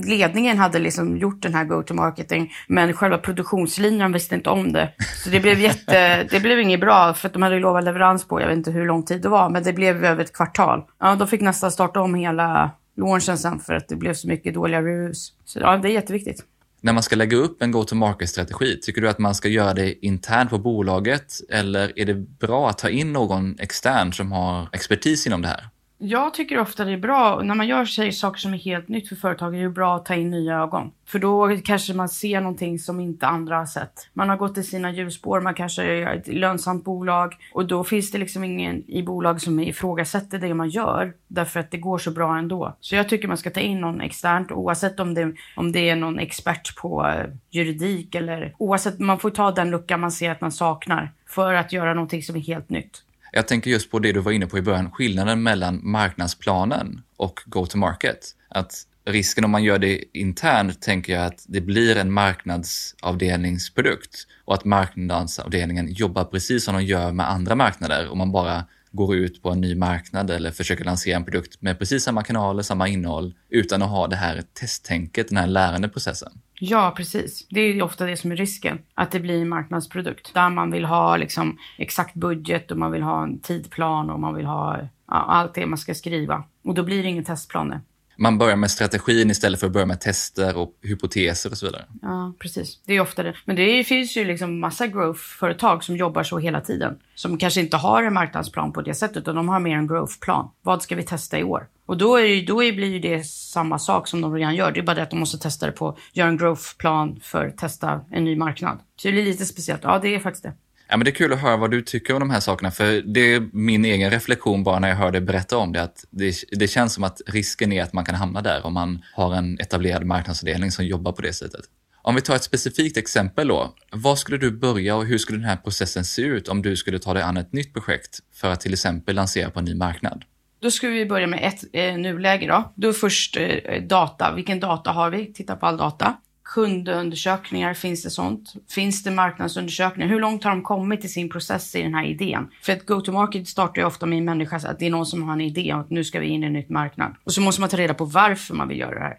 ledningen 0.07 0.57
hade 0.57 0.79
liksom 0.79 1.17
gjort 1.17 1.41
den 1.41 1.53
här 1.53 1.65
go-to-marketing, 1.65 2.51
men 2.67 2.93
själva 2.93 3.17
produktionslinjen 3.17 4.11
visste 4.13 4.35
inte 4.35 4.49
om 4.49 4.73
det. 4.73 4.93
Så 5.23 5.29
det 5.29 5.39
blev, 5.39 5.59
jätte, 5.59 6.23
det 6.31 6.39
blev 6.39 6.59
inget 6.59 6.79
bra, 6.79 7.13
för 7.13 7.27
att 7.27 7.33
de 7.33 7.41
hade 7.41 7.59
lovat 7.59 7.83
leverans 7.83 8.27
på, 8.27 8.41
jag 8.41 8.47
vet 8.47 8.57
inte 8.57 8.71
hur 8.71 8.85
lång 8.85 9.03
tid 9.03 9.21
det 9.21 9.29
var, 9.29 9.49
men 9.49 9.63
det 9.63 9.73
blev 9.73 10.05
över 10.05 10.23
ett 10.23 10.33
kvartal. 10.33 10.83
Ja, 10.99 11.15
de 11.15 11.27
fick 11.27 11.41
nästan 11.41 11.71
starta 11.71 12.01
om 12.01 12.15
hela 12.15 12.71
launchen 12.97 13.37
sen 13.37 13.59
för 13.59 13.73
att 13.73 13.87
det 13.87 13.95
blev 13.95 14.13
så 14.13 14.27
mycket 14.27 14.53
dåliga 14.53 14.81
reviews. 14.81 15.33
Så 15.45 15.59
ja, 15.59 15.77
det 15.77 15.87
är 15.89 15.93
jätteviktigt. 15.93 16.43
När 16.81 16.93
man 16.93 17.03
ska 17.03 17.15
lägga 17.15 17.37
upp 17.37 17.61
en 17.61 17.71
go-to-market-strategi, 17.71 18.79
tycker 18.81 19.01
du 19.01 19.09
att 19.09 19.19
man 19.19 19.35
ska 19.35 19.47
göra 19.47 19.73
det 19.73 20.05
internt 20.05 20.49
på 20.49 20.57
bolaget 20.57 21.33
eller 21.49 21.99
är 21.99 22.05
det 22.05 22.13
bra 22.13 22.69
att 22.69 22.77
ta 22.77 22.89
in 22.89 23.13
någon 23.13 23.59
extern 23.59 24.13
som 24.13 24.31
har 24.31 24.69
expertis 24.73 25.27
inom 25.27 25.41
det 25.41 25.47
här? 25.47 25.69
Jag 25.99 26.33
tycker 26.33 26.59
ofta 26.59 26.85
det 26.85 26.91
är 26.91 26.97
bra, 26.97 27.41
när 27.43 27.55
man 27.55 27.67
gör 27.67 27.85
sig 27.85 28.11
saker 28.11 28.39
som 28.39 28.53
är 28.53 28.57
helt 28.57 28.87
nytt 28.87 29.09
för 29.09 29.15
företag, 29.15 29.55
är 29.55 29.63
det 29.63 29.69
bra 29.69 29.95
att 29.95 30.05
ta 30.05 30.15
in 30.15 30.29
nya 30.29 30.57
ögon. 30.57 30.91
För 31.05 31.19
då 31.19 31.57
kanske 31.63 31.93
man 31.93 32.09
ser 32.09 32.41
någonting 32.41 32.79
som 32.79 32.99
inte 32.99 33.27
andra 33.27 33.57
har 33.57 33.65
sett. 33.65 34.09
Man 34.13 34.29
har 34.29 34.37
gått 34.37 34.57
i 34.57 34.63
sina 34.63 34.91
hjulspår, 34.91 35.41
man 35.41 35.53
kanske 35.53 35.83
är 35.83 36.15
ett 36.15 36.27
lönsamt 36.27 36.83
bolag 36.83 37.35
och 37.53 37.65
då 37.65 37.83
finns 37.83 38.11
det 38.11 38.17
liksom 38.17 38.43
ingen 38.43 38.83
i 38.87 39.03
bolag 39.03 39.41
som 39.41 39.59
ifrågasätter 39.59 40.39
det 40.39 40.53
man 40.53 40.69
gör 40.69 41.13
därför 41.27 41.59
att 41.59 41.71
det 41.71 41.77
går 41.77 41.97
så 41.97 42.11
bra 42.11 42.37
ändå. 42.37 42.75
Så 42.79 42.95
jag 42.95 43.09
tycker 43.09 43.27
man 43.27 43.37
ska 43.37 43.49
ta 43.49 43.59
in 43.59 43.81
någon 43.81 44.01
externt 44.01 44.51
oavsett 44.51 44.99
om 44.99 45.13
det, 45.13 45.33
om 45.55 45.71
det 45.71 45.89
är 45.89 45.95
någon 45.95 46.19
expert 46.19 46.75
på 46.75 47.07
eh, 47.07 47.25
juridik 47.49 48.15
eller 48.15 48.55
oavsett, 48.57 48.99
man 48.99 49.19
får 49.19 49.29
ta 49.29 49.51
den 49.51 49.69
lucka 49.69 49.97
man 49.97 50.11
ser 50.11 50.31
att 50.31 50.41
man 50.41 50.51
saknar 50.51 51.11
för 51.27 51.53
att 51.53 51.73
göra 51.73 51.93
någonting 51.93 52.23
som 52.23 52.35
är 52.35 52.39
helt 52.39 52.69
nytt. 52.69 53.03
Jag 53.37 53.47
tänker 53.47 53.71
just 53.71 53.91
på 53.91 53.99
det 53.99 54.11
du 54.11 54.19
var 54.19 54.31
inne 54.31 54.47
på 54.47 54.57
i 54.57 54.61
början, 54.61 54.91
skillnaden 54.91 55.43
mellan 55.43 55.79
marknadsplanen 55.83 57.01
och 57.17 57.39
go-to-market. 57.45 58.35
Att 58.49 58.73
risken 59.05 59.45
om 59.45 59.51
man 59.51 59.63
gör 59.63 59.79
det 59.79 60.03
internt 60.13 60.81
tänker 60.81 61.13
jag 61.13 61.25
att 61.25 61.45
det 61.47 61.61
blir 61.61 61.97
en 61.97 62.13
marknadsavdelningsprodukt 62.13 64.27
och 64.45 64.53
att 64.53 64.65
marknadsavdelningen 64.65 65.93
jobbar 65.93 66.23
precis 66.23 66.63
som 66.63 66.75
de 66.75 66.83
gör 66.83 67.11
med 67.11 67.29
andra 67.29 67.55
marknader 67.55 68.09
och 68.09 68.17
man 68.17 68.31
bara 68.31 68.65
går 68.91 69.15
ut 69.15 69.41
på 69.41 69.49
en 69.49 69.61
ny 69.61 69.75
marknad 69.75 70.31
eller 70.31 70.51
försöker 70.51 70.85
lansera 70.85 71.15
en 71.15 71.25
produkt 71.25 71.61
med 71.61 71.79
precis 71.79 72.03
samma 72.03 72.23
kanaler, 72.23 72.63
samma 72.63 72.87
innehåll 72.87 73.33
utan 73.49 73.81
att 73.81 73.89
ha 73.89 74.07
det 74.07 74.15
här 74.15 74.43
testtänket, 74.53 75.27
den 75.27 75.37
här 75.37 75.47
lärandeprocessen. 75.47 76.31
Ja, 76.59 76.93
precis. 76.97 77.47
Det 77.49 77.61
är 77.61 77.73
ju 77.73 77.81
ofta 77.81 78.05
det 78.05 78.17
som 78.17 78.31
är 78.31 78.35
risken. 78.35 78.79
Att 78.93 79.11
det 79.11 79.19
blir 79.19 79.41
en 79.41 79.49
marknadsprodukt. 79.49 80.33
Där 80.33 80.49
man 80.49 80.71
vill 80.71 80.85
ha 80.85 81.17
liksom 81.17 81.57
exakt 81.77 82.13
budget 82.13 82.71
och 82.71 82.77
man 82.77 82.91
vill 82.91 83.01
ha 83.01 83.23
en 83.23 83.39
tidplan 83.39 84.09
och 84.09 84.19
man 84.19 84.35
vill 84.35 84.45
ha 84.45 84.77
ja, 84.77 84.89
allt 85.07 85.53
det 85.53 85.65
man 85.65 85.77
ska 85.77 85.93
skriva. 85.93 86.43
Och 86.63 86.73
då 86.73 86.83
blir 86.83 87.03
det 87.03 87.09
ingen 87.09 87.23
testplaner 87.23 87.81
man 88.17 88.37
börjar 88.37 88.55
med 88.55 88.71
strategin 88.71 89.31
istället 89.31 89.59
för 89.59 89.67
att 89.67 89.73
börja 89.73 89.85
med 89.85 90.01
tester 90.01 90.57
och 90.57 90.73
hypoteser 90.81 91.51
och 91.51 91.57
så 91.57 91.65
vidare. 91.65 91.85
Ja, 92.01 92.33
precis. 92.39 92.81
Det 92.85 92.93
är 92.93 93.01
ofta 93.01 93.23
det. 93.23 93.35
Men 93.45 93.55
det 93.55 93.83
finns 93.83 94.17
ju 94.17 94.25
liksom 94.25 94.59
massa 94.59 94.87
growth-företag 94.87 95.83
som 95.83 95.97
jobbar 95.97 96.23
så 96.23 96.39
hela 96.39 96.61
tiden. 96.61 96.97
Som 97.15 97.37
kanske 97.37 97.61
inte 97.61 97.77
har 97.77 98.03
en 98.03 98.13
marknadsplan 98.13 98.73
på 98.73 98.81
det 98.81 98.93
sättet, 98.93 99.17
utan 99.17 99.35
de 99.35 99.49
har 99.49 99.59
mer 99.59 99.77
en 99.77 99.87
growth-plan. 99.87 100.49
Vad 100.61 100.81
ska 100.81 100.95
vi 100.95 101.03
testa 101.03 101.39
i 101.39 101.43
år? 101.43 101.67
Och 101.85 101.97
då, 101.97 102.19
är, 102.19 102.45
då 102.45 102.57
blir 102.57 102.85
ju 102.87 102.99
det 102.99 103.23
samma 103.25 103.79
sak 103.79 104.07
som 104.07 104.21
de 104.21 104.33
redan 104.33 104.55
gör. 104.55 104.71
Det 104.71 104.79
är 104.79 104.83
bara 104.83 104.95
det 104.95 105.03
att 105.03 105.09
de 105.09 105.19
måste 105.19 105.37
testa 105.37 105.65
det 105.65 105.71
på, 105.71 105.97
göra 106.13 106.29
en 106.29 106.37
growth-plan 106.37 107.19
för 107.23 107.47
att 107.47 107.57
testa 107.57 108.01
en 108.11 108.23
ny 108.23 108.35
marknad. 108.35 108.79
Så 108.95 109.07
det 109.07 109.21
är 109.21 109.25
lite 109.25 109.45
speciellt. 109.45 109.83
Ja, 109.83 109.99
det 109.99 110.15
är 110.15 110.19
faktiskt 110.19 110.43
det. 110.43 110.53
Ja, 110.89 110.97
men 110.97 111.05
det 111.05 111.11
är 111.11 111.15
kul 111.15 111.33
att 111.33 111.39
höra 111.39 111.57
vad 111.57 111.71
du 111.71 111.81
tycker 111.81 112.13
om 112.13 112.19
de 112.19 112.29
här 112.29 112.39
sakerna, 112.39 112.71
för 112.71 113.01
det 113.01 113.33
är 113.33 113.49
min 113.53 113.85
egen 113.85 114.11
reflektion 114.11 114.63
bara 114.63 114.79
när 114.79 114.89
jag 114.89 114.95
hör 114.95 115.11
dig 115.11 115.21
berätta 115.21 115.57
om 115.57 115.73
det, 115.73 115.83
att 115.83 116.05
det, 116.09 116.35
det 116.51 116.67
känns 116.67 116.93
som 116.93 117.03
att 117.03 117.21
risken 117.27 117.71
är 117.71 117.83
att 117.83 117.93
man 117.93 118.05
kan 118.05 118.15
hamna 118.15 118.41
där 118.41 118.65
om 118.65 118.73
man 118.73 119.03
har 119.13 119.35
en 119.35 119.59
etablerad 119.59 120.05
marknadsavdelning 120.05 120.71
som 120.71 120.85
jobbar 120.85 121.11
på 121.11 121.21
det 121.21 121.33
sättet. 121.33 121.61
Om 122.01 122.15
vi 122.15 122.21
tar 122.21 122.35
ett 122.35 122.43
specifikt 122.43 122.97
exempel 122.97 123.47
då. 123.47 123.73
Var 123.91 124.15
skulle 124.15 124.37
du 124.37 124.51
börja 124.51 124.95
och 124.95 125.05
hur 125.05 125.17
skulle 125.17 125.37
den 125.37 125.49
här 125.49 125.57
processen 125.57 126.05
se 126.05 126.21
ut 126.21 126.47
om 126.47 126.61
du 126.61 126.75
skulle 126.75 126.99
ta 126.99 127.13
dig 127.13 127.23
an 127.23 127.37
ett 127.37 127.53
nytt 127.53 127.73
projekt 127.73 128.19
för 128.35 128.51
att 128.51 128.61
till 128.61 128.73
exempel 128.73 129.15
lansera 129.15 129.49
på 129.49 129.59
en 129.59 129.65
ny 129.65 129.75
marknad? 129.75 130.23
Då 130.59 130.71
ska 130.71 130.87
vi 130.87 131.05
börja 131.05 131.27
med 131.27 131.39
ett 131.43 131.63
eh, 131.73 131.97
nuläge 131.97 132.47
då. 132.47 132.73
Då 132.75 132.93
först 132.93 133.37
eh, 133.37 133.81
data. 133.81 134.33
Vilken 134.35 134.59
data 134.59 134.91
har 134.91 135.09
vi? 135.09 135.33
Titta 135.33 135.55
på 135.55 135.65
all 135.65 135.77
data 135.77 136.17
kundundersökningar, 136.53 137.73
finns 137.73 138.03
det 138.03 138.09
sånt? 138.09 138.53
Finns 138.69 139.03
det 139.03 139.11
marknadsundersökningar? 139.11 140.09
Hur 140.09 140.19
långt 140.19 140.43
har 140.43 140.51
de 140.51 140.63
kommit 140.63 141.05
i 141.05 141.07
sin 141.07 141.29
process 141.29 141.75
i 141.75 141.83
den 141.83 141.93
här 141.93 142.05
idén? 142.05 142.47
För 142.61 142.73
att 142.73 142.85
go-to-market 142.85 143.47
startar 143.47 143.81
ju 143.81 143.85
ofta 143.87 144.05
med 144.05 144.17
en 144.17 144.25
människa, 144.25 144.55
att 144.55 144.79
det 144.79 144.85
är 144.85 144.89
någon 144.89 145.05
som 145.05 145.23
har 145.23 145.33
en 145.33 145.41
idé 145.41 145.73
om 145.73 145.79
att 145.79 145.89
nu 145.89 146.03
ska 146.03 146.19
vi 146.19 146.27
in 146.27 146.43
i 146.43 146.47
en 146.47 146.53
ny 146.53 146.65
marknad. 146.69 147.15
Och 147.23 147.33
så 147.33 147.41
måste 147.41 147.61
man 147.61 147.69
ta 147.69 147.77
reda 147.77 147.93
på 147.93 148.05
varför 148.05 148.53
man 148.53 148.67
vill 148.67 148.79
göra 148.79 148.93
det 148.93 148.99
här. 148.99 149.17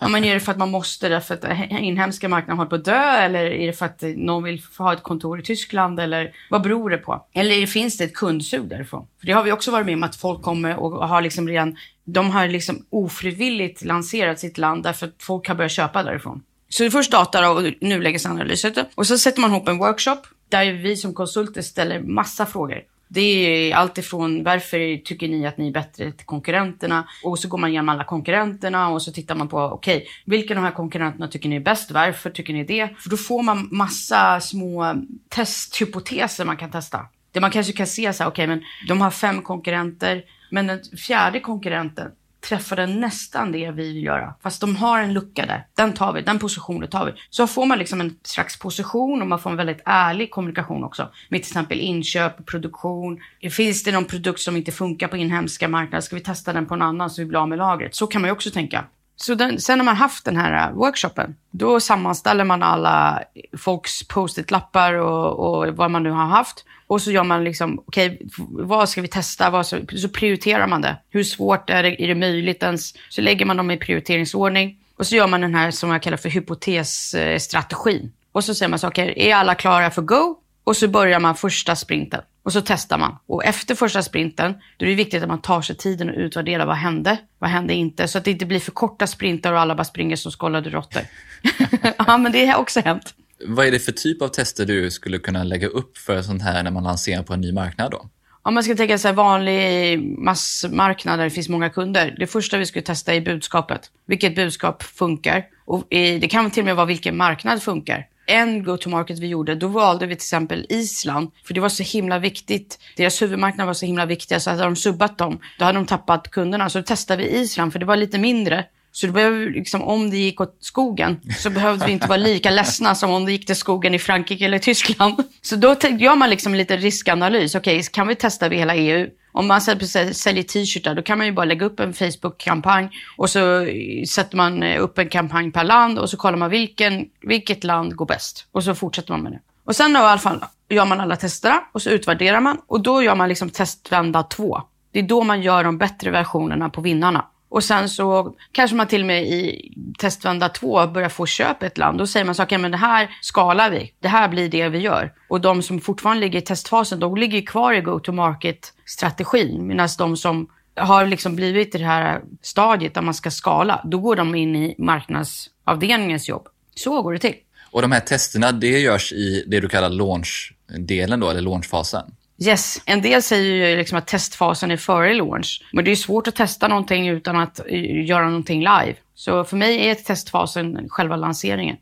Om 0.00 0.12
man 0.12 0.24
gör 0.24 0.34
det 0.34 0.40
för 0.40 0.52
att 0.52 0.58
man 0.58 0.70
måste, 0.70 1.08
därför 1.08 1.36
för 1.36 1.48
att 1.48 1.70
inhemska 1.70 2.28
marknaden 2.28 2.58
håller 2.58 2.70
på 2.70 2.76
att 2.76 2.84
dö, 2.84 3.12
eller 3.12 3.44
är 3.44 3.66
det 3.66 3.72
för 3.72 3.86
att 3.86 4.02
någon 4.16 4.42
vill 4.42 4.62
ha 4.78 4.92
ett 4.92 5.02
kontor 5.02 5.40
i 5.40 5.42
Tyskland, 5.42 6.00
eller 6.00 6.32
vad 6.50 6.62
beror 6.62 6.90
det 6.90 6.98
på? 6.98 7.26
Eller 7.32 7.66
finns 7.66 7.96
det 7.96 8.04
ett 8.04 8.14
kundsug 8.14 8.68
därifrån? 8.68 9.06
För 9.20 9.26
det 9.26 9.32
har 9.32 9.42
vi 9.42 9.52
också 9.52 9.70
varit 9.70 9.86
med 9.86 9.94
om 9.94 10.02
att 10.02 10.16
folk 10.16 10.42
kommer 10.42 10.76
och 10.76 11.08
har 11.08 11.22
liksom 11.22 11.48
redan 11.48 11.76
de 12.04 12.30
har 12.30 12.48
liksom 12.48 12.86
ofrivilligt 12.90 13.84
lanserat 13.84 14.38
sitt 14.38 14.58
land 14.58 14.82
därför 14.82 15.06
att 15.06 15.22
folk 15.22 15.48
har 15.48 15.54
börjat 15.54 15.72
köpa 15.72 16.02
därifrån. 16.02 16.42
Så 16.68 16.82
det 16.82 16.86
är 16.86 16.90
först 16.90 17.12
data 17.12 17.50
och 17.50 17.62
nulägesanalyser. 17.80 18.84
Och 18.94 19.06
så 19.06 19.18
sätter 19.18 19.40
man 19.40 19.50
ihop 19.50 19.68
en 19.68 19.78
workshop 19.78 20.18
där 20.48 20.72
vi 20.72 20.96
som 20.96 21.14
konsulter 21.14 21.62
ställer 21.62 22.00
massa 22.00 22.46
frågor. 22.46 22.82
Det 23.08 23.20
är 23.20 23.74
allt 23.74 23.98
ifrån 23.98 24.44
varför 24.44 25.04
tycker 25.04 25.28
ni 25.28 25.46
att 25.46 25.58
ni 25.58 25.68
är 25.68 25.72
bättre 25.72 26.12
till 26.12 26.26
konkurrenterna? 26.26 27.08
Och 27.24 27.38
så 27.38 27.48
går 27.48 27.58
man 27.58 27.70
igenom 27.70 27.88
alla 27.88 28.04
konkurrenterna 28.04 28.88
och 28.88 29.02
så 29.02 29.12
tittar 29.12 29.34
man 29.34 29.48
på, 29.48 29.58
okej, 29.58 29.96
okay, 29.96 30.08
vilka 30.24 30.54
av 30.54 30.56
de 30.56 30.64
här 30.64 30.72
konkurrenterna 30.72 31.28
tycker 31.28 31.48
ni 31.48 31.56
är 31.56 31.60
bäst? 31.60 31.90
Varför 31.90 32.30
tycker 32.30 32.52
ni 32.52 32.64
det? 32.64 32.88
För 32.98 33.10
då 33.10 33.16
får 33.16 33.42
man 33.42 33.68
massa 33.72 34.40
små 34.40 34.94
testhypoteser 35.28 36.44
man 36.44 36.56
kan 36.56 36.70
testa. 36.70 37.06
Det 37.32 37.40
man 37.40 37.50
kanske 37.50 37.72
kan 37.72 37.86
se 37.86 38.12
så 38.12 38.22
här, 38.22 38.30
okej, 38.30 38.44
okay, 38.44 38.56
men 38.56 38.64
de 38.88 39.00
har 39.00 39.10
fem 39.10 39.42
konkurrenter. 39.42 40.24
Men 40.50 40.66
den 40.66 40.80
fjärde 40.98 41.40
konkurrenten 41.40 42.10
träffade 42.48 42.86
nästan 42.86 43.52
det 43.52 43.70
vi 43.70 43.82
vill 43.82 44.04
göra. 44.04 44.34
Fast 44.42 44.60
de 44.60 44.76
har 44.76 45.00
en 45.00 45.12
lucka 45.12 45.46
där. 45.46 45.66
Den 45.74 45.92
tar 45.92 46.12
vi, 46.12 46.22
den 46.22 46.38
positionen 46.38 46.88
tar 46.88 47.06
vi. 47.06 47.12
Så 47.30 47.46
får 47.46 47.66
man 47.66 47.78
liksom 47.78 48.00
en 48.00 48.16
slags 48.22 48.58
position 48.58 49.22
och 49.22 49.28
man 49.28 49.38
får 49.38 49.50
en 49.50 49.56
väldigt 49.56 49.82
ärlig 49.84 50.30
kommunikation 50.30 50.84
också. 50.84 51.08
Med 51.28 51.42
till 51.42 51.50
exempel 51.50 51.80
inköp, 51.80 52.46
produktion. 52.46 53.20
Finns 53.50 53.84
det 53.84 53.92
någon 53.92 54.04
produkt 54.04 54.40
som 54.40 54.56
inte 54.56 54.72
funkar 54.72 55.08
på 55.08 55.16
inhemska 55.16 55.68
marknader? 55.68 56.00
Ska 56.00 56.16
vi 56.16 56.22
testa 56.22 56.52
den 56.52 56.66
på 56.66 56.74
en 56.74 56.82
annan 56.82 57.10
så 57.10 57.22
vi 57.22 57.26
blir 57.26 57.38
av 57.38 57.48
med 57.48 57.58
lagret? 57.58 57.94
Så 57.94 58.06
kan 58.06 58.20
man 58.20 58.28
ju 58.28 58.32
också 58.32 58.50
tänka. 58.50 58.84
Så 59.16 59.34
den, 59.34 59.60
sen 59.60 59.78
när 59.78 59.84
man 59.84 59.96
haft 59.96 60.24
den 60.24 60.36
här 60.36 60.68
äh, 60.68 60.74
workshopen, 60.74 61.36
då 61.50 61.80
sammanställer 61.80 62.44
man 62.44 62.62
alla 62.62 63.22
folks 63.58 64.08
post-it-lappar 64.08 64.94
och, 64.94 65.58
och, 65.58 65.76
vad 65.76 65.90
man 65.90 66.02
nu 66.02 66.10
har 66.10 66.26
haft. 66.26 66.64
Och 66.86 67.02
så 67.02 67.10
gör 67.10 67.24
man 67.24 67.44
liksom, 67.44 67.78
okej, 67.86 68.06
okay, 68.06 68.28
vad 68.48 68.88
ska 68.88 69.02
vi 69.02 69.08
testa? 69.08 69.50
Vad 69.50 69.66
så, 69.66 69.78
så 69.96 70.08
prioriterar 70.08 70.66
man 70.66 70.82
det. 70.82 70.96
Hur 71.10 71.24
svårt 71.24 71.70
är 71.70 71.82
det? 71.82 72.02
Är 72.02 72.08
det 72.08 72.14
möjligt 72.14 72.62
ens? 72.62 72.94
Så 73.08 73.20
lägger 73.20 73.46
man 73.46 73.56
dem 73.56 73.70
i 73.70 73.76
prioriteringsordning. 73.76 74.78
Och 74.96 75.06
så 75.06 75.16
gör 75.16 75.26
man 75.26 75.40
den 75.40 75.54
här 75.54 75.70
som 75.70 75.90
jag 75.90 76.02
kallar 76.02 76.16
för 76.16 76.28
hypotesstrategin. 76.28 78.12
Och 78.32 78.44
så 78.44 78.54
säger 78.54 78.70
man 78.70 78.78
så, 78.78 78.88
okej, 78.88 79.10
okay, 79.10 79.28
är 79.28 79.34
alla 79.34 79.54
klara 79.54 79.90
för 79.90 80.02
go? 80.02 80.36
Och 80.64 80.76
så 80.76 80.88
börjar 80.88 81.20
man 81.20 81.34
första 81.34 81.76
sprinten. 81.76 82.20
Och 82.42 82.52
så 82.52 82.60
testar 82.60 82.98
man. 82.98 83.16
Och 83.26 83.44
efter 83.44 83.74
första 83.74 84.02
sprinten, 84.02 84.54
då 84.76 84.86
är 84.86 84.90
det 84.90 84.94
viktigt 84.94 85.22
att 85.22 85.28
man 85.28 85.40
tar 85.42 85.62
sig 85.62 85.76
tiden 85.76 86.08
och 86.08 86.14
utvärderar 86.16 86.66
vad 86.66 86.76
hände, 86.76 87.18
vad 87.38 87.50
hände 87.50 87.74
inte. 87.74 88.08
Så 88.08 88.18
att 88.18 88.24
det 88.24 88.30
inte 88.30 88.46
blir 88.46 88.60
för 88.60 88.72
korta 88.72 89.06
sprintar 89.06 89.52
och 89.52 89.60
alla 89.60 89.74
bara 89.74 89.84
springer 89.84 90.16
som 90.16 90.32
skållade 90.32 90.70
råttor. 90.70 91.02
ja, 91.98 92.18
men 92.18 92.32
det 92.32 92.46
har 92.46 92.60
också 92.60 92.80
hänt. 92.80 93.14
Vad 93.46 93.66
är 93.66 93.70
det 93.70 93.78
för 93.78 93.92
typ 93.92 94.22
av 94.22 94.28
tester 94.28 94.66
du 94.66 94.90
skulle 94.90 95.18
kunna 95.18 95.44
lägga 95.44 95.66
upp 95.66 95.98
för 95.98 96.22
sånt 96.22 96.42
här 96.42 96.62
när 96.62 96.70
man 96.70 96.84
lanserar 96.84 97.22
på 97.22 97.32
en 97.32 97.40
ny 97.40 97.52
marknad 97.52 97.90
då? 97.90 98.08
Om 98.44 98.54
man 98.54 98.62
ska 98.62 98.74
tänka 98.74 98.98
sig 98.98 99.12
vanlig 99.12 99.98
massmarknad 100.18 101.18
där 101.18 101.24
det 101.24 101.30
finns 101.30 101.48
många 101.48 101.70
kunder. 101.70 102.14
Det 102.18 102.26
första 102.26 102.58
vi 102.58 102.66
skulle 102.66 102.82
testa 102.82 103.14
är 103.14 103.20
budskapet. 103.20 103.90
Vilket 104.06 104.34
budskap 104.34 104.82
funkar? 104.82 105.44
Och 105.64 105.86
det 105.90 106.30
kan 106.30 106.50
till 106.50 106.60
och 106.60 106.64
med 106.64 106.76
vara 106.76 106.86
vilken 106.86 107.16
marknad 107.16 107.62
funkar. 107.62 108.06
En 108.26 108.64
go-to-market 108.64 109.18
vi 109.18 109.26
gjorde, 109.26 109.54
då 109.54 109.66
valde 109.66 110.06
vi 110.06 110.14
till 110.14 110.24
exempel 110.24 110.66
Island. 110.68 111.30
För 111.44 111.54
det 111.54 111.60
var 111.60 111.68
så 111.68 111.82
himla 111.82 112.18
viktigt. 112.18 112.78
Deras 112.96 113.22
huvudmarknad 113.22 113.66
var 113.66 113.74
så 113.74 113.86
himla 113.86 114.06
viktig 114.06 114.42
så 114.42 114.50
hade 114.50 114.62
de 114.62 114.76
subbat 114.76 115.18
dem, 115.18 115.38
då 115.58 115.64
hade 115.64 115.78
de 115.78 115.86
tappat 115.86 116.30
kunderna. 116.30 116.70
Så 116.70 116.78
då 116.78 116.82
testade 116.82 117.22
vi 117.22 117.28
Island, 117.28 117.72
för 117.72 117.78
det 117.78 117.86
var 117.86 117.96
lite 117.96 118.18
mindre. 118.18 118.64
Så 118.92 119.06
det 119.06 119.12
behöver, 119.12 119.50
liksom, 119.50 119.82
om 119.82 120.10
det 120.10 120.16
gick 120.16 120.40
åt 120.40 120.56
skogen 120.60 121.20
så 121.38 121.50
behövde 121.50 121.86
vi 121.86 121.92
inte 121.92 122.08
vara 122.08 122.16
lika 122.16 122.50
ledsna 122.50 122.94
som 122.94 123.10
om 123.10 123.24
det 123.24 123.32
gick 123.32 123.46
till 123.46 123.56
skogen 123.56 123.94
i 123.94 123.98
Frankrike 123.98 124.44
eller 124.44 124.58
Tyskland. 124.58 125.24
Så 125.42 125.56
då 125.56 125.76
gör 125.98 126.16
man 126.16 126.30
liksom 126.30 126.54
lite 126.54 126.76
riskanalys. 126.76 127.54
Okej, 127.54 127.78
okay, 127.78 127.88
kan 127.92 128.08
vi 128.08 128.14
testa 128.14 128.46
över 128.46 128.56
hela 128.56 128.76
EU? 128.76 129.08
Om 129.32 129.46
man 129.46 129.60
säljer 129.60 130.42
t-shirtar 130.42 130.94
då 130.94 131.02
kan 131.02 131.18
man 131.18 131.26
ju 131.26 131.32
bara 131.32 131.44
lägga 131.44 131.66
upp 131.66 131.80
en 131.80 131.94
Facebook-kampanj 131.94 132.90
och 133.16 133.30
så 133.30 133.60
eh, 133.60 134.04
sätter 134.04 134.36
man 134.36 134.62
eh, 134.62 134.82
upp 134.82 134.98
en 134.98 135.08
kampanj 135.08 135.52
per 135.52 135.64
land 135.64 135.98
och 135.98 136.10
så 136.10 136.16
kollar 136.16 136.38
man 136.38 136.50
vilken, 136.50 137.06
vilket 137.20 137.64
land 137.64 137.96
går 137.96 138.06
bäst. 138.06 138.46
Och 138.52 138.64
så 138.64 138.74
fortsätter 138.74 139.12
man 139.12 139.22
med 139.22 139.32
det. 139.32 139.40
Och 139.64 139.76
sen 139.76 139.92
då 139.92 140.00
i 140.00 140.02
alla 140.02 140.18
fall 140.18 140.44
gör 140.68 140.84
man 140.84 141.00
alla 141.00 141.16
testerna 141.16 141.60
och 141.72 141.82
så 141.82 141.90
utvärderar 141.90 142.40
man 142.40 142.58
och 142.66 142.80
då 142.80 143.02
gör 143.02 143.14
man 143.14 143.28
liksom 143.28 143.50
testvända 143.50 144.22
två. 144.22 144.62
Det 144.92 144.98
är 144.98 145.02
då 145.02 145.22
man 145.22 145.42
gör 145.42 145.64
de 145.64 145.78
bättre 145.78 146.10
versionerna 146.10 146.70
på 146.70 146.80
vinnarna. 146.80 147.26
Och 147.52 147.64
sen 147.64 147.88
så 147.88 148.34
kanske 148.52 148.76
man 148.76 148.86
till 148.86 149.00
och 149.00 149.06
med 149.06 149.22
i 149.22 149.72
testvända 149.98 150.48
två 150.48 150.86
börjar 150.86 151.08
få 151.08 151.26
köp 151.26 151.62
i 151.62 151.66
ett 151.66 151.78
land. 151.78 151.98
Då 151.98 152.06
säger 152.06 152.26
man 152.26 152.34
så 152.34 152.42
okay, 152.42 152.58
men 152.58 152.70
det 152.70 152.76
här 152.76 153.10
skalar 153.22 153.70
vi. 153.70 153.92
Det 154.00 154.08
här 154.08 154.28
blir 154.28 154.48
det 154.48 154.68
vi 154.68 154.78
gör. 154.78 155.12
Och 155.28 155.40
de 155.40 155.62
som 155.62 155.80
fortfarande 155.80 156.20
ligger 156.20 156.38
i 156.38 156.42
testfasen, 156.42 157.00
de 157.00 157.16
ligger 157.16 157.42
kvar 157.42 157.72
i 157.72 157.80
go-to-market-strategin. 157.80 159.66
Medan 159.66 159.88
de 159.98 160.16
som 160.16 160.48
har 160.76 161.06
liksom 161.06 161.36
blivit 161.36 161.74
i 161.74 161.78
det 161.78 161.84
här 161.84 162.20
stadiet 162.42 162.94
där 162.94 163.02
man 163.02 163.14
ska 163.14 163.30
skala, 163.30 163.80
då 163.84 163.98
går 163.98 164.16
de 164.16 164.34
in 164.34 164.56
i 164.56 164.74
marknadsavdelningens 164.78 166.28
jobb. 166.28 166.48
Så 166.74 167.02
går 167.02 167.12
det 167.12 167.18
till. 167.18 167.34
Och 167.70 167.82
de 167.82 167.92
här 167.92 168.00
testerna, 168.00 168.52
det 168.52 168.78
görs 168.78 169.12
i 169.12 169.44
det 169.46 169.60
du 169.60 169.68
kallar 169.68 169.90
launch-delen 169.90 171.20
då, 171.20 171.30
eller 171.30 171.40
launchfasen? 171.40 172.14
Yes, 172.46 172.82
en 172.84 173.02
del 173.02 173.22
säger 173.22 173.68
ju 173.68 173.76
liksom 173.76 173.98
att 173.98 174.06
testfasen 174.06 174.70
är 174.70 174.76
före 174.76 175.14
launch. 175.14 175.64
Men 175.72 175.84
det 175.84 175.90
är 175.90 175.96
svårt 175.96 176.28
att 176.28 176.36
testa 176.36 176.68
någonting 176.68 177.08
utan 177.08 177.36
att 177.36 177.60
eh, 177.66 178.06
göra 178.06 178.26
någonting 178.26 178.60
live. 178.60 178.94
Så 179.14 179.44
för 179.44 179.56
mig 179.56 179.88
är 179.88 179.94
testfasen 179.94 180.88
själva 180.88 181.16
lanseringen. 181.16 181.76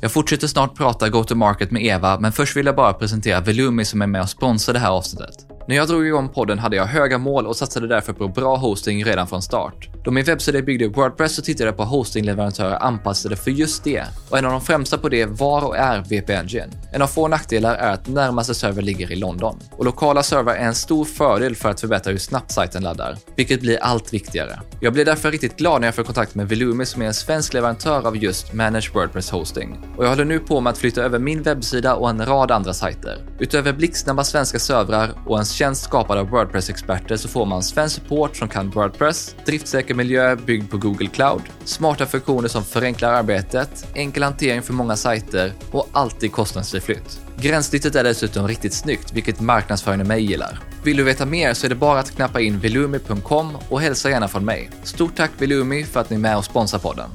Jag 0.00 0.12
fortsätter 0.12 0.46
snart 0.46 0.76
prata 0.76 1.08
go-to-market 1.08 1.70
med 1.70 1.84
Eva, 1.84 2.20
men 2.20 2.32
först 2.32 2.56
vill 2.56 2.66
jag 2.66 2.76
bara 2.76 2.92
presentera 2.92 3.40
Velumi 3.40 3.84
som 3.84 4.02
är 4.02 4.06
med 4.06 4.22
och 4.22 4.28
sponsrar 4.28 4.72
det 4.72 4.80
här 4.80 4.90
avsnittet. 4.90 5.34
När 5.68 5.76
jag 5.76 5.88
drog 5.88 6.06
igång 6.06 6.28
podden 6.28 6.58
hade 6.58 6.76
jag 6.76 6.86
höga 6.86 7.18
mål 7.18 7.46
och 7.46 7.56
satsade 7.56 7.88
därför 7.88 8.12
på 8.12 8.28
bra 8.28 8.56
hosting 8.56 9.04
redan 9.04 9.26
från 9.26 9.42
start. 9.42 9.93
Då 10.04 10.10
min 10.10 10.24
webbsida 10.24 10.62
byggde 10.62 10.88
Wordpress 10.88 11.34
så 11.34 11.42
tittade 11.42 11.68
jag 11.68 11.76
på 11.76 11.84
hostingleverantörer 11.84 12.82
anpassade 12.82 13.36
för 13.36 13.50
just 13.50 13.84
det. 13.84 14.04
Och 14.30 14.38
en 14.38 14.44
av 14.44 14.50
de 14.50 14.60
främsta 14.60 14.98
på 14.98 15.08
det 15.08 15.26
var 15.26 15.64
och 15.64 15.76
är 15.76 16.04
VP 16.08 16.34
Engine. 16.34 16.68
En 16.92 17.02
av 17.02 17.06
få 17.06 17.28
nackdelar 17.28 17.74
är 17.74 17.92
att 17.92 18.08
närmaste 18.08 18.54
server 18.54 18.82
ligger 18.82 19.12
i 19.12 19.16
London. 19.16 19.60
Och 19.72 19.84
lokala 19.84 20.22
servrar 20.22 20.54
är 20.54 20.66
en 20.66 20.74
stor 20.74 21.04
fördel 21.04 21.56
för 21.56 21.70
att 21.70 21.80
förbättra 21.80 22.10
hur 22.10 22.18
snabbt 22.18 22.52
sajten 22.52 22.82
laddar, 22.82 23.16
vilket 23.36 23.60
blir 23.60 23.78
allt 23.82 24.14
viktigare. 24.14 24.60
Jag 24.80 24.92
blev 24.92 25.06
därför 25.06 25.30
riktigt 25.30 25.56
glad 25.56 25.80
när 25.80 25.88
jag 25.88 25.94
fick 25.94 26.06
kontakt 26.06 26.34
med 26.34 26.48
Velumi 26.48 26.86
som 26.86 27.02
är 27.02 27.06
en 27.06 27.14
svensk 27.14 27.54
leverantör 27.54 28.06
av 28.06 28.16
just 28.16 28.52
Managed 28.52 28.94
Wordpress 28.94 29.30
Hosting. 29.30 29.78
Och 29.96 30.04
jag 30.04 30.08
håller 30.08 30.24
nu 30.24 30.38
på 30.38 30.60
med 30.60 30.70
att 30.70 30.78
flytta 30.78 31.02
över 31.02 31.18
min 31.18 31.42
webbsida 31.42 31.94
och 31.94 32.10
en 32.10 32.26
rad 32.26 32.50
andra 32.50 32.74
sajter. 32.74 33.18
Utöver 33.38 33.72
blixtsnabba 33.72 34.24
svenska 34.24 34.58
servrar 34.58 35.10
och 35.26 35.38
en 35.38 35.44
tjänst 35.44 35.84
skapad 35.84 36.18
av 36.18 36.28
Wordpress-experter 36.28 37.16
så 37.16 37.28
får 37.28 37.46
man 37.46 37.62
svensk 37.62 37.94
support 37.94 38.36
som 38.36 38.48
kan 38.48 38.70
Wordpress, 38.70 39.36
driftsäker 39.46 39.93
miljö 39.94 40.36
byggd 40.36 40.70
på 40.70 40.78
Google 40.78 41.08
Cloud, 41.08 41.42
smarta 41.64 42.06
funktioner 42.06 42.48
som 42.48 42.64
förenklar 42.64 43.12
arbetet, 43.12 43.86
enkel 43.94 44.22
hantering 44.22 44.62
för 44.62 44.72
många 44.72 44.96
sajter 44.96 45.52
och 45.70 45.88
alltid 45.92 46.32
kostnadsfri 46.32 46.80
flytt. 46.80 47.20
Gränssnittet 47.36 47.94
är 47.94 48.04
dessutom 48.04 48.48
riktigt 48.48 48.74
snyggt, 48.74 49.12
vilket 49.12 49.40
marknadsföringen 49.40 50.08
mig 50.08 50.22
gillar. 50.22 50.60
Vill 50.84 50.96
du 50.96 51.02
veta 51.02 51.26
mer 51.26 51.54
så 51.54 51.66
är 51.66 51.68
det 51.68 51.74
bara 51.74 51.98
att 51.98 52.10
knappa 52.10 52.40
in 52.40 52.58
velumi.com 52.58 53.56
och 53.68 53.80
hälsa 53.80 54.10
gärna 54.10 54.28
från 54.28 54.44
mig. 54.44 54.70
Stort 54.82 55.16
tack 55.16 55.30
Velumi 55.38 55.84
för 55.84 56.00
att 56.00 56.10
ni 56.10 56.16
är 56.16 56.20
med 56.20 56.36
och 56.36 56.44
sponsrar 56.44 56.80
podden. 56.80 57.10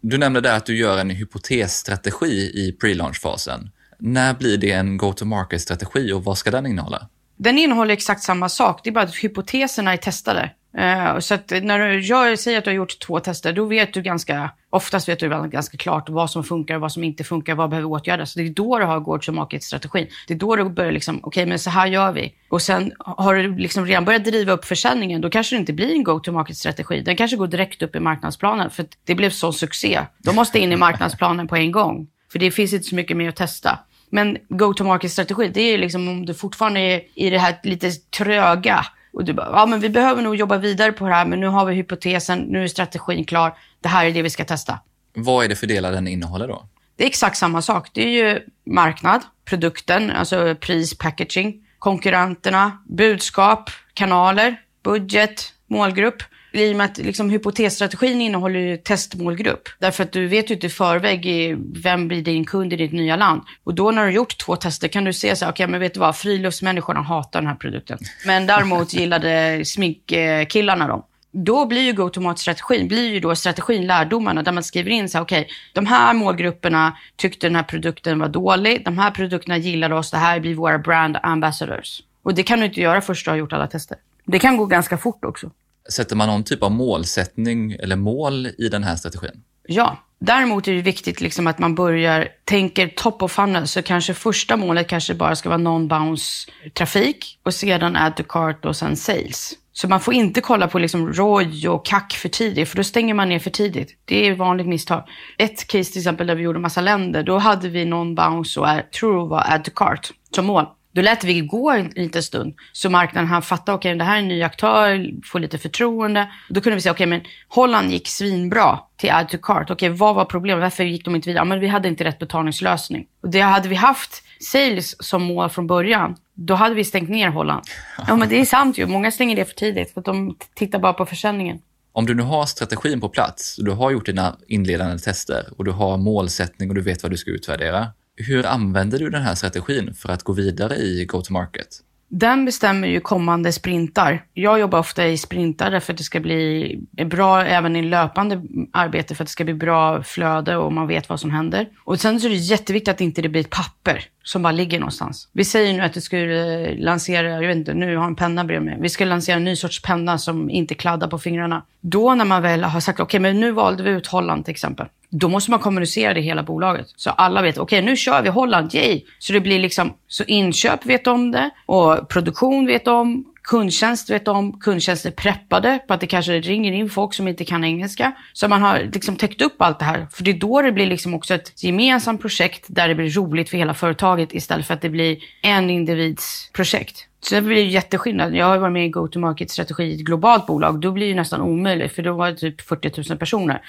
Du 0.00 0.18
nämnde 0.18 0.40
där 0.40 0.56
att 0.56 0.66
du 0.66 0.76
gör 0.76 0.98
en 0.98 1.10
hypotesstrategi 1.10 2.50
i 2.54 2.76
pre-launch-fasen. 2.80 3.70
När 3.98 4.34
blir 4.34 4.56
det 4.56 4.70
en 4.70 4.96
go-to-market-strategi 4.96 6.12
och 6.12 6.24
vad 6.24 6.38
ska 6.38 6.50
den 6.50 6.66
innehålla? 6.66 7.08
Den 7.36 7.58
innehåller 7.58 7.94
exakt 7.94 8.22
samma 8.22 8.48
sak, 8.48 8.80
det 8.84 8.90
är 8.90 8.94
bara 8.94 9.04
att 9.04 9.16
hypoteserna 9.16 9.92
är 9.92 9.96
testade. 9.96 10.50
Uh, 10.78 11.18
så 11.18 11.34
att 11.34 11.50
när 11.62 11.88
du 11.88 12.00
gör, 12.00 12.36
säger 12.36 12.58
att 12.58 12.64
du 12.64 12.70
har 12.70 12.76
gjort 12.76 12.98
två 12.98 13.20
tester, 13.20 13.52
då 13.52 13.64
vet 13.64 13.94
du 13.94 14.02
ganska, 14.02 14.50
oftast 14.70 15.08
vet 15.08 15.20
du 15.20 15.28
ganska 15.28 15.76
klart 15.76 16.08
vad 16.08 16.30
som 16.30 16.44
funkar, 16.44 16.78
vad 16.78 16.92
som 16.92 17.04
inte 17.04 17.24
funkar, 17.24 17.54
vad 17.54 17.70
behöver 17.70 17.88
åtgärdas. 17.88 18.34
Det 18.34 18.42
är 18.42 18.48
då 18.48 18.78
du 18.78 18.84
har 18.84 19.00
go-to-market-strategin. 19.00 20.06
Det 20.28 20.34
är 20.34 20.38
då 20.38 20.56
du 20.56 20.64
börjar 20.64 20.92
liksom, 20.92 21.16
okej 21.16 21.28
okay, 21.28 21.46
men 21.46 21.58
så 21.58 21.70
här 21.70 21.86
gör 21.86 22.12
vi. 22.12 22.34
Och 22.48 22.62
sen 22.62 22.92
har 22.98 23.34
du 23.34 23.56
liksom 23.56 23.86
redan 23.86 24.04
börjat 24.04 24.24
driva 24.24 24.52
upp 24.52 24.64
försäljningen, 24.64 25.20
då 25.20 25.30
kanske 25.30 25.56
det 25.56 25.60
inte 25.60 25.72
blir 25.72 25.94
en 25.94 26.04
go-to-market-strategi. 26.04 27.00
Den 27.00 27.16
kanske 27.16 27.36
går 27.36 27.46
direkt 27.46 27.82
upp 27.82 27.96
i 27.96 28.00
marknadsplanen, 28.00 28.70
för 28.70 28.86
det 29.04 29.14
blev 29.14 29.30
sån 29.30 29.52
succé. 29.52 30.00
De 30.18 30.36
måste 30.36 30.58
in 30.58 30.72
i 30.72 30.76
marknadsplanen 30.76 31.48
på 31.48 31.56
en 31.56 31.72
gång. 31.72 32.06
För 32.32 32.38
det 32.38 32.50
finns 32.50 32.72
inte 32.72 32.88
så 32.88 32.94
mycket 32.94 33.16
mer 33.16 33.28
att 33.28 33.36
testa. 33.36 33.78
Men 34.10 34.38
go-to-market-strategi, 34.48 35.48
det 35.48 35.60
är 35.60 35.78
liksom 35.78 36.08
om 36.08 36.26
du 36.26 36.34
fortfarande 36.34 36.80
är 36.80 37.02
i 37.14 37.30
det 37.30 37.38
här 37.38 37.60
lite 37.62 37.90
tröga 37.90 38.86
och 39.12 39.24
du 39.24 39.32
bara, 39.32 39.50
ja 39.52 39.66
men 39.66 39.80
vi 39.80 39.88
behöver 39.88 40.22
nog 40.22 40.36
jobba 40.36 40.58
vidare 40.58 40.92
på 40.92 41.08
det 41.08 41.14
här, 41.14 41.26
men 41.26 41.40
nu 41.40 41.46
har 41.46 41.64
vi 41.64 41.74
hypotesen, 41.74 42.38
nu 42.38 42.62
är 42.62 42.68
strategin 42.68 43.24
klar, 43.24 43.56
det 43.80 43.88
här 43.88 44.06
är 44.06 44.10
det 44.10 44.22
vi 44.22 44.30
ska 44.30 44.44
testa. 44.44 44.78
Vad 45.14 45.44
är 45.44 45.48
det 45.48 45.56
för 45.56 45.66
delar 45.66 45.92
den 45.92 46.08
innehåller 46.08 46.48
då? 46.48 46.64
Det 46.96 47.04
är 47.04 47.08
exakt 47.08 47.36
samma 47.36 47.62
sak. 47.62 47.88
Det 47.92 48.04
är 48.04 48.08
ju 48.08 48.40
marknad, 48.66 49.22
produkten, 49.44 50.10
alltså 50.10 50.54
pris, 50.60 50.98
packaging, 50.98 51.66
konkurrenterna, 51.78 52.82
budskap, 52.88 53.70
kanaler, 53.94 54.60
budget, 54.82 55.52
målgrupp 55.66 56.22
i 56.60 56.72
och 56.72 56.76
med 56.76 56.84
att 56.84 56.98
liksom, 56.98 57.30
hypotesstrategin 57.30 58.20
innehåller 58.20 58.60
ju 58.60 58.76
testmålgrupp. 58.76 59.68
Därför 59.78 60.04
att 60.04 60.12
du 60.12 60.26
vet 60.26 60.50
ju 60.50 60.54
inte 60.54 60.66
i 60.66 60.70
förväg 60.70 61.56
vem 61.82 62.08
blir 62.08 62.22
din 62.22 62.44
kund 62.44 62.72
i 62.72 62.76
ditt 62.76 62.92
nya 62.92 63.16
land. 63.16 63.42
Och 63.64 63.74
då 63.74 63.90
när 63.90 64.02
du 64.02 64.08
har 64.08 64.12
gjort 64.12 64.38
två 64.38 64.56
tester 64.56 64.88
kan 64.88 65.04
du 65.04 65.12
se 65.12 65.36
så 65.36 65.44
här, 65.44 65.52
okej 65.52 65.64
okay, 65.64 65.70
men 65.70 65.80
vet 65.80 65.94
du 65.94 66.00
vad, 66.00 66.16
friluftsmänniskorna 66.16 67.00
hatar 67.00 67.40
den 67.40 67.48
här 67.48 67.56
produkten. 67.56 67.98
Men 68.26 68.46
däremot 68.46 68.94
gillade 68.94 69.64
sminkkillarna 69.64 70.88
dem 70.88 71.02
då 71.36 71.66
blir 71.66 71.82
ju 71.82 71.92
go-to-market-strategin, 71.92 72.88
blir 72.88 73.08
ju 73.08 73.20
då 73.20 73.36
strategin, 73.36 73.86
lärdomarna, 73.86 74.42
där 74.42 74.52
man 74.52 74.64
skriver 74.64 74.90
in 74.90 75.08
så 75.08 75.18
här, 75.18 75.24
okej, 75.24 75.40
okay, 75.40 75.54
de 75.72 75.86
här 75.86 76.14
målgrupperna 76.14 76.96
tyckte 77.16 77.46
den 77.46 77.56
här 77.56 77.62
produkten 77.62 78.18
var 78.18 78.28
dålig, 78.28 78.84
de 78.84 78.98
här 78.98 79.10
produkterna 79.10 79.56
gillade 79.56 79.94
oss, 79.94 80.10
det 80.10 80.16
här 80.16 80.40
blir 80.40 80.54
våra 80.54 80.78
brand 80.78 81.16
ambassadors. 81.22 82.02
Och 82.22 82.34
det 82.34 82.42
kan 82.42 82.58
du 82.58 82.66
inte 82.66 82.80
göra 82.80 83.00
först 83.00 83.24
du 83.24 83.30
har 83.30 83.38
gjort 83.38 83.52
alla 83.52 83.66
tester. 83.66 83.98
Det 84.24 84.38
kan 84.38 84.56
gå 84.56 84.66
ganska 84.66 84.98
fort 84.98 85.24
också. 85.24 85.50
Sätter 85.92 86.16
man 86.16 86.28
någon 86.28 86.44
typ 86.44 86.62
av 86.62 86.70
målsättning 86.70 87.72
eller 87.72 87.96
mål 87.96 88.46
i 88.46 88.68
den 88.68 88.84
här 88.84 88.96
strategin? 88.96 89.42
Ja, 89.68 89.98
däremot 90.18 90.68
är 90.68 90.72
det 90.72 90.82
viktigt 90.82 91.20
liksom 91.20 91.46
att 91.46 91.58
man 91.58 91.74
börjar, 91.74 92.28
tänker 92.44 92.88
top 92.88 93.22
of 93.22 93.32
funnel, 93.32 93.68
så 93.68 93.82
kanske 93.82 94.14
första 94.14 94.56
målet 94.56 94.88
kanske 94.88 95.14
bara 95.14 95.36
ska 95.36 95.48
vara 95.48 95.58
non-bounce 95.58 96.50
trafik 96.74 97.38
och 97.42 97.54
sedan 97.54 97.96
add 97.96 98.16
to 98.16 98.22
cart 98.28 98.64
och 98.64 98.76
sen 98.76 98.96
sales. 98.96 99.52
Så 99.72 99.88
man 99.88 100.00
får 100.00 100.14
inte 100.14 100.40
kolla 100.40 100.68
på 100.68 100.78
liksom 100.78 101.12
ROI 101.12 101.68
och 101.68 101.86
CAC 101.86 102.14
för 102.14 102.28
tidigt, 102.28 102.68
för 102.68 102.76
då 102.76 102.84
stänger 102.84 103.14
man 103.14 103.28
ner 103.28 103.38
för 103.38 103.50
tidigt. 103.50 103.98
Det 104.04 104.26
är 104.26 104.32
ett 104.32 104.38
vanligt 104.38 104.66
misstag. 104.66 105.04
Ett 105.38 105.66
case 105.66 105.92
till 105.92 106.00
exempel 106.00 106.26
där 106.26 106.34
vi 106.34 106.42
gjorde 106.42 106.58
massa 106.58 106.80
länder, 106.80 107.22
då 107.22 107.38
hade 107.38 107.68
vi 107.68 107.84
non-bounce 107.84 108.58
och 108.58 108.92
true 108.92 109.28
var 109.28 109.44
add 109.46 109.64
to 109.64 109.70
cart 109.74 110.10
som 110.34 110.46
mål. 110.46 110.66
Då 110.94 111.02
lät 111.02 111.24
vi 111.24 111.40
gå 111.40 111.70
en 111.70 111.88
liten 111.94 112.22
stund. 112.22 112.54
Så 112.72 112.90
marknaden 112.90 113.28
han 113.28 113.42
fattade, 113.42 113.76
okej 113.76 113.90
okay, 113.90 113.98
det 113.98 114.04
här 114.04 114.14
är 114.14 114.18
en 114.18 114.28
ny 114.28 114.42
aktör, 114.42 115.10
får 115.24 115.40
lite 115.40 115.58
förtroende. 115.58 116.28
Då 116.48 116.60
kunde 116.60 116.74
vi 116.74 116.82
säga, 116.82 116.92
okej 116.92 117.06
okay, 117.06 117.18
men 117.18 117.26
Holland 117.48 117.90
gick 117.90 118.08
svinbra 118.08 118.78
till 118.96 119.10
add 119.10 119.28
to 119.28 119.38
cart. 119.38 119.70
Okej, 119.70 119.74
okay, 119.74 119.98
vad 119.98 120.14
var 120.14 120.24
problemet? 120.24 120.62
Varför 120.62 120.84
gick 120.84 121.04
de 121.04 121.14
inte 121.14 121.28
vidare? 121.28 121.40
Ja, 121.40 121.44
men 121.44 121.60
vi 121.60 121.66
hade 121.66 121.88
inte 121.88 122.04
rätt 122.04 122.18
betalningslösning. 122.18 123.06
Och 123.22 123.28
det 123.28 123.40
hade 123.40 123.68
vi 123.68 123.74
haft 123.74 124.22
sales 124.40 125.06
som 125.06 125.22
mål 125.22 125.50
från 125.50 125.66
början, 125.66 126.16
då 126.34 126.54
hade 126.54 126.74
vi 126.74 126.84
stängt 126.84 127.10
ner 127.10 127.28
Holland. 127.28 127.64
Ja, 128.08 128.16
men 128.16 128.28
det 128.28 128.40
är 128.40 128.44
sant 128.44 128.78
ju. 128.78 128.86
Många 128.86 129.10
stänger 129.10 129.36
det 129.36 129.44
för 129.44 129.54
tidigt, 129.54 129.92
för 129.92 130.00
att 130.00 130.04
de 130.04 130.36
tittar 130.54 130.78
bara 130.78 130.92
på 130.92 131.06
försäljningen. 131.06 131.58
Om 131.92 132.06
du 132.06 132.14
nu 132.14 132.22
har 132.22 132.46
strategin 132.46 133.00
på 133.00 133.08
plats, 133.08 133.58
och 133.58 133.64
du 133.64 133.70
har 133.70 133.90
gjort 133.90 134.06
dina 134.06 134.36
inledande 134.48 134.98
tester 134.98 135.44
och 135.56 135.64
du 135.64 135.70
har 135.70 135.96
målsättning 135.96 136.68
och 136.68 136.74
du 136.74 136.80
vet 136.80 137.02
vad 137.02 137.12
du 137.12 137.16
ska 137.16 137.30
utvärdera 137.30 137.86
hur 138.16 138.46
använder 138.46 138.98
du 138.98 139.10
den 139.10 139.22
här 139.22 139.34
strategin 139.34 139.94
för 139.94 140.08
att 140.08 140.22
gå 140.22 140.32
vidare 140.32 140.76
i 140.76 141.04
go-to-market? 141.04 141.68
Den 142.08 142.44
bestämmer 142.44 142.88
ju 142.88 143.00
kommande 143.00 143.52
sprintar. 143.52 144.24
Jag 144.34 144.60
jobbar 144.60 144.78
ofta 144.78 145.06
i 145.06 145.18
sprintar 145.18 145.80
för 145.80 145.92
att 145.92 145.98
det 145.98 146.04
ska 146.04 146.20
bli 146.20 146.78
bra 147.06 147.44
även 147.44 147.76
i 147.76 147.82
löpande 147.82 148.42
arbete 148.72 149.14
för 149.14 149.24
att 149.24 149.28
det 149.28 149.32
ska 149.32 149.44
bli 149.44 149.54
bra 149.54 150.02
flöde 150.02 150.56
och 150.56 150.72
man 150.72 150.86
vet 150.86 151.08
vad 151.08 151.20
som 151.20 151.30
händer. 151.30 151.68
Och 151.84 152.00
sen 152.00 152.20
så 152.20 152.26
är 152.26 152.30
det 152.30 152.36
jätteviktigt 152.36 152.94
att 152.94 153.00
inte 153.00 153.22
det 153.22 153.28
blir 153.28 153.40
ett 153.40 153.50
papper 153.50 154.04
som 154.24 154.42
bara 154.42 154.52
ligger 154.52 154.78
någonstans. 154.78 155.28
Vi 155.32 155.44
säger 155.44 155.74
nu 155.74 155.80
att 155.80 155.96
vi 155.96 156.00
skulle 156.00 156.68
eh, 156.68 156.78
lansera, 156.78 157.28
jag 157.28 157.48
vet 157.48 157.56
inte, 157.56 157.74
nu 157.74 157.96
har 157.96 158.06
en 158.06 158.16
penna 158.16 158.44
bredvid 158.44 158.66
mig. 158.66 158.78
Vi 158.80 158.88
ska 158.88 159.04
lansera 159.04 159.36
en 159.36 159.44
ny 159.44 159.56
sorts 159.56 159.82
penna 159.82 160.18
som 160.18 160.50
inte 160.50 160.74
kladdar 160.74 161.08
på 161.08 161.18
fingrarna. 161.18 161.62
Då 161.80 162.14
när 162.14 162.24
man 162.24 162.42
väl 162.42 162.64
har 162.64 162.80
sagt, 162.80 163.00
okej, 163.00 163.04
okay, 163.04 163.20
men 163.20 163.40
nu 163.40 163.50
valde 163.50 163.82
vi 163.82 163.90
ut 163.90 164.06
Holland 164.06 164.44
till 164.44 164.52
exempel. 164.52 164.86
Då 165.10 165.28
måste 165.28 165.50
man 165.50 165.60
kommunicera 165.60 166.14
det 166.14 166.20
i 166.20 166.22
hela 166.22 166.42
bolaget. 166.42 166.86
Så 166.96 167.10
alla 167.10 167.42
vet, 167.42 167.58
okej, 167.58 167.78
okay, 167.78 167.90
nu 167.90 167.96
kör 167.96 168.22
vi 168.22 168.28
Holland, 168.28 168.74
yay! 168.74 169.02
Så 169.18 169.32
det 169.32 169.40
blir 169.40 169.58
liksom, 169.58 169.92
så 170.08 170.24
inköp 170.24 170.86
vet 170.86 171.06
om 171.06 171.30
det 171.30 171.50
och 171.66 172.08
produktion 172.08 172.66
vet 172.66 172.88
om 172.88 173.24
Kundtjänst 173.44 174.10
vet 174.10 174.28
om, 174.28 174.60
kundtjänst 174.60 175.06
är 175.06 175.10
preppade 175.10 175.80
på 175.88 175.94
att 175.94 176.00
det 176.00 176.06
kanske 176.06 176.40
ringer 176.40 176.72
in 176.72 176.90
folk 176.90 177.14
som 177.14 177.28
inte 177.28 177.44
kan 177.44 177.64
engelska. 177.64 178.12
Så 178.32 178.48
man 178.48 178.62
har 178.62 178.90
liksom 178.92 179.16
täckt 179.16 179.42
upp 179.42 179.62
allt 179.62 179.78
det 179.78 179.84
här. 179.84 180.06
För 180.12 180.24
det 180.24 180.30
är 180.30 180.38
då 180.38 180.62
det 180.62 180.72
blir 180.72 180.86
liksom 180.86 181.14
också 181.14 181.34
ett 181.34 181.62
gemensamt 181.62 182.20
projekt 182.20 182.64
där 182.68 182.88
det 182.88 182.94
blir 182.94 183.10
roligt 183.10 183.50
för 183.50 183.56
hela 183.56 183.74
företaget 183.74 184.34
istället 184.34 184.66
för 184.66 184.74
att 184.74 184.82
det 184.82 184.88
blir 184.88 185.18
en 185.42 185.70
individs 185.70 186.50
projekt. 186.52 187.06
Så 187.20 187.34
det 187.34 187.40
blir 187.40 187.66
jätteskillnad. 187.66 188.34
Jag 188.34 188.46
har 188.46 188.58
varit 188.58 188.72
med 188.72 188.86
i 188.86 188.88
go-to-market-strategi 188.88 189.84
i 189.84 189.94
ett 189.94 190.00
globalt 190.00 190.46
bolag. 190.46 190.80
Då 190.80 190.90
blir 190.90 191.08
det 191.08 191.14
nästan 191.14 191.40
omöjligt, 191.40 191.92
för 191.92 192.02
då 192.02 192.12
var 192.12 192.30
det 192.30 192.36
typ 192.36 192.60
40 192.60 193.10
000 193.10 193.18
personer. 193.18 193.62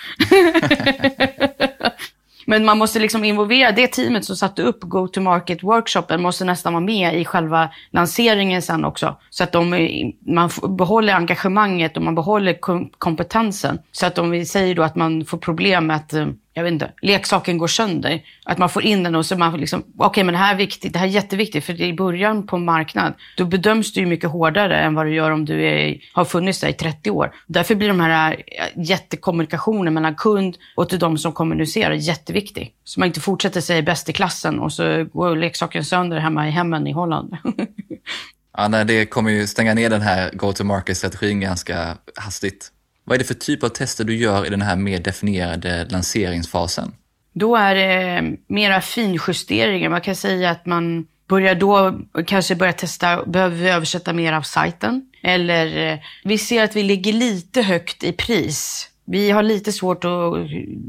Men 2.45 2.65
man 2.65 2.77
måste 2.77 2.99
liksom 2.99 3.23
involvera 3.23 3.71
det 3.71 3.87
teamet 3.87 4.25
som 4.25 4.35
satte 4.35 4.61
upp 4.61 4.79
go-to-market-workshopen 4.81 6.21
måste 6.21 6.45
nästan 6.45 6.73
vara 6.73 6.83
med 6.83 7.21
i 7.21 7.25
själva 7.25 7.69
lanseringen 7.89 8.61
sen 8.61 8.85
också. 8.85 9.15
Så 9.29 9.43
att 9.43 9.51
de, 9.51 10.13
man 10.25 10.49
behåller 10.77 11.13
engagemanget 11.13 11.97
och 11.97 12.03
man 12.03 12.15
behåller 12.15 12.57
kompetensen. 12.97 13.79
Så 13.91 14.05
att 14.05 14.17
om 14.17 14.29
vi 14.29 14.45
säger 14.45 14.75
då 14.75 14.83
att 14.83 14.95
man 14.95 15.25
får 15.25 15.37
problem 15.37 15.87
med 15.87 15.95
att 15.95 16.13
eh, 16.13 16.27
jag 16.57 16.63
vet 16.63 16.71
inte, 16.71 16.91
leksaken 17.01 17.57
går 17.57 17.67
sönder. 17.67 18.21
Att 18.45 18.57
man 18.57 18.69
får 18.69 18.83
in 18.83 19.03
den 19.03 19.15
och 19.15 19.25
så 19.25 19.37
man 19.37 19.59
liksom, 19.59 19.79
okej 19.79 20.07
okay, 20.07 20.23
men 20.23 20.33
det 20.33 20.37
här 20.37 20.53
är 20.53 20.57
viktigt, 20.57 20.93
det 20.93 20.99
här 20.99 21.07
är 21.07 21.11
jätteviktigt 21.11 21.65
för 21.65 21.73
det 21.73 21.83
är 21.83 21.87
i 21.87 21.93
början 21.93 22.47
på 22.47 22.55
en 22.55 22.65
marknad. 22.65 23.13
Då 23.37 23.45
bedöms 23.45 23.93
du 23.93 23.99
ju 23.99 24.05
mycket 24.05 24.29
hårdare 24.29 24.79
än 24.79 24.95
vad 24.95 25.05
du 25.05 25.13
gör 25.13 25.31
om 25.31 25.45
du 25.45 25.65
är, 25.65 25.97
har 26.13 26.25
funnits 26.25 26.59
där 26.59 26.67
i 26.67 26.73
30 26.73 27.11
år. 27.11 27.31
Därför 27.47 27.75
blir 27.75 27.87
de 27.87 27.99
här 27.99 28.31
äh, 28.47 28.83
jättekommunikationen 28.83 29.93
mellan 29.93 30.15
kund 30.15 30.57
och 30.75 30.89
till 30.89 30.99
de 30.99 31.17
som 31.17 31.33
kommunicerar 31.33 31.93
jätteviktig. 31.93 32.73
Så 32.83 32.99
man 32.99 33.07
inte 33.07 33.19
fortsätter 33.19 33.61
säga 33.61 33.81
bäst 33.81 34.09
i 34.09 34.13
klassen 34.13 34.59
och 34.59 34.73
så 34.73 35.05
går 35.13 35.35
leksaken 35.35 35.85
sönder 35.85 36.19
hemma 36.19 36.47
i 36.47 36.51
hemmen 36.51 36.87
i 36.87 36.91
Holland. 36.91 37.37
ja, 38.57 38.67
nej, 38.67 38.85
det 38.85 39.05
kommer 39.05 39.31
ju 39.31 39.47
stänga 39.47 39.73
ner 39.73 39.89
den 39.89 40.01
här 40.01 40.31
go-to-market-strategin 40.33 41.39
ganska 41.39 41.97
hastigt. 42.15 42.71
Vad 43.05 43.15
är 43.15 43.19
det 43.19 43.25
för 43.25 43.33
typ 43.33 43.63
av 43.63 43.69
tester 43.69 44.03
du 44.03 44.15
gör 44.15 44.45
i 44.45 44.49
den 44.49 44.61
här 44.61 44.75
mer 44.75 44.99
definierade 44.99 45.87
lanseringsfasen? 45.89 46.93
Då 47.33 47.55
är 47.55 47.75
det 47.75 48.37
mera 48.47 48.81
finjusteringar. 48.81 49.89
Man 49.89 50.01
kan 50.01 50.15
säga 50.15 50.49
att 50.49 50.65
man 50.65 51.07
börjar 51.27 51.55
då 51.55 51.99
kanske 52.25 52.55
börja 52.55 52.73
testa, 52.73 53.25
behöver 53.25 53.57
vi 53.57 53.69
översätta 53.69 54.13
mer 54.13 54.33
av 54.33 54.41
sajten? 54.41 55.09
Eller 55.23 55.91
eh, 55.91 55.99
vi 56.23 56.37
ser 56.37 56.63
att 56.63 56.75
vi 56.75 56.83
ligger 56.83 57.13
lite 57.13 57.61
högt 57.61 58.03
i 58.03 58.11
pris. 58.11 58.89
Vi 59.05 59.31
har 59.31 59.43
lite 59.43 59.71
svårt 59.71 60.05
att 60.05 60.33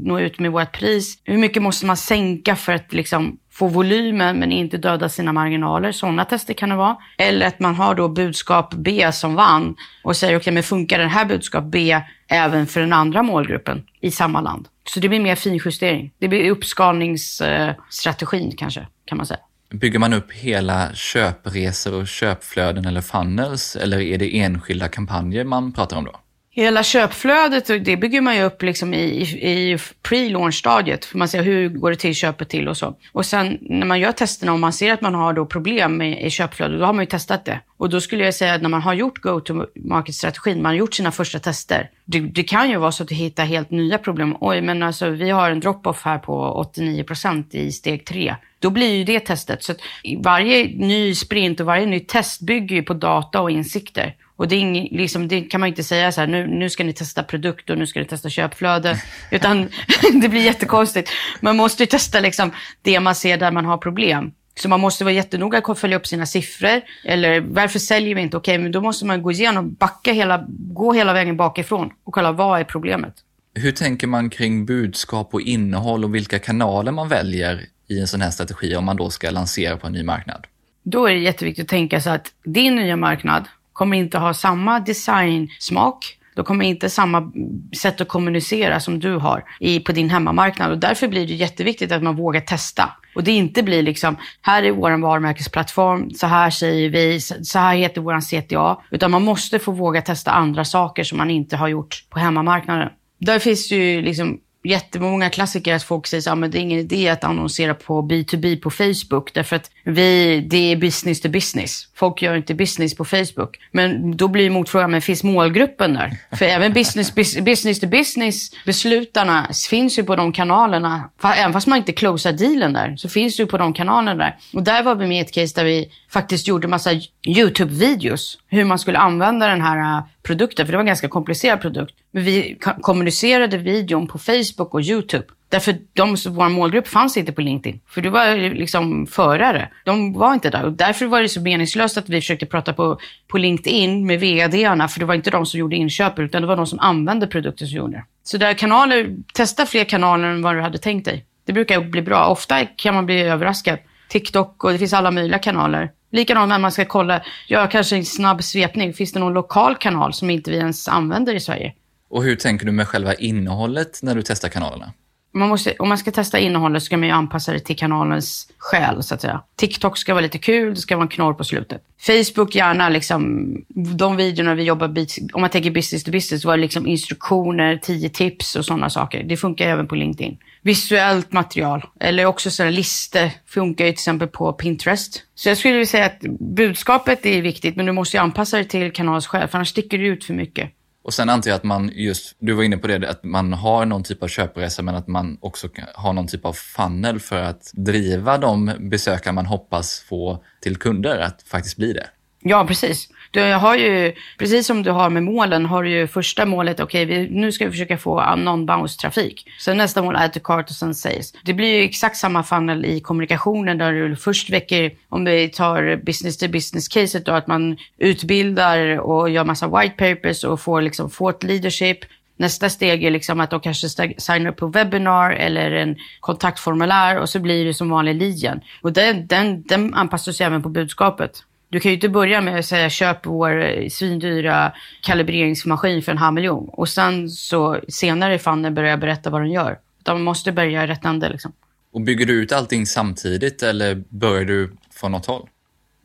nå 0.03 0.19
ut 0.19 0.39
med 0.39 0.51
vårt 0.51 0.71
pris. 0.71 1.17
Hur 1.23 1.37
mycket 1.37 1.63
måste 1.63 1.85
man 1.85 1.97
sänka 1.97 2.55
för 2.55 2.71
att 2.71 2.93
liksom 2.93 3.37
få 3.57 3.67
volymen 3.67 4.39
men 4.39 4.51
inte 4.51 4.77
döda 4.77 5.09
sina 5.09 5.33
marginaler. 5.33 5.91
Sådana 5.91 6.25
tester 6.25 6.53
kan 6.53 6.69
det 6.69 6.75
vara. 6.75 6.97
Eller 7.17 7.47
att 7.47 7.59
man 7.59 7.75
har 7.75 7.95
då 7.95 8.09
budskap 8.09 8.73
B 8.73 9.11
som 9.11 9.35
vann 9.35 9.75
och 10.03 10.15
säger 10.15 10.33
okej, 10.33 10.41
okay, 10.41 10.53
men 10.53 10.63
funkar 10.63 10.99
den 10.99 11.09
här 11.09 11.25
budskap 11.25 11.63
B 11.63 12.01
även 12.27 12.67
för 12.67 12.79
den 12.79 12.93
andra 12.93 13.23
målgruppen 13.23 13.83
i 14.01 14.11
samma 14.11 14.41
land? 14.41 14.67
Så 14.89 14.99
det 14.99 15.09
blir 15.09 15.19
mer 15.19 15.35
finjustering. 15.35 16.11
Det 16.19 16.27
blir 16.27 16.51
uppskalningsstrategin 16.51 18.47
eh, 18.47 18.55
kanske, 18.57 18.87
kan 19.05 19.17
man 19.17 19.25
säga. 19.25 19.39
Bygger 19.69 19.99
man 19.99 20.13
upp 20.13 20.31
hela 20.31 20.93
köpresor 20.93 21.93
och 21.93 22.07
köpflöden 22.07 22.85
eller 22.85 23.01
funnels 23.01 23.75
eller 23.75 23.99
är 23.99 24.17
det 24.17 24.39
enskilda 24.39 24.87
kampanjer 24.87 25.43
man 25.43 25.73
pratar 25.73 25.97
om 25.97 26.05
då? 26.05 26.19
Hela 26.57 26.83
köpflödet, 26.83 27.85
det 27.85 27.97
bygger 27.97 28.21
man 28.21 28.35
ju 28.35 28.43
upp 28.43 28.61
liksom 28.61 28.93
i, 28.93 29.21
i 29.41 29.77
pre-launch-stadiet. 30.03 31.05
För 31.05 31.17
man 31.17 31.27
ser 31.27 31.43
hur 31.43 31.69
går 31.69 31.89
det 31.89 31.97
till 31.97 32.15
köpet 32.15 32.49
till 32.49 32.67
och 32.67 32.77
så. 32.77 32.95
Och 33.11 33.25
sen 33.25 33.57
när 33.61 33.85
man 33.85 33.99
gör 33.99 34.11
testerna 34.11 34.53
och 34.53 34.59
man 34.59 34.73
ser 34.73 34.93
att 34.93 35.01
man 35.01 35.13
har 35.13 35.33
då 35.33 35.45
problem 35.45 35.97
med, 35.97 36.25
i 36.25 36.29
köpflödet, 36.29 36.79
då 36.79 36.85
har 36.85 36.93
man 36.93 37.03
ju 37.03 37.09
testat 37.09 37.45
det. 37.45 37.59
Och 37.77 37.89
då 37.89 38.01
skulle 38.01 38.25
jag 38.25 38.35
säga 38.35 38.53
att 38.53 38.61
när 38.61 38.69
man 38.69 38.81
har 38.81 38.93
gjort 38.93 39.21
go-to-market-strategin, 39.21 40.61
man 40.61 40.65
har 40.65 40.73
gjort 40.73 40.93
sina 40.93 41.11
första 41.11 41.39
tester. 41.39 41.89
Det, 42.05 42.19
det, 42.19 42.43
kan 42.43 42.69
ju 42.69 42.77
vara 42.77 42.91
så 42.91 43.03
att 43.03 43.09
du 43.09 43.15
hittar 43.15 43.45
helt 43.45 43.71
nya 43.71 43.97
problem. 43.97 44.35
Oj, 44.39 44.61
men 44.61 44.83
alltså 44.83 45.09
vi 45.09 45.29
har 45.29 45.51
en 45.51 45.59
drop-off 45.59 46.01
här 46.03 46.17
på 46.17 46.51
89 46.51 47.03
procent 47.03 47.55
i 47.55 47.71
steg 47.71 48.05
tre. 48.05 48.35
Då 48.59 48.69
blir 48.69 48.95
ju 48.95 49.03
det 49.03 49.19
testet. 49.19 49.63
Så 49.63 49.71
att 49.71 49.79
varje 50.23 50.63
ny 50.63 51.15
sprint 51.15 51.59
och 51.59 51.65
varje 51.65 51.85
nytt 51.85 52.07
test 52.07 52.41
bygger 52.41 52.75
ju 52.75 52.83
på 52.83 52.93
data 52.93 53.41
och 53.41 53.51
insikter. 53.51 54.15
Och 54.37 54.47
det, 54.47 54.55
ing, 54.55 54.87
liksom, 54.91 55.27
det 55.27 55.41
kan 55.41 55.59
man 55.59 55.69
inte 55.69 55.83
säga 55.83 56.11
så 56.11 56.21
här, 56.21 56.27
nu, 56.27 56.47
nu 56.47 56.69
ska 56.69 56.83
ni 56.83 56.93
testa 56.93 57.23
produkt 57.23 57.69
och 57.69 57.77
nu 57.77 57.87
ska 57.87 57.99
ni 57.99 58.05
testa 58.05 58.29
köpflöde. 58.29 59.01
Utan 59.31 59.69
det 60.21 60.29
blir 60.29 60.41
jättekonstigt. 60.41 61.09
Man 61.41 61.57
måste 61.57 61.83
ju 61.83 61.87
testa 61.87 62.19
liksom, 62.19 62.51
det 62.81 62.99
man 62.99 63.15
ser 63.15 63.37
där 63.37 63.51
man 63.51 63.65
har 63.65 63.77
problem. 63.77 64.31
Så 64.55 64.69
man 64.69 64.79
måste 64.79 65.03
vara 65.03 65.13
jättenoga 65.13 65.61
och 65.65 65.77
följa 65.77 65.97
upp 65.97 66.07
sina 66.07 66.25
siffror. 66.25 66.81
Eller 67.05 67.39
varför 67.39 67.79
säljer 67.79 68.15
vi 68.15 68.21
inte? 68.21 68.37
Okej, 68.37 68.53
okay, 68.53 68.63
men 68.63 68.71
då 68.71 68.81
måste 68.81 69.05
man 69.05 69.21
gå 69.21 69.31
igenom, 69.31 69.73
backa 69.73 70.13
hela, 70.13 70.45
gå 70.49 70.93
hela 70.93 71.13
vägen 71.13 71.37
bakifrån 71.37 71.89
och 72.03 72.13
kolla 72.13 72.31
vad 72.31 72.59
är 72.59 72.63
problemet. 72.63 73.13
Hur 73.53 73.71
tänker 73.71 74.07
man 74.07 74.29
kring 74.29 74.65
budskap 74.65 75.33
och 75.33 75.41
innehåll 75.41 76.03
och 76.03 76.15
vilka 76.15 76.39
kanaler 76.39 76.91
man 76.91 77.09
väljer 77.09 77.65
i 77.87 77.99
en 77.99 78.07
sån 78.07 78.21
här 78.21 78.31
strategi 78.31 78.75
om 78.75 78.85
man 78.85 78.97
då 78.97 79.09
ska 79.09 79.29
lansera 79.29 79.77
på 79.77 79.87
en 79.87 79.93
ny 79.93 80.03
marknad? 80.03 80.47
Då 80.83 81.05
är 81.05 81.13
det 81.13 81.19
jätteviktigt 81.19 81.63
att 81.63 81.69
tänka 81.69 82.01
så 82.01 82.09
att 82.09 82.33
din 82.43 82.75
nya 82.75 82.95
marknad, 82.95 83.45
kommer 83.77 83.97
inte 83.97 84.17
ha 84.17 84.33
samma 84.33 84.79
designsmak. 84.79 86.17
de 86.35 86.45
kommer 86.45 86.65
inte 86.65 86.89
samma 86.89 87.31
sätt 87.77 88.01
att 88.01 88.07
kommunicera 88.07 88.79
som 88.79 88.99
du 88.99 89.15
har 89.15 89.43
i, 89.59 89.79
på 89.79 89.91
din 89.91 90.09
hemmamarknad. 90.09 90.71
Och 90.71 90.77
därför 90.77 91.07
blir 91.07 91.27
det 91.27 91.33
jätteviktigt 91.33 91.91
att 91.91 92.03
man 92.03 92.15
vågar 92.15 92.41
testa. 92.41 92.89
Och 93.15 93.23
det 93.23 93.31
inte 93.31 93.63
blir 93.63 93.83
liksom, 93.83 94.17
här 94.41 94.63
är 94.63 94.71
vår 94.71 94.97
varumärkesplattform, 95.01 96.11
så 96.11 96.27
här 96.27 96.49
säger 96.49 96.89
vi, 96.89 97.19
så 97.19 97.59
här 97.59 97.75
heter 97.75 98.01
vår 98.01 98.21
CTA. 98.21 98.81
Utan 98.91 99.11
man 99.11 99.23
måste 99.23 99.59
få 99.59 99.71
våga 99.71 100.01
testa 100.01 100.31
andra 100.31 100.65
saker 100.65 101.03
som 101.03 101.17
man 101.17 101.29
inte 101.29 101.57
har 101.57 101.67
gjort 101.67 102.05
på 102.09 102.19
hemmamarknaden. 102.19 102.89
Där 103.19 103.39
finns 103.39 103.69
det 103.69 103.75
ju 103.75 104.01
liksom 104.01 104.39
jättemånga 104.63 105.29
klassiker 105.29 105.75
att 105.75 105.83
folk 105.83 106.07
säger 106.07 106.45
att 106.45 106.51
det 106.51 106.57
är 106.57 106.61
ingen 106.61 106.79
idé 106.79 107.09
att 107.09 107.23
annonsera 107.23 107.73
på 107.73 108.01
B2B 108.01 108.61
på 108.61 108.69
Facebook 108.69 109.33
därför 109.33 109.55
att 109.55 109.71
vi, 109.89 110.39
det 110.49 110.71
är 110.71 110.75
business 110.75 111.21
to 111.21 111.29
business. 111.29 111.87
Folk 111.95 112.21
gör 112.21 112.35
inte 112.35 112.53
business 112.53 112.95
på 112.95 113.05
Facebook. 113.05 113.59
Men 113.71 114.17
då 114.17 114.27
blir 114.27 114.49
motfrågan, 114.49 114.91
men 114.91 115.01
finns 115.01 115.23
målgruppen 115.23 115.93
där? 115.93 116.17
För 116.37 116.45
även 116.45 116.73
business, 116.73 117.15
business 117.41 117.79
to 117.79 117.87
business 117.87 118.51
beslutarna 118.65 119.47
finns 119.69 119.99
ju 119.99 120.03
på 120.03 120.15
de 120.15 120.31
kanalerna. 120.33 121.09
Även 121.23 121.53
fast 121.53 121.67
man 121.67 121.77
inte 121.77 121.91
closar 121.91 122.31
dealen 122.31 122.73
där 122.73 122.95
så 122.95 123.09
finns 123.09 123.37
det 123.37 123.43
ju 123.43 123.47
på 123.47 123.57
de 123.57 123.73
kanalerna 123.73 124.15
där. 124.15 124.37
Och 124.53 124.63
där 124.63 124.83
var 124.83 124.95
vi 124.95 125.07
med 125.07 125.17
i 125.17 125.21
ett 125.21 125.33
case 125.33 125.55
där 125.55 125.65
vi 125.65 125.91
faktiskt 126.09 126.47
gjorde 126.47 126.67
massa 126.67 126.91
YouTube-videos. 127.27 128.37
Hur 128.47 128.65
man 128.65 128.79
skulle 128.79 128.97
använda 128.97 129.47
den 129.47 129.61
här 129.61 129.97
äh, 129.97 130.03
produkten, 130.23 130.65
för 130.65 130.71
det 130.71 130.77
var 130.77 130.83
en 130.83 130.87
ganska 130.87 131.07
komplicerad 131.07 131.61
produkt. 131.61 131.95
Men 132.11 132.23
vi 132.23 132.57
kommunicerade 132.81 133.57
videon 133.57 134.07
på 134.07 134.19
Facebook 134.19 134.73
och 134.73 134.81
YouTube. 134.81 135.25
Därför 135.49 135.77
de, 135.93 136.15
vår 136.27 136.49
målgrupp 136.49 136.87
fanns 136.87 137.17
inte 137.17 137.31
på 137.31 137.41
LinkedIn. 137.41 137.79
För 137.87 138.01
du 138.01 138.09
var 138.09 138.55
liksom 138.55 139.07
förare. 139.07 139.69
De 139.85 140.13
var 140.13 140.33
inte 140.33 140.49
där. 140.49 140.63
Och 140.63 140.73
därför 140.73 141.05
var 141.05 141.21
det 141.21 141.29
så 141.29 141.41
meningslöst 141.41 141.97
att 141.97 142.09
vi 142.09 142.21
försökte 142.21 142.45
prata 142.45 142.73
på, 142.73 142.99
på 143.27 143.37
LinkedIn 143.37 144.05
med 144.05 144.19
vdarna. 144.19 144.87
För 144.87 144.99
det 144.99 145.05
var 145.05 145.15
inte 145.15 145.31
de 145.31 145.45
som 145.45 145.59
gjorde 145.59 145.75
inköp, 145.75 146.19
utan 146.19 146.41
det 146.41 146.47
var 146.47 146.55
de 146.55 146.67
som 146.67 146.79
använde 146.79 147.27
produkten 147.27 147.67
som 147.67 147.77
gjorde 147.77 147.93
det. 147.93 148.03
Så 148.23 148.37
där 148.37 148.53
kanaler, 148.53 149.15
testa 149.33 149.65
fler 149.65 149.83
kanaler 149.83 150.27
än 150.27 150.41
vad 150.41 150.55
du 150.55 150.61
hade 150.61 150.77
tänkt 150.77 151.05
dig. 151.05 151.25
Det 151.45 151.53
brukar 151.53 151.81
bli 151.81 152.01
bra. 152.01 152.25
Ofta 152.25 152.65
kan 152.65 152.95
man 152.95 153.05
bli 153.05 153.21
överraskad. 153.21 153.77
TikTok 154.09 154.63
och 154.63 154.71
det 154.71 154.77
finns 154.77 154.93
alla 154.93 155.11
möjliga 155.11 155.39
kanaler. 155.39 155.91
Likadant 156.11 156.49
när 156.49 156.59
man 156.59 156.71
ska 156.71 156.85
kolla, 156.85 157.21
göra 157.47 157.67
kanske 157.67 157.95
en 157.95 158.05
snabb 158.05 158.43
svepning. 158.43 158.93
Finns 158.93 159.13
det 159.13 159.19
någon 159.19 159.33
lokal 159.33 159.75
kanal 159.75 160.13
som 160.13 160.29
inte 160.29 160.51
vi 160.51 160.57
ens 160.57 160.87
använder 160.87 161.35
i 161.35 161.39
Sverige? 161.39 161.73
Och 162.09 162.23
hur 162.23 162.35
tänker 162.35 162.65
du 162.65 162.71
med 162.71 162.87
själva 162.87 163.13
innehållet 163.13 163.99
när 164.03 164.15
du 164.15 164.21
testar 164.21 164.49
kanalerna? 164.49 164.93
Man 165.31 165.49
måste, 165.49 165.73
om 165.79 165.89
man 165.89 165.97
ska 165.97 166.11
testa 166.11 166.39
innehållet 166.39 166.83
ska 166.83 166.97
man 166.97 167.07
ju 167.07 167.13
anpassa 167.13 167.53
det 167.53 167.59
till 167.59 167.77
kanalens 167.77 168.47
själ, 168.57 169.03
så 169.03 169.15
att 169.15 169.21
säga. 169.21 169.41
TikTok 169.55 169.97
ska 169.97 170.13
vara 170.13 170.21
lite 170.21 170.37
kul, 170.37 170.73
det 170.73 170.79
ska 170.79 170.95
vara 170.95 171.03
en 171.03 171.09
knorr 171.09 171.33
på 171.33 171.43
slutet. 171.43 171.81
Facebook 171.99 172.55
gärna 172.55 172.89
liksom, 172.89 173.51
de 173.97 174.15
videorna 174.15 174.55
vi 174.55 174.63
jobbar, 174.63 174.95
om 175.33 175.41
man 175.41 175.49
tänker 175.49 175.71
business 175.71 176.03
to 176.03 176.11
business, 176.11 176.45
var 176.45 176.57
det 176.57 176.61
liksom 176.61 176.87
instruktioner, 176.87 177.77
tio 177.77 178.09
tips 178.09 178.55
och 178.55 178.65
sådana 178.65 178.89
saker. 178.89 179.23
Det 179.23 179.37
funkar 179.37 179.67
även 179.67 179.87
på 179.87 179.95
LinkedIn. 179.95 180.37
Visuellt 180.61 181.31
material, 181.31 181.85
eller 181.99 182.25
också 182.25 182.51
sådana 182.51 182.71
listor, 182.71 183.29
funkar 183.45 183.85
ju 183.85 183.91
till 183.91 183.95
exempel 183.95 184.27
på 184.27 184.53
Pinterest. 184.53 185.23
Så 185.35 185.49
jag 185.49 185.57
skulle 185.57 185.73
vilja 185.73 185.85
säga 185.85 186.05
att 186.05 186.19
budskapet 186.39 187.25
är 187.25 187.41
viktigt, 187.41 187.75
men 187.75 187.85
du 187.85 187.91
måste 187.91 188.17
ju 188.17 188.23
anpassa 188.23 188.57
det 188.57 188.63
till 188.63 188.91
kanalens 188.91 189.27
själ, 189.27 189.47
för 189.47 189.57
annars 189.57 189.69
sticker 189.69 189.97
du 189.97 190.07
ut 190.07 190.23
för 190.23 190.33
mycket. 190.33 190.71
Och 191.07 191.13
sen 191.13 191.29
antar 191.29 191.49
jag 191.49 191.55
att 191.55 191.63
man 191.63 191.91
just, 191.93 192.35
du 192.39 192.53
var 192.53 192.63
inne 192.63 192.77
på 192.77 192.87
det, 192.87 193.09
att 193.09 193.23
man 193.23 193.53
har 193.53 193.85
någon 193.85 194.03
typ 194.03 194.23
av 194.23 194.27
köpresa 194.27 194.81
men 194.81 194.95
att 194.95 195.07
man 195.07 195.37
också 195.41 195.69
har 195.93 196.13
någon 196.13 196.27
typ 196.27 196.45
av 196.45 196.53
funnel 196.53 197.19
för 197.19 197.41
att 197.41 197.71
driva 197.73 198.37
de 198.37 198.71
besökare 198.79 199.33
man 199.33 199.45
hoppas 199.45 199.99
få 199.99 200.43
till 200.61 200.77
kunder 200.77 201.19
att 201.19 201.41
faktiskt 201.41 201.77
bli 201.77 201.93
det. 201.93 202.07
Ja, 202.39 202.65
precis. 202.67 203.09
Du 203.37 203.53
har 203.53 203.75
ju, 203.75 204.13
precis 204.37 204.67
som 204.67 204.83
du 204.83 204.91
har 204.91 205.09
med 205.09 205.23
målen, 205.23 205.65
har 205.65 205.83
du 205.83 205.89
ju 205.89 206.07
första 206.07 206.45
målet, 206.45 206.79
okej, 206.79 207.05
okay, 207.05 207.27
nu 207.29 207.51
ska 207.51 207.65
vi 207.65 207.71
försöka 207.71 207.97
få 207.97 208.19
non-bounce-trafik. 208.19 209.45
Sen 209.59 209.77
nästa 209.77 210.01
mål, 210.01 210.15
add 210.15 210.33
to 210.33 210.39
cart 210.39 210.69
och 210.69 210.75
sen 210.75 210.95
sales. 210.95 211.33
Det 211.43 211.53
blir 211.53 211.67
ju 211.67 211.83
exakt 211.83 212.17
samma 212.17 212.43
funnel 212.43 212.85
i 212.85 212.99
kommunikationen 212.99 213.77
där 213.77 213.91
du 213.91 214.15
först 214.15 214.49
väcker, 214.49 214.91
om 215.09 215.25
vi 215.25 215.49
tar 215.49 215.95
business 215.95 216.37
to 216.37 216.47
business-caset 216.47 217.25
då, 217.25 217.31
att 217.31 217.47
man 217.47 217.77
utbildar 217.97 218.99
och 218.99 219.29
gör 219.29 219.43
massa 219.43 219.67
white 219.67 219.95
papers 220.15 220.43
och 220.43 220.61
får 220.61 220.81
liksom 220.81 221.09
fort 221.09 221.43
leadership. 221.43 221.99
Nästa 222.37 222.69
steg 222.69 223.03
är 223.03 223.11
liksom 223.11 223.39
att 223.39 223.49
de 223.49 223.59
kanske 223.59 223.89
signar 224.17 224.47
upp 224.51 224.57
på 224.57 224.67
webbinar 224.67 225.31
eller 225.31 225.71
en 225.71 225.95
kontaktformulär 226.19 227.19
och 227.19 227.29
så 227.29 227.39
blir 227.39 227.65
det 227.65 227.73
som 227.73 227.89
vanlig 227.89 228.15
lead 228.15 228.61
Och 228.81 228.93
den, 228.93 229.27
den, 229.27 229.63
den 229.63 229.93
anpassas 229.93 230.41
även 230.41 230.63
på 230.63 230.69
budskapet. 230.69 231.43
Du 231.69 231.79
kan 231.79 231.91
ju 231.91 231.95
inte 231.95 232.09
börja 232.09 232.41
med 232.41 232.59
att 232.59 232.65
säga 232.65 232.89
köp 232.89 233.25
vår 233.25 233.89
svindyra 233.89 234.71
kalibreringsmaskin 235.01 236.03
för 236.03 236.11
en 236.11 236.17
halv 236.17 236.33
miljon 236.33 236.69
och 236.69 236.89
sen 236.89 237.29
så 237.29 237.79
senare 237.87 238.35
i 238.35 238.39
fannen 238.39 238.73
börja 238.73 238.97
berätta 238.97 239.29
vad 239.29 239.41
den 239.41 239.51
gör. 239.51 239.79
Utan 239.99 240.15
man 240.15 240.23
måste 240.23 240.51
börja 240.51 240.83
i 240.83 240.87
rätt 240.87 241.05
ände 241.05 241.29
liksom. 241.29 241.53
Och 241.93 242.01
bygger 242.01 242.25
du 242.25 242.33
ut 242.33 242.51
allting 242.51 242.85
samtidigt 242.85 243.63
eller 243.63 244.03
börjar 244.09 244.45
du 244.45 244.71
från 244.91 245.11
något 245.11 245.25
håll? 245.25 245.49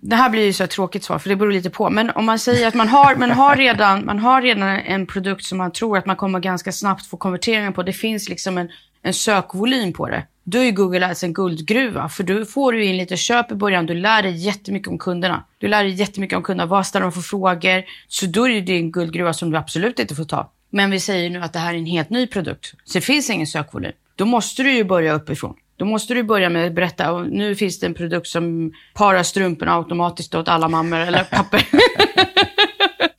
Det 0.01 0.17
här 0.17 0.31
blir 0.31 0.45
ju 0.45 0.53
så 0.53 0.65
ett 0.65 0.71
tråkigt 0.71 1.05
svar, 1.05 1.19
för 1.19 1.29
det 1.29 1.37
beror 1.37 1.53
lite 1.53 1.71
på. 1.71 1.91
Men 1.91 2.11
om 2.11 2.25
man 2.25 2.39
säger 2.39 2.69
att 2.69 2.75
man 2.75 2.89
har, 2.89 3.17
man 3.17 3.31
har, 3.31 3.57
redan, 3.57 4.05
man 4.05 4.19
har 4.19 4.43
redan 4.43 4.69
en 4.69 5.07
produkt 5.07 5.45
som 5.45 5.59
man 5.59 5.73
tror 5.73 5.99
att 5.99 6.07
man 6.07 6.17
kommer 6.17 6.41
ganska 6.41 6.73
snabbt 6.73 7.07
få 7.07 7.17
konverteringar 7.17 7.71
på. 7.71 7.83
Det 7.83 7.93
finns 7.93 8.29
liksom 8.29 8.59
en, 8.59 8.71
en 9.03 9.15
sökvolym 9.15 9.93
på 9.93 10.09
det. 10.09 10.27
Då 10.45 10.59
är 10.59 10.71
Google 10.71 11.07
Ads 11.07 11.25
en 11.25 11.33
guldgruva, 11.33 12.09
för 12.09 12.25
då 12.25 12.45
får 12.45 12.73
du 12.73 12.85
in 12.85 12.97
lite 12.97 13.17
köp 13.17 13.53
i 13.53 13.55
början. 13.55 13.87
Du 13.87 13.95
lär 13.95 14.23
dig 14.23 14.37
jättemycket 14.37 14.89
om 14.89 14.99
kunderna. 14.99 15.45
Du 15.59 15.69
lär 15.69 15.85
dig 15.85 15.93
jättemycket 15.93 16.37
om 16.37 16.43
kunderna. 16.43 16.67
Vad 16.67 16.87
ställer 16.87 17.03
de 17.07 17.13
för 17.13 17.21
frågor? 17.21 17.85
Så 18.09 18.27
då 18.27 18.49
är 18.49 18.61
det 18.61 18.73
en 18.73 18.93
guldgruva 18.93 19.33
som 19.33 19.51
du 19.51 19.57
absolut 19.57 19.99
inte 19.99 20.15
får 20.15 20.25
ta. 20.25 20.51
Men 20.71 20.91
vi 20.91 21.01
säger 21.01 21.31
nu 21.31 21.43
att 21.43 21.53
det 21.53 21.59
här 21.59 21.75
är 21.75 21.79
en 21.79 21.87
helt 21.87 22.11
ny 22.11 22.27
produkt. 22.27 22.75
Så 22.85 22.99
det 22.99 23.03
finns 23.03 23.31
ingen 23.31 23.47
sökvolym. 23.47 23.93
Då 24.17 24.25
måste 24.25 24.63
du 24.63 24.73
ju 24.73 24.85
börja 24.85 25.13
uppifrån. 25.13 25.55
Då 25.77 25.85
måste 25.85 26.15
du 26.15 26.23
börja 26.23 26.51
med 26.51 26.67
att 26.67 26.73
berätta, 26.73 27.13
och 27.13 27.27
nu 27.27 27.55
finns 27.55 27.81
det 27.81 27.87
en 27.87 27.95
produkt 27.95 28.27
som 28.27 28.73
parar 28.95 29.23
strumporna 29.23 29.77
automatiskt 29.77 30.35
åt 30.35 30.49
alla 30.49 30.69
mammor 30.69 30.99
eller 30.99 31.25
papper. 31.31 31.67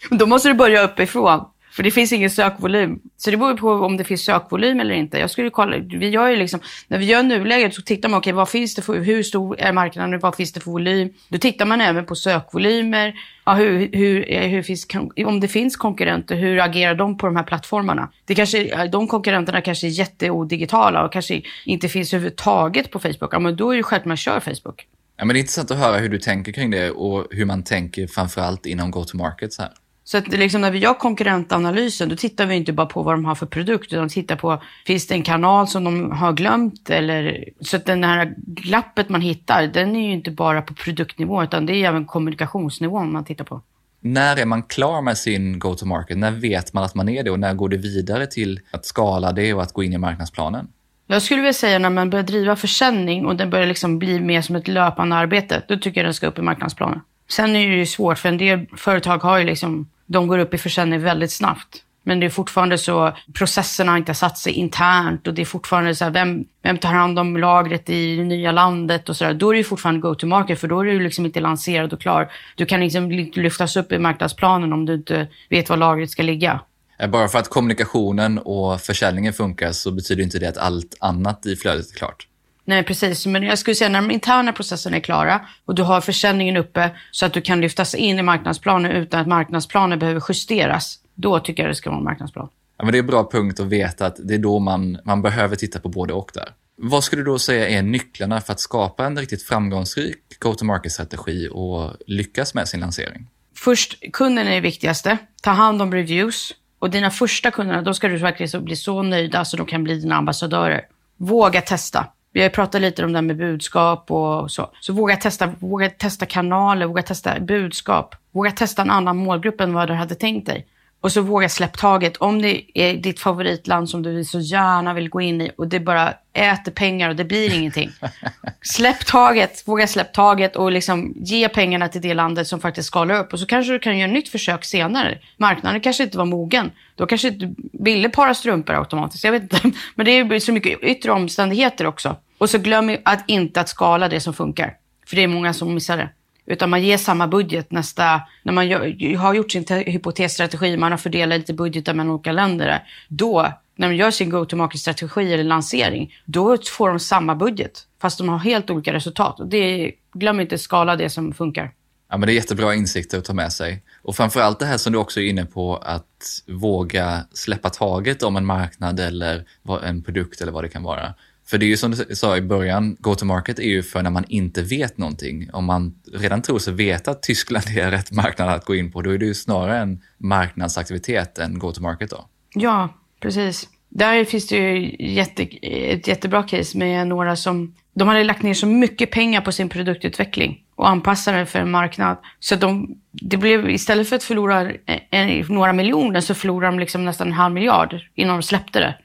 då 0.18 0.26
måste 0.26 0.50
du 0.50 0.54
börja 0.54 0.84
uppifrån. 0.84 1.46
För 1.74 1.84
det 1.84 1.92
finns 1.92 2.14
ingen 2.14 2.30
sökvolym. 2.30 3.00
Så 3.18 3.32
det 3.32 3.38
beror 3.38 3.58
på 3.58 3.72
om 3.72 3.98
det 3.98 4.04
finns 4.04 4.26
sökvolym 4.26 4.80
eller 4.80 4.96
inte. 4.96 5.20
Jag 5.20 5.30
skulle 5.30 5.50
kolla, 5.50 5.78
vi 5.78 6.10
gör 6.10 6.30
ju 6.30 6.36
liksom, 6.36 6.60
när 6.88 6.98
vi 6.98 7.06
gör 7.06 7.24
nuläget 7.24 7.74
så 7.74 7.82
tittar 7.82 8.10
man, 8.10 8.18
okej, 8.18 8.32
okay, 8.32 8.38
vad 8.38 8.50
finns 8.50 8.76
det 8.76 8.82
för, 8.82 9.00
hur 9.00 9.24
stor 9.24 9.60
är 9.60 9.74
marknaden, 9.74 10.20
vad 10.20 10.36
finns 10.36 10.54
det 10.54 10.60
för 10.60 10.72
volym? 10.72 11.10
Då 11.30 11.38
tittar 11.38 11.66
man 11.66 11.82
även 11.82 12.06
på 12.06 12.16
sökvolymer, 12.16 13.14
ja, 13.46 13.54
hur, 13.54 13.90
hur, 13.94 14.32
eh, 14.34 14.50
hur 14.50 14.62
finns, 14.62 14.88
om 15.26 15.40
det 15.40 15.48
finns 15.48 15.76
konkurrenter, 15.76 16.36
hur 16.36 16.60
agerar 16.60 16.96
de 16.96 17.18
på 17.18 17.26
de 17.26 17.36
här 17.36 17.44
plattformarna? 17.44 18.10
Det 18.26 18.36
kanske, 18.36 18.88
de 18.88 19.08
konkurrenterna 19.08 19.62
kanske 19.62 19.88
är 19.88 19.90
jätteodigitala 19.90 21.06
och 21.06 21.14
kanske 21.14 21.42
inte 21.66 21.90
finns 21.90 22.14
överhuvudtaget 22.14 22.92
på 22.92 23.00
Facebook. 23.00 23.34
Ja, 23.34 23.40
men 23.40 23.56
då 23.56 23.72
är 23.72 23.78
det 23.78 23.84
självklart 23.84 24.06
man 24.06 24.18
kör 24.18 24.40
Facebook. 24.40 24.88
Ja, 25.18 25.26
men 25.26 25.34
det 25.34 25.38
är 25.38 25.40
intressant 25.40 25.72
att 25.72 25.78
höra 25.78 25.98
hur 25.98 26.10
du 26.10 26.20
tänker 26.20 26.52
kring 26.52 26.72
det 26.72 26.92
och 26.92 27.28
hur 27.32 27.46
man 27.46 27.64
tänker 27.64 28.08
framförallt 28.08 28.66
inom 28.66 28.92
go-to-market. 28.92 29.54
Så 29.54 29.62
här. 29.62 29.72
Så 30.06 30.18
att 30.18 30.28
liksom 30.28 30.62
när 30.62 30.72
vi 30.72 30.80
gör 30.80 30.94
konkurrentanalysen, 30.94 32.10
då 32.10 32.16
tittar 32.16 32.46
vi 32.46 32.56
inte 32.56 32.74
bara 32.74 32.88
på 32.88 33.04
vad 33.04 33.14
de 33.14 33.26
har 33.26 33.36
för 33.36 33.46
produkt, 33.46 33.94
utan 33.94 34.10
tittar 34.10 34.36
på, 34.36 34.62
finns 34.86 35.08
det 35.08 35.14
en 35.14 35.24
kanal 35.24 35.68
som 35.68 35.84
de 35.84 36.12
har 36.12 36.34
glömt? 36.34 36.90
Eller, 36.90 37.50
så 37.62 37.78
att 37.78 37.86
den 37.86 38.04
här 38.04 38.34
glappet 38.38 39.10
man 39.10 39.22
hittar, 39.22 39.68
den 39.68 39.96
är 39.96 40.08
ju 40.08 40.14
inte 40.14 40.32
bara 40.32 40.62
på 40.62 40.74
produktnivå, 40.74 41.44
utan 41.44 41.66
det 41.66 41.76
är 41.76 41.88
även 41.88 42.06
kommunikationsnivån 42.06 43.12
man 43.12 43.26
tittar 43.26 43.46
på. 43.46 43.62
När 44.00 44.40
är 44.40 44.46
man 44.46 44.64
klar 44.64 45.02
med 45.02 45.18
sin 45.18 45.60
go-to-market? 45.60 46.18
När 46.18 46.32
vet 46.32 46.74
man 46.74 46.84
att 46.84 46.96
man 46.96 47.10
är 47.10 47.24
det 47.24 47.32
och 47.32 47.40
när 47.40 47.54
går 47.54 47.70
det 47.70 47.78
vidare 47.78 48.28
till 48.28 48.60
att 48.72 48.86
skala 48.86 49.32
det 49.32 49.54
och 49.54 49.62
att 49.62 49.74
gå 49.74 49.84
in 49.84 49.94
i 49.94 49.98
marknadsplanen? 49.98 50.68
Jag 51.08 51.22
skulle 51.22 51.42
vilja 51.42 51.54
säga 51.54 51.80
när 51.80 51.90
man 51.90 52.10
börjar 52.10 52.24
driva 52.24 52.56
försäljning 52.56 53.26
och 53.26 53.36
det 53.36 53.46
börjar 53.46 53.66
liksom 53.66 54.00
bli 54.00 54.20
mer 54.20 54.42
som 54.42 54.56
ett 54.56 54.68
löpande 54.68 55.16
arbete, 55.16 55.64
då 55.68 55.78
tycker 55.78 56.02
jag 56.02 56.06
den 56.06 56.14
ska 56.14 56.28
upp 56.28 56.40
i 56.40 56.42
marknadsplanen. 56.42 57.02
Sen 57.30 57.56
är 57.56 57.70
det 57.70 57.76
ju 57.76 57.86
svårt, 57.86 58.18
för 58.18 58.30
en 58.30 58.38
del 58.38 58.66
företag 58.78 59.18
har 59.18 59.38
ju 59.38 59.44
liksom 59.44 59.88
de 60.14 60.28
går 60.28 60.40
upp 60.40 60.54
i 60.54 60.58
försäljning 60.58 61.02
väldigt 61.02 61.32
snabbt. 61.32 61.84
Men 62.06 62.20
det 62.20 62.26
är 62.26 62.30
fortfarande 62.30 62.78
så, 62.78 63.18
processerna 63.34 63.92
har 63.92 63.98
inte 63.98 64.14
satt 64.14 64.38
sig 64.38 64.54
internt 64.54 65.28
och 65.28 65.34
det 65.34 65.42
är 65.42 65.46
fortfarande 65.46 65.96
så 65.96 66.04
här, 66.04 66.12
vem, 66.12 66.46
vem 66.64 66.78
tar 66.78 66.90
hand 66.90 67.20
om 67.20 67.38
lagret 67.38 67.90
i 67.90 68.16
det 68.16 68.24
nya 68.24 68.52
landet 68.52 69.10
och 69.10 69.18
så 69.18 69.24
där. 69.24 69.34
Då 69.34 69.50
är 69.50 69.54
det 69.54 69.58
ju 69.58 69.64
fortfarande 69.64 70.02
go-to-market 70.02 70.60
för 70.60 70.68
då 70.68 70.80
är 70.80 70.86
du 70.86 71.00
liksom 71.00 71.26
inte 71.26 71.40
lanserad 71.40 71.94
och 71.94 72.02
klar. 72.02 72.32
Du 72.56 72.66
kan 72.66 72.80
liksom 72.80 73.12
inte 73.12 73.40
lyftas 73.40 73.76
upp 73.76 73.92
i 73.92 74.00
marknadsplanen 74.00 74.74
om 74.74 74.86
du 74.86 74.94
inte 74.94 75.28
vet 75.50 75.70
var 75.70 75.78
lagret 75.78 76.10
ska 76.10 76.24
ligga. 76.24 76.60
Eh, 77.00 77.10
bara 77.10 77.28
för 77.28 77.40
att 77.40 77.50
kommunikationen 77.50 78.40
och 78.40 78.82
försäljningen 78.82 79.34
funkar 79.34 79.72
så 79.72 79.92
betyder 79.92 80.24
inte 80.24 80.40
det 80.40 80.50
att 80.50 80.58
allt 80.58 80.98
annat 81.00 81.46
i 81.46 81.56
flödet 81.56 81.92
är 81.92 81.96
klart. 81.96 82.28
Nej, 82.66 82.84
precis. 82.84 83.26
Men 83.26 83.44
jag 83.44 83.60
skulle 83.60 83.76
säga 83.76 83.90
när 83.90 84.02
de 84.02 84.12
interna 84.12 84.54
processerna 84.54 84.98
är 84.98 85.02
klara 85.02 85.42
och 85.66 85.76
du 85.76 85.84
har 85.84 86.02
försäljningen 86.02 86.58
uppe 86.58 86.92
så 87.12 87.26
att 87.26 87.34
du 87.34 87.42
kan 87.42 87.62
lyftas 87.62 87.96
in 87.96 88.20
i 88.20 88.22
marknadsplanen 88.22 88.92
utan 88.92 89.22
att 89.22 89.28
marknadsplanen 89.28 90.00
behöver 90.00 90.24
justeras. 90.30 91.00
Då 91.16 91.40
tycker 91.40 91.64
jag 91.64 91.72
det 91.72 91.76
ska 91.76 91.90
vara 91.90 91.98
en 91.98 92.04
marknadsplan. 92.04 92.50
Ja, 92.78 92.84
men 92.84 92.92
det 92.92 92.98
är 92.98 93.00
en 93.00 93.08
bra 93.08 93.30
punkt 93.32 93.60
att 93.60 93.68
veta 93.68 94.06
att 94.06 94.16
det 94.24 94.34
är 94.34 94.38
då 94.40 94.60
man, 94.60 94.98
man 95.06 95.22
behöver 95.22 95.56
titta 95.56 95.80
på 95.80 95.90
både 95.90 96.14
och 96.14 96.32
där. 96.34 96.50
Vad 96.76 97.04
skulle 97.04 97.22
du 97.22 97.26
då 97.26 97.40
säga 97.40 97.70
är 97.70 97.82
nycklarna 97.82 98.42
för 98.42 98.54
att 98.54 98.60
skapa 98.60 99.06
en 99.06 99.18
riktigt 99.20 99.44
framgångsrik 99.44 100.40
go-to-market-strategi 100.40 101.50
och 101.52 101.92
lyckas 102.08 102.54
med 102.54 102.68
sin 102.68 102.80
lansering? 102.80 103.28
Först, 103.56 104.04
kunden 104.14 104.48
är 104.48 104.52
det 104.52 104.62
viktigaste. 104.62 105.18
Ta 105.42 105.52
hand 105.52 105.82
om 105.82 105.94
reviews. 105.94 106.54
Och 106.80 106.90
dina 106.90 107.12
första 107.12 107.52
kunder, 107.52 107.82
då 107.82 107.94
ska 107.94 108.08
du 108.08 108.18
verkligen 108.18 108.66
bli 108.66 108.76
så 108.76 109.02
nöjda 109.02 109.46
så 109.46 109.58
de 109.58 109.66
kan 109.66 109.84
bli 109.84 109.96
dina 109.96 110.16
ambassadörer. 110.16 110.82
Våga 111.18 111.62
testa. 111.62 112.08
Vi 112.34 112.40
har 112.40 112.46
ju 112.46 112.54
pratat 112.54 112.82
lite 112.82 113.06
om 113.06 113.12
det 113.12 113.18
här 113.18 113.24
med 113.24 113.38
budskap 113.38 114.12
och 114.12 114.52
så. 114.52 114.70
Så 114.80 114.94
våga 114.94 115.16
testa, 115.16 115.54
våga 115.60 115.90
testa 115.90 116.26
kanaler, 116.26 116.86
våga 116.86 117.02
testa 117.02 117.40
budskap. 117.40 118.16
Våga 118.32 118.52
testa 118.52 118.82
en 118.82 118.92
annan 118.92 119.18
målgrupp 119.18 119.62
än 119.62 119.74
vad 119.74 119.88
du 119.88 119.94
hade 119.94 120.16
tänkt 120.16 120.46
dig. 120.46 120.68
Och 121.04 121.12
så 121.12 121.22
våga 121.22 121.50
släpp 121.50 121.78
taget. 121.78 122.18
Om 122.18 122.42
det 122.42 122.64
är 122.74 122.94
ditt 122.94 123.20
favoritland 123.20 123.90
som 123.90 124.04
du 124.04 124.26
så 124.26 124.40
gärna 124.40 124.94
vill 124.94 125.10
gå 125.10 125.22
in 125.22 125.42
i 125.42 125.52
och 125.58 125.68
det 125.68 125.80
bara 125.80 126.14
äter 126.34 126.72
pengar 126.72 127.10
och 127.10 127.16
det 127.16 127.24
blir 127.24 127.54
ingenting. 127.54 127.90
Släpp 128.62 129.06
taget, 129.06 129.68
våga 129.68 129.88
släpp 129.88 130.14
taget 130.14 130.56
och 130.56 130.72
liksom 130.72 131.14
ge 131.16 131.50
pengarna 131.50 131.88
till 131.88 132.02
det 132.02 132.14
landet 132.14 132.48
som 132.48 132.60
faktiskt 132.60 132.88
skalar 132.88 133.20
upp. 133.20 133.34
Och 133.34 133.40
så 133.40 133.46
kanske 133.46 133.74
du 133.74 133.80
kan 133.80 133.98
göra 133.98 134.10
ett 134.10 134.14
nytt 134.14 134.30
försök 134.30 134.66
senare. 134.66 135.18
Marknaden 135.38 135.82
kanske 135.82 136.04
inte 136.04 136.18
var 136.18 136.26
mogen. 136.26 136.72
Då 136.96 137.06
kanske 137.06 137.30
du 137.30 137.56
ville 137.72 138.10
para 138.10 138.34
strumpor 138.34 138.76
automatiskt. 138.76 139.24
Jag 139.24 139.32
vet 139.32 139.44
inte. 139.44 139.72
Men 139.96 140.06
det 140.06 140.12
är 140.12 140.40
så 140.40 140.52
mycket 140.52 140.84
yttre 140.84 141.12
omständigheter 141.12 141.86
också. 141.86 142.16
Och 142.38 142.50
så 142.50 142.58
glöm 142.58 142.98
att 143.06 143.24
inte 143.30 143.62
att 143.62 143.70
skala 143.70 144.10
det 144.10 144.20
som 144.20 144.34
funkar. 144.34 144.74
För 145.08 145.16
det 145.16 145.24
är 145.24 145.28
många 145.28 145.54
som 145.54 145.74
missar 145.74 145.98
det. 145.98 146.10
Utan 146.46 146.70
man 146.70 146.84
ger 146.84 146.98
samma 146.98 147.28
budget 147.28 147.72
nästa, 147.72 148.22
när 148.44 148.54
man 148.54 148.68
gör, 148.68 149.18
har 149.18 149.34
gjort 149.34 149.52
sin 149.52 149.66
hypotesstrategi, 149.68 150.78
man 150.78 150.92
har 150.92 150.98
fördelat 150.98 151.40
lite 151.40 151.54
budgetar 151.54 151.94
mellan 151.94 152.14
olika 152.14 152.32
länder. 152.32 152.84
Då, 153.08 153.54
när 153.76 153.90
de 153.90 153.96
gör 153.96 154.12
sin 154.12 154.30
go-to-market-strategi 154.30 155.34
eller 155.34 155.44
lansering, 155.44 156.14
då 156.26 156.58
får 156.58 156.90
de 156.90 157.00
samma 157.00 157.36
budget. 157.36 157.88
Fast 158.02 158.18
de 158.18 158.30
har 158.30 158.38
helt 158.38 158.70
olika 158.70 158.94
resultat. 158.94 159.40
Och 159.40 159.48
det, 159.48 159.92
glöm 160.14 160.40
inte 160.40 160.58
skala 160.58 160.96
det 160.96 161.10
som 161.10 161.34
funkar. 161.34 161.72
Ja, 162.10 162.18
men 162.18 162.28
det 162.28 162.34
är 162.34 162.36
jättebra 162.36 162.76
insikter 162.76 163.18
att 163.18 163.26
ta 163.26 163.34
med 163.34 163.54
sig. 163.54 163.84
Och 164.02 164.16
framförallt 164.16 164.60
det 164.60 164.66
här 164.66 164.78
som 164.78 164.94
du 164.94 165.00
också 165.00 165.20
är 165.20 165.26
inne 165.26 165.46
på, 165.46 165.78
att 165.78 166.42
våga 166.48 167.26
släppa 167.34 167.70
taget 167.70 168.24
om 168.24 168.36
en 168.38 168.46
marknad 168.46 169.00
eller 169.00 169.46
en 169.84 170.04
produkt 170.04 170.42
eller 170.42 170.52
vad 170.52 170.64
det 170.64 170.70
kan 170.70 170.84
vara. 170.84 171.14
För 171.46 171.58
det 171.58 171.66
är 171.66 171.68
ju 171.68 171.78
som 171.78 171.92
du 171.92 172.16
sa 172.16 172.38
i 172.38 172.42
början, 172.42 172.98
go-to-market 173.00 173.60
är 173.60 173.64
ju 173.64 173.84
för 173.84 174.02
när 174.02 174.10
man 174.10 174.26
inte 174.28 174.62
vet 174.62 174.98
någonting. 174.98 175.50
Om 175.54 175.66
man 175.66 175.96
redan 176.14 176.42
tror 176.42 176.60
sig 176.60 176.74
veta 176.74 177.12
att 177.12 177.24
Tyskland 177.24 177.66
är 177.78 177.92
rätt 177.92 178.12
marknad 178.12 178.50
att 178.50 178.66
gå 178.66 178.76
in 178.76 178.92
på, 178.92 179.02
då 179.02 179.10
är 179.10 179.18
det 179.18 179.26
ju 179.26 179.34
snarare 179.34 179.80
en 179.80 180.02
marknadsaktivitet 180.18 181.38
än 181.38 181.60
go-to-market 181.60 182.10
då. 182.10 182.26
Ja, 182.56 182.90
precis. 183.20 183.70
Där 183.90 184.26
finns 184.26 184.48
det 184.48 184.56
ju 184.56 184.96
jätte, 185.00 185.44
ett 185.44 186.08
jättebra 186.08 186.44
case 186.44 186.78
med 186.78 187.08
några 187.08 187.36
som 187.36 187.76
de 187.96 188.08
hade 188.08 188.24
lagt 188.24 188.44
ner 188.44 188.54
så 188.54 188.68
mycket 188.68 189.12
pengar 189.12 189.42
på 189.42 189.52
sin 189.52 189.70
produktutveckling 189.70 190.64
och 190.76 190.90
anpassade 190.90 191.38
den 191.38 191.48
för 191.48 191.60
en 191.60 191.72
marknad. 191.72 192.18
Så 192.40 192.56
de, 192.56 192.98
det 193.12 193.38
blev, 193.38 193.70
istället 193.70 194.10
för 194.10 194.16
att 194.16 194.24
förlora 194.24 194.70
eh, 194.70 195.00
en, 195.12 195.46
några 195.50 195.74
miljoner 195.74 196.22
så 196.22 196.34
förlorade 196.36 196.72
de 196.72 196.80
liksom 196.80 197.06
nästan 197.06 197.28
en 197.28 197.34
halv 197.34 197.54
miljard 197.54 197.96
innan 198.16 198.36
de 198.36 198.44
släppte 198.44 198.80
det 198.80 198.96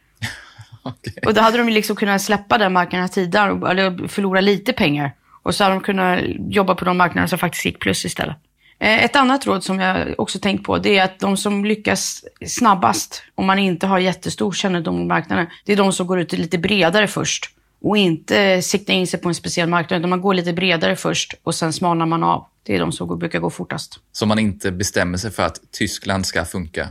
okay. 0.89 1.12
Och 1.26 1.34
då 1.34 1.41
hade 1.41 1.59
de 1.59 1.68
liksom 1.68 1.97
kunnat 1.97 2.22
släppa 2.22 2.59
den 2.59 2.72
marknaden 2.72 3.09
tidigare, 3.09 3.70
eller 3.70 4.09
förlora 4.09 4.41
lite 4.41 4.72
pengar. 4.72 5.12
Och 5.43 5.55
så 5.55 5.64
hade 5.64 5.76
de 5.76 5.80
kunnat 5.80 6.20
jobba 6.49 6.74
på 6.74 6.84
de 6.84 6.97
marknader 6.97 7.28
som 7.28 7.39
faktiskt 7.39 7.64
gick 7.64 7.78
plus 7.78 8.05
istället. 8.05 8.36
Eh, 8.80 9.05
ett 9.05 9.16
annat 9.16 9.47
råd 9.47 9.64
som 9.64 9.80
jag 9.80 10.14
också 10.18 10.39
tänkt 10.39 10.64
på, 10.64 10.78
det 10.78 10.99
är 10.99 11.05
att 11.05 11.20
de 11.20 11.36
som 11.36 11.64
lyckas 11.64 12.24
snabbast, 12.47 13.22
om 13.34 13.47
man 13.47 13.59
inte 13.59 13.86
har 13.86 13.99
jättestor 13.99 14.53
kännedom 14.53 15.01
om 15.01 15.09
marknaden, 15.09 15.47
det 15.64 15.72
är 15.72 15.76
de 15.76 15.93
som 15.93 16.07
går 16.07 16.20
ut 16.20 16.32
lite 16.32 16.59
bredare 16.59 17.07
först. 17.07 17.51
Och 17.82 17.97
inte 17.97 18.62
siktar 18.62 18.95
in 18.95 19.07
sig 19.07 19.20
på 19.20 19.28
en 19.28 19.34
speciell 19.34 19.68
marknad, 19.68 19.99
utan 19.99 20.11
man 20.11 20.20
går 20.20 20.34
lite 20.34 20.53
bredare 20.53 20.97
först 20.97 21.34
och 21.43 21.55
sen 21.55 21.72
smalnar 21.72 22.07
man 22.07 22.22
av. 22.22 22.47
Det 22.69 22.77
är 22.77 22.81
de 22.81 22.93
som 22.93 23.19
brukar 23.19 23.39
gå 23.39 23.51
fortast. 23.51 24.01
Så 24.12 24.27
man 24.27 24.39
inte 24.39 24.73
bestämmer 24.73 25.19
sig 25.19 25.31
för 25.31 25.43
att 25.43 25.61
Tyskland 25.73 26.27
ska 26.27 26.45
funka? 26.45 26.89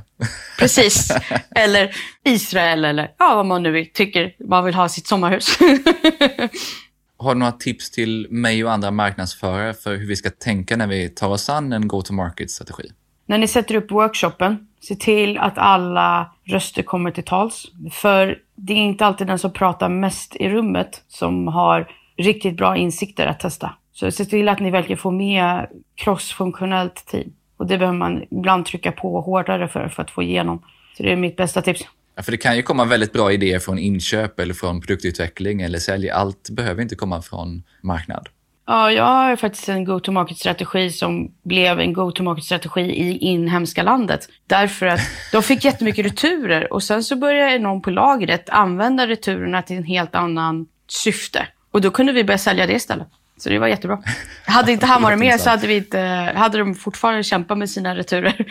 Precis. 0.60 1.12
Eller 1.56 1.96
Israel 2.24 2.86
eller 2.86 3.12
ja, 3.18 3.36
vad 3.36 3.46
man 3.46 3.64
nu 3.64 3.86
tycker 3.86 4.36
man 4.48 4.66
vill 4.66 4.74
ha 4.74 4.90
sitt 4.90 5.08
sommarhus. 5.08 5.58
Har 7.18 7.34
du 7.34 7.40
några 7.40 7.52
tips 7.52 7.92
till 7.92 8.28
mig 8.30 8.66
och 8.66 8.72
andra 8.72 8.92
marknadsförare 8.92 9.74
för 9.74 9.96
hur 9.96 10.08
vi 10.08 10.16
ska 10.16 10.30
tänka 10.30 10.78
när 10.78 10.88
vi 10.88 11.10
tar 11.10 11.30
oss 11.30 11.50
an 11.50 11.74
en 11.74 11.88
go-to-market-strategi? 11.88 12.92
När 13.26 13.38
ni 13.38 13.48
sätter 13.48 13.76
upp 13.76 13.92
workshopen, 13.92 14.68
se 14.82 14.96
till 14.96 15.38
att 15.38 15.58
alla 15.58 16.34
röster 16.46 16.84
kommer 16.84 17.12
till 17.12 17.24
tals. 17.24 17.66
För 17.92 18.38
det 18.56 18.74
är 18.74 18.78
inte 18.78 19.06
alltid 19.06 19.28
den 19.28 19.40
som 19.40 19.54
pratar 19.54 19.90
mest 19.90 20.36
i 20.36 20.50
rummet 20.50 21.04
som 21.08 21.48
har 21.48 21.92
riktigt 22.18 22.58
bra 22.58 22.78
insikter 22.78 23.28
att 23.28 23.40
testa. 23.40 23.74
Så 24.00 24.12
se 24.12 24.26
till 24.26 24.50
att 24.50 24.60
ni 24.60 24.72
verkligen 24.72 24.98
får 24.98 25.12
med 25.12 25.68
crossfunktionellt 25.96 27.06
team. 27.06 27.34
Och 27.58 27.68
det 27.68 27.78
behöver 27.78 27.98
man 27.98 28.24
ibland 28.32 28.66
trycka 28.66 28.92
på 28.92 29.22
hårdare 29.22 29.68
för, 29.68 29.88
för 29.88 30.04
att 30.04 30.12
få 30.12 30.24
igenom. 30.24 30.64
Så 30.98 31.04
det 31.04 31.12
är 31.12 31.16
mitt 31.16 31.38
bästa 31.38 31.62
tips. 31.62 31.82
Ja, 32.16 32.24
för 32.24 32.32
det 32.32 32.38
kan 32.38 32.56
ju 32.56 32.62
komma 32.62 32.86
väldigt 32.86 33.14
bra 33.14 33.32
idéer 33.32 33.60
från 33.60 33.80
inköp 33.80 34.40
eller 34.40 34.54
från 34.54 34.82
produktutveckling 34.82 35.62
eller 35.62 35.80
sälj. 35.80 36.10
Allt 36.10 36.50
behöver 36.50 36.82
inte 36.82 36.96
komma 36.96 37.22
från 37.22 37.64
marknad. 37.82 38.30
Ja, 38.68 38.92
jag 38.92 39.04
har 39.04 39.36
faktiskt 39.36 39.70
en 39.70 39.86
go-to-market-strategi 39.86 40.92
som 40.92 41.32
blev 41.44 41.80
en 41.80 41.94
go-to-market-strategi 41.94 42.82
i 42.82 43.18
inhemska 43.18 43.84
landet. 43.84 44.30
Därför 44.48 44.86
att 44.86 45.00
de 45.32 45.44
fick 45.44 45.66
jättemycket 45.66 46.06
returer 46.06 46.74
och 46.74 46.84
sen 46.84 47.04
så 47.04 47.16
började 47.16 47.60
någon 47.60 47.82
på 47.82 47.90
lagret 47.90 48.50
använda 48.50 49.08
returerna 49.08 49.62
till 49.62 49.78
en 49.78 49.84
helt 49.84 50.16
annan 50.16 50.68
syfte. 50.88 51.48
Och 51.72 51.82
då 51.82 51.92
kunde 51.92 52.14
vi 52.14 52.24
börja 52.24 52.38
sälja 52.38 52.68
det 52.68 52.74
istället. 52.74 53.08
Så 53.38 53.50
det 53.50 53.60
var 53.60 53.68
jättebra. 53.68 54.04
Hade 54.46 54.72
inte 54.72 54.86
han 54.86 55.02
varit 55.02 55.20
med 55.20 55.42
så 55.42 55.50
hade, 55.50 55.68
vi 55.68 55.76
inte, 55.78 56.00
hade 56.36 56.58
de 56.58 56.76
fortfarande 56.76 57.24
kämpat 57.24 57.58
med 57.58 57.70
sina 57.70 57.96
returer. 57.96 58.46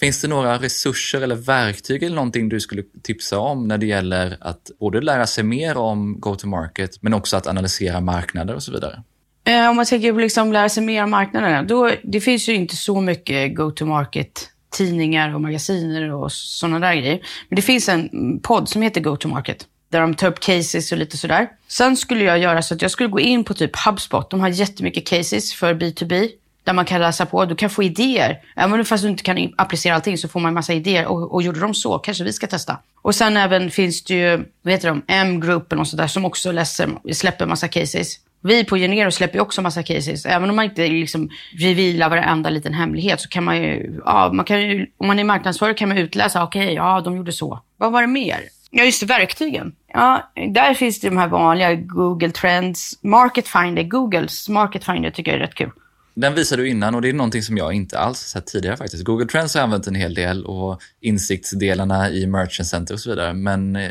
Finns 0.00 0.22
det 0.22 0.28
några 0.28 0.58
resurser 0.58 1.20
eller 1.20 1.36
verktyg 1.36 2.02
eller 2.02 2.16
någonting 2.16 2.48
du 2.48 2.60
skulle 2.60 2.82
tipsa 3.02 3.38
om 3.38 3.68
när 3.68 3.78
det 3.78 3.86
gäller 3.86 4.36
att 4.40 4.70
både 4.80 5.00
lära 5.00 5.26
sig 5.26 5.44
mer 5.44 5.76
om 5.76 6.20
go-to-market 6.20 7.02
men 7.02 7.14
också 7.14 7.36
att 7.36 7.46
analysera 7.46 8.00
marknader 8.00 8.54
och 8.54 8.62
så 8.62 8.72
vidare? 8.72 9.02
Eh, 9.44 9.70
om 9.70 9.76
man 9.76 9.84
tänker 9.84 10.12
på 10.12 10.18
liksom 10.18 10.52
lära 10.52 10.68
sig 10.68 10.82
mer 10.82 11.04
om 11.04 11.10
marknaderna, 11.10 11.62
då, 11.62 11.90
det 12.02 12.20
finns 12.20 12.48
ju 12.48 12.54
inte 12.54 12.76
så 12.76 13.00
mycket 13.00 13.56
go-to-market 13.56 14.50
tidningar 14.70 15.34
och 15.34 15.40
magasiner 15.40 16.12
och 16.12 16.32
sådana 16.32 16.78
där 16.78 16.94
grejer. 16.94 17.20
Men 17.48 17.56
det 17.56 17.62
finns 17.62 17.88
en 17.88 18.40
podd 18.42 18.68
som 18.68 18.82
heter 18.82 19.00
Go-to-market 19.00 19.66
där 19.90 20.00
de 20.00 20.14
tar 20.14 20.28
upp 20.28 20.40
cases 20.40 20.92
och 20.92 20.98
lite 20.98 21.16
sådär. 21.16 21.48
Sen 21.68 21.96
skulle 21.96 22.24
jag 22.24 22.38
göra 22.38 22.62
så 22.62 22.74
att 22.74 22.82
jag 22.82 22.90
skulle 22.90 23.08
gå 23.08 23.20
in 23.20 23.44
på 23.44 23.54
typ 23.54 23.76
HubSpot. 23.76 24.30
De 24.30 24.40
har 24.40 24.48
jättemycket 24.48 25.06
cases 25.06 25.54
för 25.54 25.74
B2B 25.74 26.28
där 26.64 26.72
man 26.72 26.84
kan 26.84 27.00
läsa 27.00 27.26
på. 27.26 27.44
Du 27.44 27.54
kan 27.54 27.70
få 27.70 27.82
idéer. 27.82 28.40
Även 28.56 28.84
fast 28.84 29.04
du 29.04 29.10
inte 29.10 29.22
kan 29.22 29.52
applicera 29.56 29.94
allting 29.94 30.18
så 30.18 30.28
får 30.28 30.40
man 30.40 30.54
massa 30.54 30.72
idéer. 30.72 31.06
Och, 31.06 31.34
och 31.34 31.42
gjorde 31.42 31.60
de 31.60 31.74
så, 31.74 31.98
kanske 31.98 32.24
vi 32.24 32.32
ska 32.32 32.46
testa. 32.46 32.76
Och 33.02 33.14
sen 33.14 33.36
även 33.36 33.70
finns 33.70 34.04
det 34.04 34.14
ju, 34.14 34.44
vad 34.62 34.72
heter 34.72 34.88
de, 34.88 35.02
M-gruppen 35.06 35.78
och 35.78 35.88
sådär 35.88 36.06
som 36.06 36.24
också 36.24 36.52
läser, 36.52 37.12
släpper 37.12 37.46
massa 37.46 37.68
cases. 37.68 38.18
Vi 38.42 38.64
på 38.64 38.76
Genero 38.76 39.10
släpper 39.10 39.34
ju 39.34 39.40
också 39.40 39.62
massa 39.62 39.82
cases. 39.82 40.26
Även 40.26 40.50
om 40.50 40.56
man 40.56 40.64
inte 40.64 40.88
liksom 40.88 41.30
revealar 41.58 42.10
varenda 42.10 42.50
liten 42.50 42.74
hemlighet 42.74 43.20
så 43.20 43.28
kan 43.28 43.44
man 43.44 43.56
ju, 43.56 44.00
ja, 44.04 44.30
man 44.32 44.44
kan 44.44 44.60
ju, 44.60 44.86
om 44.98 45.06
man 45.06 45.18
är 45.18 45.24
marknadsförare 45.24 45.74
kan 45.74 45.88
man 45.88 45.98
utläsa, 45.98 46.42
okej, 46.42 46.64
okay, 46.64 46.74
ja, 46.74 47.00
de 47.00 47.16
gjorde 47.16 47.32
så. 47.32 47.60
Vad 47.76 47.92
var 47.92 48.00
det 48.00 48.06
mer? 48.06 48.40
Ja, 48.70 48.84
just 48.84 49.00
det, 49.00 49.06
verktygen. 49.06 49.72
Ja, 49.92 50.32
där 50.54 50.74
finns 50.74 51.00
det 51.00 51.08
de 51.08 51.16
här 51.16 51.28
vanliga 51.28 51.74
Google 51.74 52.30
Trends, 52.30 52.98
Market 53.02 53.48
Finder, 53.48 53.82
Googles 53.82 54.48
Market 54.48 54.84
Finder 54.84 55.10
tycker 55.10 55.32
jag 55.32 55.40
är 55.40 55.46
rätt 55.46 55.54
kul. 55.54 55.70
Den 56.14 56.34
visade 56.34 56.62
du 56.62 56.68
innan 56.68 56.94
och 56.94 57.02
det 57.02 57.08
är 57.08 57.12
någonting 57.12 57.42
som 57.42 57.56
jag 57.56 57.72
inte 57.72 57.98
alls 57.98 58.18
sett 58.18 58.46
tidigare 58.46 58.76
faktiskt. 58.76 59.04
Google 59.04 59.26
Trends 59.26 59.54
har 59.54 59.60
jag 59.60 59.64
använt 59.64 59.86
en 59.86 59.94
hel 59.94 60.14
del 60.14 60.44
och 60.44 60.80
insiktsdelarna 61.00 62.10
i 62.10 62.26
Merchant 62.26 62.68
Center 62.68 62.94
och 62.94 63.00
så 63.00 63.10
vidare. 63.10 63.32
Men 63.32 63.76
eh, 63.76 63.90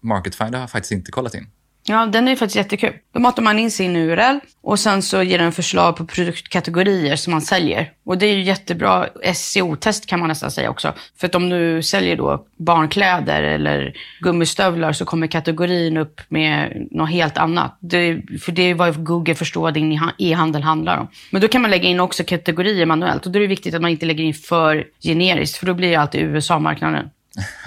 Market 0.00 0.34
Finder 0.34 0.52
har 0.52 0.62
jag 0.62 0.70
faktiskt 0.70 0.92
inte 0.92 1.10
kollat 1.10 1.34
in. 1.34 1.46
Ja, 1.88 2.06
den 2.06 2.28
är 2.28 2.36
faktiskt 2.36 2.56
jättekul. 2.56 2.92
Då 3.12 3.20
matar 3.20 3.42
man 3.42 3.58
in 3.58 3.70
sin 3.70 3.96
URL 3.96 4.38
och 4.62 4.78
sen 4.78 5.02
så 5.02 5.22
ger 5.22 5.38
den 5.38 5.52
förslag 5.52 5.96
på 5.96 6.06
produktkategorier 6.06 7.16
som 7.16 7.30
man 7.30 7.40
säljer. 7.40 7.92
Och 8.04 8.18
det 8.18 8.26
är 8.26 8.34
ju 8.34 8.42
jättebra 8.42 9.06
SEO-test 9.34 10.06
kan 10.06 10.20
man 10.20 10.28
nästan 10.28 10.50
säga 10.50 10.70
också. 10.70 10.94
För 11.16 11.26
att 11.26 11.34
om 11.34 11.48
du 11.48 11.82
säljer 11.82 12.16
då 12.16 12.46
barnkläder 12.56 13.42
eller 13.42 13.96
gummistövlar 14.20 14.92
så 14.92 15.04
kommer 15.04 15.26
kategorin 15.26 15.96
upp 15.96 16.20
med 16.28 16.86
något 16.90 17.10
helt 17.10 17.38
annat. 17.38 17.78
Det, 17.80 18.22
för 18.40 18.52
det 18.52 18.62
är 18.62 18.74
vad 18.74 19.04
Google 19.04 19.34
förstår 19.34 19.68
att 19.68 19.74
din 19.74 20.00
e-handel 20.18 20.62
handlar 20.62 20.98
om. 20.98 21.08
Men 21.30 21.42
då 21.42 21.48
kan 21.48 21.62
man 21.62 21.70
lägga 21.70 21.88
in 21.88 22.00
också 22.00 22.24
kategorier 22.24 22.86
manuellt 22.86 23.26
och 23.26 23.32
då 23.32 23.38
är 23.38 23.40
det 23.40 23.46
viktigt 23.46 23.74
att 23.74 23.82
man 23.82 23.90
inte 23.90 24.06
lägger 24.06 24.24
in 24.24 24.34
för 24.34 24.84
generiskt 25.02 25.56
för 25.56 25.66
då 25.66 25.74
blir 25.74 25.90
det 25.90 25.96
alltid 25.96 26.20
USA-marknaden. 26.20 27.10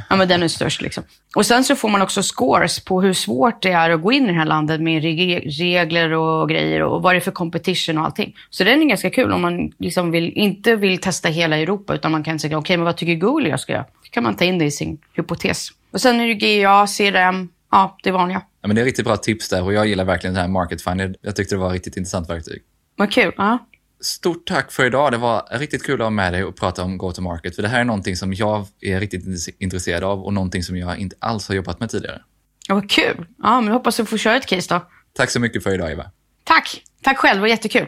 Ja, 0.10 0.16
men 0.16 0.28
den 0.28 0.44
är 0.44 0.48
störst 0.48 0.82
liksom. 0.82 1.04
Och 1.36 1.46
sen 1.46 1.64
så 1.64 1.76
får 1.76 1.90
man 1.90 2.02
också 2.02 2.24
scores 2.24 2.80
på 2.80 3.02
hur 3.02 3.14
svårt 3.14 3.62
det 3.62 3.72
är 3.72 3.90
att 3.90 4.02
gå 4.02 4.12
in 4.12 4.24
i 4.24 4.28
det 4.28 4.34
här 4.34 4.46
landet 4.46 4.82
med 4.82 5.04
regler 5.04 6.14
och 6.14 6.50
grejer 6.50 6.82
och 6.82 7.02
vad 7.02 7.14
det 7.14 7.18
är 7.18 7.22
för 7.22 7.32
competition 7.32 7.98
och 7.98 8.06
allting. 8.06 8.36
Så 8.50 8.64
den 8.64 8.82
är 8.82 8.86
ganska 8.86 9.10
kul 9.10 9.32
om 9.32 9.42
man 9.42 9.72
liksom 9.80 10.12
vill, 10.12 10.34
inte 10.34 10.76
vill 10.76 10.98
testa 10.98 11.30
hela 11.30 11.58
Europa 11.58 11.96
utan 11.96 12.12
man 12.12 12.24
kan 12.24 12.40
säga 12.40 12.58
okej, 12.58 12.64
okay, 12.64 12.78
men 12.78 12.86
vad 12.86 12.98
tycker 12.98 13.16
Google 13.16 13.50
jag 13.50 13.60
ska 13.60 13.74
göra? 13.74 13.84
Då 13.84 14.10
kan 14.12 14.24
man 14.24 14.36
ta 14.36 14.46
in 14.46 14.58
det 14.58 14.66
i 14.66 14.72
sin 14.72 14.98
hypotes. 15.14 15.70
Och 15.92 16.02
sen 16.02 16.20
är 16.20 16.28
det 16.28 16.34
GA, 16.34 16.88
CRM, 16.88 17.50
ja, 17.72 17.98
det 18.04 18.12
vanliga. 18.12 18.42
Ja, 18.62 18.68
men 18.68 18.76
det 18.76 18.82
är 18.82 18.86
riktigt 18.86 19.06
bra 19.06 19.18
tips 19.18 19.50
där 19.50 19.64
och 19.64 19.74
jag 19.74 19.88
gillar 19.88 20.06
verkligen 20.06 20.34
det 20.34 20.42
här 20.42 20.48
Market 20.48 20.82
Finder. 20.82 21.16
Jag 21.22 21.36
tyckte 21.36 21.56
det 21.56 21.60
var 21.60 21.68
ett 21.68 21.74
riktigt 21.74 21.98
intressant 21.98 22.30
verktyg. 22.30 22.62
Vad 22.96 23.12
kul. 23.12 23.34
Ja. 23.38 23.58
Stort 24.02 24.48
tack 24.48 24.72
för 24.72 24.86
idag. 24.86 25.12
Det 25.12 25.18
var 25.18 25.48
riktigt 25.52 25.84
kul 25.84 26.02
att 26.02 26.06
ha 26.06 26.10
med 26.10 26.34
dig 26.34 26.44
och 26.44 26.56
prata 26.56 26.84
om 26.84 26.98
go-to-market. 26.98 27.56
För 27.56 27.62
det 27.62 27.68
här 27.68 27.80
är 27.80 27.84
någonting 27.84 28.16
som 28.16 28.34
jag 28.34 28.68
är 28.82 29.00
riktigt 29.00 29.56
intresserad 29.60 30.04
av 30.04 30.24
och 30.24 30.34
någonting 30.34 30.64
som 30.64 30.78
jag 30.78 30.98
inte 30.98 31.16
alls 31.20 31.48
har 31.48 31.56
jobbat 31.56 31.80
med 31.80 31.90
tidigare. 31.90 32.22
Ja, 32.68 32.76
vad 32.76 32.90
kul. 32.90 33.26
Ja, 33.38 33.62
men 33.62 33.74
hoppas 33.74 34.00
att 34.00 34.10
få 34.10 34.18
köra 34.18 34.36
ett 34.38 34.46
case 34.46 34.74
då. 34.74 34.86
Tack 35.14 35.30
så 35.30 35.40
mycket 35.40 35.64
för 35.64 35.74
idag, 35.74 35.92
Eva. 35.92 36.12
Tack. 36.44 36.84
Tack 37.04 37.18
själv. 37.18 37.36
Det 37.36 37.42
var 37.42 37.48
jättekul. 37.48 37.88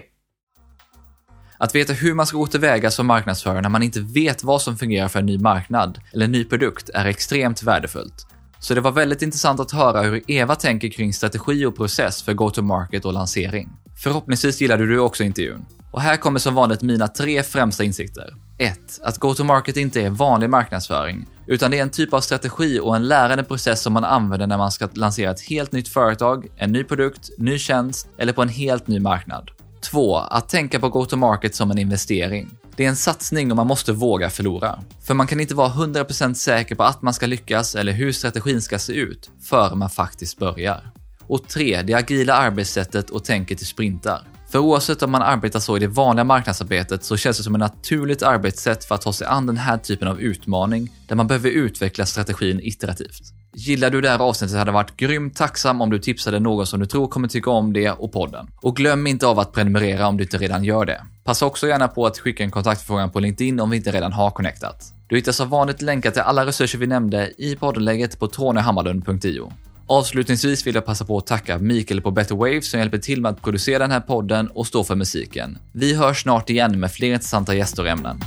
Att 1.58 1.76
veta 1.76 1.94
hur 1.94 2.14
man 2.14 2.28
ska 2.28 2.38
gå 2.38 2.48
tillväga 2.48 2.92
som 2.92 3.08
marknadsförare 3.08 3.62
när 3.62 3.70
man 3.70 3.84
inte 3.84 4.00
vet 4.00 4.44
vad 4.44 4.62
som 4.62 4.78
fungerar 4.78 5.08
för 5.08 5.20
en 5.20 5.26
ny 5.26 5.38
marknad 5.38 6.00
eller 6.14 6.26
en 6.26 6.32
ny 6.32 6.44
produkt 6.44 6.90
är 6.90 7.06
extremt 7.06 7.64
värdefullt. 7.64 8.28
Så 8.60 8.74
det 8.74 8.82
var 8.82 8.92
väldigt 8.92 9.22
intressant 9.22 9.60
att 9.60 9.72
höra 9.72 10.02
hur 10.02 10.32
Eva 10.32 10.56
tänker 10.56 10.90
kring 10.90 11.14
strategi 11.14 11.66
och 11.66 11.76
process 11.76 12.24
för 12.24 12.34
go-to-market 12.34 13.06
och 13.06 13.14
lansering. 13.14 13.70
Förhoppningsvis 14.04 14.62
gillade 14.62 14.86
du 14.86 15.00
också 15.00 15.24
intervjun. 15.24 15.66
Och 15.92 16.02
här 16.02 16.18
kommer 16.18 16.40
som 16.40 16.56
vanligt 16.56 16.82
mina 16.82 17.08
tre 17.08 17.44
främsta 17.44 17.84
insikter. 17.84 18.34
1. 18.58 18.80
Att 19.04 19.18
go-to-market 19.18 19.78
inte 19.78 20.02
är 20.02 20.10
vanlig 20.10 20.50
marknadsföring, 20.50 21.26
utan 21.48 21.72
det 21.72 21.78
är 21.78 21.82
en 21.82 21.90
typ 21.90 22.14
av 22.14 22.22
strategi 22.22 22.80
och 22.80 22.96
en 22.96 23.08
lärande 23.08 23.44
process 23.44 23.82
som 23.82 23.94
man 23.94 24.04
använder 24.04 24.48
när 24.48 24.58
man 24.58 24.72
ska 24.72 24.90
lansera 24.94 25.32
ett 25.32 25.42
helt 25.42 25.72
nytt 25.72 25.88
företag, 25.88 26.48
en 26.58 26.72
ny 26.72 26.84
produkt, 26.84 27.30
ny 27.38 27.60
tjänst 27.60 28.08
eller 28.18 28.34
på 28.34 28.42
en 28.42 28.50
helt 28.50 28.88
ny 28.88 29.00
marknad. 29.00 29.52
2. 29.82 30.18
Att 30.18 30.50
tänka 30.50 30.80
på 30.80 30.90
go-to-market 30.90 31.56
som 31.56 31.72
en 31.72 31.78
investering. 31.78 32.50
Det 32.76 32.86
är 32.86 32.90
en 32.90 32.96
satsning 32.96 33.52
och 33.52 33.58
man 33.58 33.68
måste 33.68 33.94
våga 33.94 34.30
förlora. 34.30 34.80
För 35.04 35.14
man 35.14 35.28
kan 35.28 35.40
inte 35.40 35.56
vara 35.56 35.70
100% 35.70 36.34
säker 36.34 36.76
på 36.76 36.84
att 36.84 37.02
man 37.02 37.14
ska 37.14 37.26
lyckas 37.26 37.76
eller 37.76 37.92
hur 37.92 38.12
strategin 38.12 38.62
ska 38.62 38.80
se 38.80 38.94
ut 38.94 39.30
före 39.42 39.76
man 39.76 39.90
faktiskt 39.90 40.38
börjar. 40.38 40.92
Och 41.32 41.48
3. 41.48 41.82
Det 41.82 41.94
agila 41.94 42.34
arbetssättet 42.34 43.10
och 43.10 43.24
tänket 43.24 43.62
i 43.62 43.66
sprintar. 43.66 44.22
För 44.50 44.60
oavsett 44.60 45.04
om 45.04 45.12
man 45.12 45.22
arbetar 45.22 45.60
så 45.60 45.78
i 45.78 45.80
det 45.80 45.88
vanliga 45.88 46.24
marknadsarbetet 46.24 47.04
så 47.04 47.18
känns 47.18 47.38
det 47.38 47.44
som 47.44 47.56
ett 47.56 47.60
naturligt 47.60 48.24
arbetssätt 48.24 48.86
för 48.86 48.96
att 48.96 49.02
ta 49.02 49.14
sig 49.14 49.28
an 49.28 49.46
den 49.46 49.58
här 49.58 49.78
typen 49.78 50.08
av 50.08 50.22
utmaning 50.22 50.90
där 51.08 51.16
man 51.16 51.28
behöver 51.28 51.50
utveckla 51.50 52.06
strategin 52.06 52.60
iterativt. 52.64 53.22
Gillar 53.56 53.90
du 53.90 54.02
det 54.02 54.10
här 54.10 54.20
avsnittet 54.20 54.58
hade 54.58 54.70
jag 54.70 54.74
varit 54.74 54.98
grymt 54.98 55.36
tacksam 55.36 55.82
om 55.82 55.90
du 55.90 56.00
tipsade 56.00 56.40
någon 56.40 56.68
som 56.68 56.80
du 56.80 56.86
tror 56.86 57.08
kommer 57.08 57.28
tycka 57.28 57.50
om 57.50 57.74
det 57.74 57.92
och 57.92 58.12
podden. 58.12 58.48
Och 58.62 58.76
glöm 58.76 59.08
inte 59.08 59.28
av 59.28 59.40
att 59.40 59.54
prenumerera 59.54 60.08
om 60.08 60.18
du 60.18 60.24
inte 60.24 60.38
redan 60.38 60.64
gör 60.64 60.86
det. 60.86 61.02
Passa 61.24 61.46
också 61.46 61.68
gärna 61.68 61.88
på 61.88 62.06
att 62.06 62.20
skicka 62.20 62.44
en 62.44 62.52
kontaktförfrågan 62.52 63.12
på 63.12 63.20
LinkedIn 63.20 63.60
om 63.60 63.70
vi 63.70 63.78
inte 63.78 63.92
redan 63.92 64.14
har 64.14 64.32
connectat. 64.32 64.94
Du 65.08 65.16
hittar 65.16 65.32
som 65.32 65.50
vanligt 65.50 65.82
länkar 65.82 66.12
till 66.12 66.22
alla 66.22 66.46
resurser 66.46 66.80
vi 66.80 66.88
nämnde 66.88 67.32
i 67.38 67.56
poddenläget 67.56 68.20
på 68.20 68.28
tonyhammarlund.io. 68.28 69.52
Avslutningsvis 69.92 70.68
vill 70.68 70.76
jag 70.76 70.86
passa 70.86 71.06
på 71.06 71.18
att 71.18 71.28
tacka 71.28 71.58
Mikael 71.58 72.02
på 72.02 72.12
Better 72.12 72.36
Waves 72.36 72.70
som 72.70 72.80
hjälper 72.80 72.98
till 72.98 73.22
med 73.22 73.32
att 73.32 73.42
producera 73.42 73.80
den 73.80 73.92
här 73.92 74.00
podden 74.00 74.48
och 74.48 74.68
stå 74.68 74.84
för 74.84 74.96
musiken. 74.96 75.58
Vi 75.72 75.94
hörs 75.94 76.22
snart 76.22 76.50
igen 76.50 76.80
med 76.80 76.92
fler 76.92 77.14
intressanta 77.14 77.56
gäster 77.56 77.84
och 77.84 77.90
ämnen. 77.90 78.20